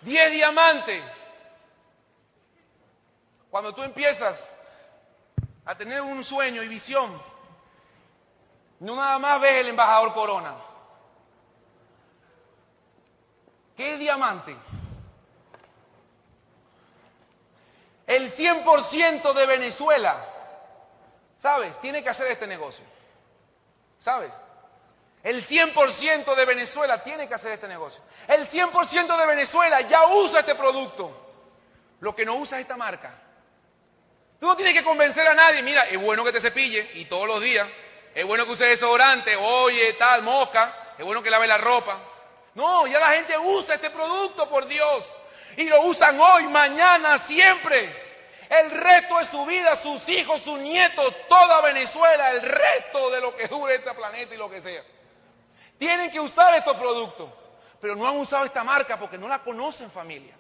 Diez 0.02 0.32
diamantes. 0.32 1.04
Cuando 3.50 3.74
tú 3.74 3.84
empiezas 3.84 4.48
a 5.66 5.76
tener 5.76 6.02
un 6.02 6.24
sueño 6.24 6.64
y 6.64 6.68
visión, 6.68 7.22
no 8.80 8.96
nada 8.96 9.20
más 9.20 9.42
ves 9.42 9.56
el 9.56 9.70
embajador 9.70 10.14
Corona. 10.14 10.56
¿Qué 13.76 13.98
diamante? 13.98 14.56
El 18.08 18.32
100% 18.32 19.34
de 19.34 19.46
Venezuela, 19.46 20.26
¿sabes? 21.42 21.80
Tiene 21.80 22.04
que 22.04 22.10
hacer 22.10 22.28
este 22.32 22.48
negocio. 22.48 22.84
¿Sabes? 24.00 24.32
El 25.24 25.46
100% 25.46 26.36
de 26.36 26.46
Venezuela 26.46 27.04
tiene 27.04 27.28
que 27.28 27.34
hacer 27.34 27.52
este 27.52 27.68
negocio. 27.68 28.02
El 28.28 28.48
100% 28.48 29.18
de 29.18 29.26
Venezuela 29.26 29.82
ya 29.82 30.08
usa 30.08 30.40
este 30.40 30.56
producto. 30.56 31.12
Lo 32.00 32.16
que 32.16 32.26
no 32.26 32.36
usa 32.36 32.58
es 32.58 32.62
esta 32.62 32.78
marca. 32.78 33.14
Tú 34.40 34.48
no 34.48 34.56
tienes 34.56 34.74
que 34.74 34.84
convencer 34.84 35.28
a 35.28 35.34
nadie, 35.34 35.62
mira, 35.62 35.84
es 35.84 36.02
bueno 36.02 36.24
que 36.24 36.32
te 36.32 36.40
cepille 36.40 36.90
y 36.94 37.06
todos 37.06 37.28
los 37.28 37.42
días. 37.42 37.68
Es 38.14 38.26
bueno 38.26 38.46
que 38.46 38.52
uses 38.52 38.70
desodorante, 38.70 39.36
oye, 39.36 39.94
tal, 39.94 40.24
mosca. 40.24 40.94
Es 40.98 41.06
bueno 41.06 41.24
que 41.24 41.30
lave 41.30 41.48
la 41.48 41.58
ropa. 41.58 41.98
No, 42.56 42.88
ya 42.88 43.00
la 43.00 43.12
gente 43.12 43.38
usa 43.38 43.76
este 43.76 43.90
producto, 43.90 44.50
por 44.50 44.68
Dios. 44.68 45.06
Y 45.58 45.64
lo 45.66 45.82
usan 45.84 46.20
hoy, 46.20 46.48
mañana, 46.48 47.18
siempre. 47.20 48.08
El 48.50 48.72
resto 48.72 49.20
de 49.20 49.26
su 49.26 49.46
vida, 49.46 49.76
sus 49.76 50.08
hijos, 50.10 50.42
sus 50.42 50.60
nietos, 50.60 51.14
toda 51.28 51.62
Venezuela, 51.62 52.32
el 52.32 52.42
resto 52.42 53.12
de 53.12 53.22
lo 53.22 53.36
que 53.36 53.48
dure 53.48 53.76
este 53.76 53.94
planeta 53.94 54.34
y 54.34 54.38
lo 54.38 54.50
que 54.50 54.62
sea. 54.62 54.84
Tienen 55.78 56.10
que 56.10 56.20
usar 56.20 56.56
estos 56.56 56.76
productos, 56.76 57.30
pero 57.80 57.96
no 57.96 58.08
han 58.08 58.18
usado 58.18 58.46
esta 58.46 58.64
marca 58.64 58.98
porque 58.98 59.18
no 59.18 59.28
la 59.28 59.40
conocen 59.40 59.92
familia. 59.92 60.36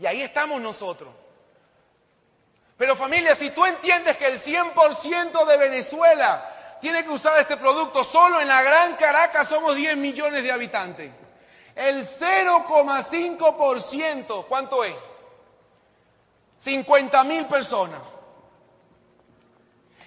Y 0.00 0.06
ahí 0.06 0.22
estamos 0.22 0.60
nosotros. 0.60 1.10
Pero 2.78 2.96
familia, 2.96 3.34
si 3.34 3.50
tú 3.50 3.66
entiendes 3.66 4.16
que 4.16 4.26
el 4.26 4.40
100% 4.40 5.44
de 5.44 5.56
Venezuela 5.56 6.57
tiene 6.80 7.04
que 7.04 7.10
usar 7.10 7.38
este 7.38 7.56
producto, 7.56 8.02
solo 8.04 8.40
en 8.40 8.48
la 8.48 8.62
Gran 8.62 8.96
Caracas 8.96 9.48
somos 9.48 9.76
10 9.76 9.96
millones 9.96 10.42
de 10.42 10.50
habitantes. 10.52 11.12
El 11.74 12.06
0,5%, 12.06 14.46
¿cuánto 14.46 14.84
es? 14.84 14.94
50 16.58 17.24
mil 17.24 17.46
personas. 17.46 18.02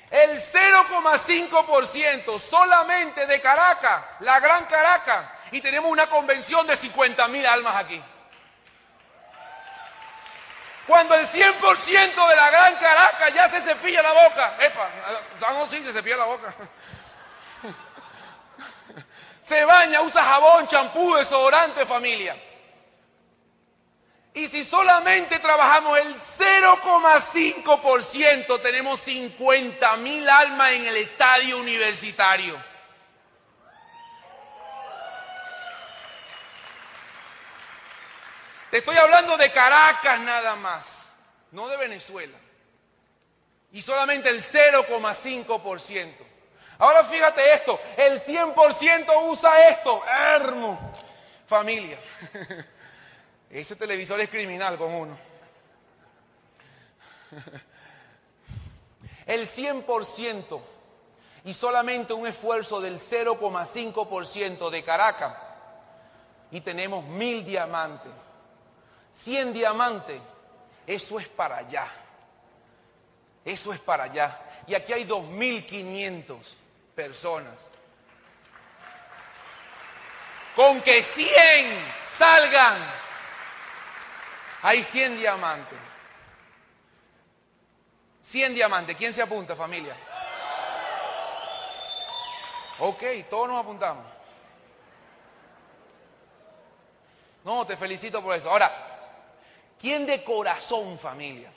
El 0.10 0.38
0,5% 0.38 2.38
solamente 2.38 3.26
de 3.26 3.40
Caracas, 3.40 4.04
la 4.20 4.42
Gran 4.42 4.66
Caracas, 4.66 5.26
y 5.52 5.62
tenemos 5.62 5.90
una 5.90 6.10
convención 6.10 6.68
de 6.68 6.76
50 6.76 7.30
mil 7.30 7.46
almas 7.46 7.78
aquí. 7.78 8.04
Cuando 10.92 11.16
el 11.16 11.26
100% 11.26 12.28
de 12.28 12.36
la 12.36 12.50
Gran 12.50 12.76
Caracas 12.76 13.34
ya 13.34 13.48
se 13.48 13.62
cepilla 13.62 14.02
la 14.02 14.12
boca, 14.12 14.58
epa, 14.60 14.90
San 15.40 15.66
sí 15.66 15.82
se 15.86 15.94
cepilla 15.94 16.18
la 16.18 16.26
boca. 16.26 16.54
Se 19.42 19.64
baña, 19.64 20.02
usa 20.02 20.22
jabón, 20.22 20.68
champú, 20.68 21.16
desodorante, 21.16 21.86
familia. 21.86 22.36
Y 24.34 24.50
si 24.50 24.66
solamente 24.66 25.40
trabajamos 25.40 25.98
el 25.98 26.14
0,5%, 26.38 28.62
tenemos 28.62 29.00
50 29.00 29.96
mil 29.96 30.30
almas 30.30 30.74
en 30.74 30.88
el 30.88 30.98
estadio 30.98 31.58
universitario. 31.58 32.62
Te 38.72 38.78
estoy 38.78 38.96
hablando 38.96 39.38
de 39.38 39.52
Caracas 39.52 40.20
nada 40.22 40.56
más, 40.56 41.04
no 41.52 41.68
de 41.68 41.76
Venezuela. 41.76 42.38
Y 43.74 43.82
solamente 43.82 44.30
el 44.30 44.42
0,5%. 44.42 46.14
Ahora 46.80 47.04
fíjate 47.04 47.54
esto, 47.54 47.80
el 47.98 48.22
100% 48.22 49.30
usa 49.30 49.70
esto, 49.70 50.02
hermo, 50.08 50.94
familia. 51.48 52.00
Ese 53.50 53.76
televisor 53.76 54.22
es 54.22 54.30
criminal 54.30 54.78
con 54.78 54.94
uno. 54.94 55.20
El 59.26 59.48
100% 59.48 60.62
y 61.46 61.54
solamente 61.54 62.14
un 62.14 62.28
esfuerzo 62.28 62.82
del 62.82 63.00
0,5% 63.00 64.70
de 64.70 64.84
Caracas 64.84 65.38
y 66.50 66.62
tenemos 66.62 67.06
mil 67.06 67.46
diamantes. 67.46 68.12
100 69.14 69.54
diamantes, 69.54 70.22
eso 70.88 71.20
es 71.20 71.28
para 71.28 71.58
allá. 71.58 71.88
Eso 73.44 73.74
es 73.74 73.80
para 73.80 74.04
allá. 74.04 74.40
Y 74.68 74.76
aquí 74.76 74.94
hay 74.94 75.06
2.500 75.06 76.38
personas. 76.96 77.68
Con 80.56 80.82
que 80.82 81.02
100 81.02 81.94
salgan, 82.18 82.78
hay 84.62 84.84
100 84.84 85.18
diamantes. 85.18 85.80
100 88.24 88.54
diamantes. 88.54 88.96
¿Quién 88.96 89.14
se 89.14 89.22
apunta, 89.22 89.56
familia? 89.56 89.96
Ok, 92.80 93.04
todos 93.30 93.48
nos 93.48 93.60
apuntamos. 93.62 94.06
No, 97.44 97.66
te 97.66 97.76
felicito 97.76 98.22
por 98.22 98.36
eso. 98.36 98.50
Ahora, 98.50 98.91
¿quién 99.82 100.06
de 100.06 100.24
corazón, 100.24 100.98
familia? 101.00 101.52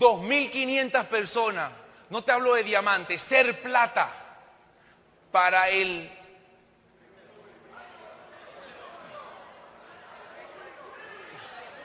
2.500 0.00 1.06
personas, 1.06 1.70
no 2.08 2.24
te 2.24 2.32
hablo 2.32 2.54
de 2.54 2.64
diamantes, 2.64 3.20
ser 3.20 3.62
plata 3.62 4.10
para 5.30 5.68
el... 5.68 6.10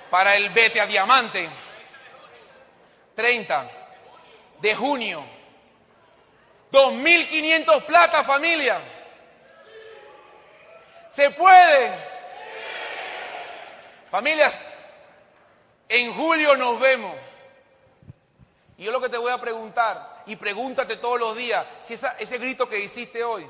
Para 0.09 0.35
el 0.35 0.49
vete 0.49 0.81
a 0.81 0.87
diamante, 0.87 1.47
30 3.13 3.69
de 4.59 4.73
junio. 4.73 5.23
2.500 6.71 7.85
plata 7.85 8.23
familia. 8.23 8.81
¿Se 11.11 11.29
puede? 11.31 12.18
Familias, 14.11 14.59
en 15.87 16.13
julio 16.13 16.57
nos 16.57 16.79
vemos. 16.79 17.15
Y 18.77 18.85
yo 18.85 18.91
lo 18.91 19.01
que 19.01 19.09
te 19.09 19.17
voy 19.17 19.31
a 19.31 19.41
preguntar, 19.41 20.23
y 20.25 20.35
pregúntate 20.35 20.95
todos 20.97 21.19
los 21.19 21.35
días, 21.35 21.65
si 21.81 21.93
ese 21.93 22.37
grito 22.37 22.69
que 22.69 22.79
hiciste 22.79 23.23
hoy, 23.23 23.45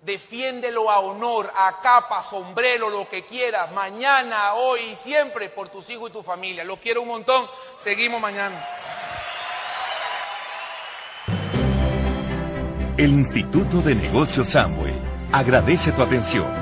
defiéndelo 0.00 0.90
a 0.90 1.00
honor, 1.00 1.52
a 1.54 1.80
capa, 1.80 2.22
sombrero, 2.22 2.88
lo 2.88 3.08
que 3.08 3.24
quieras, 3.24 3.70
mañana, 3.72 4.54
hoy 4.54 4.80
y 4.80 4.96
siempre 4.96 5.48
por 5.48 5.68
tus 5.68 5.88
hijos 5.90 6.10
y 6.10 6.12
tu 6.12 6.22
familia. 6.22 6.64
Los 6.64 6.78
quiero 6.78 7.02
un 7.02 7.08
montón, 7.08 7.46
seguimos 7.78 8.20
mañana. 8.20 8.66
El 12.96 13.10
Instituto 13.10 13.80
de 13.80 13.94
Negocios 13.94 14.48
Samway 14.48 14.94
agradece 15.32 15.92
tu 15.92 16.02
atención. 16.02 16.61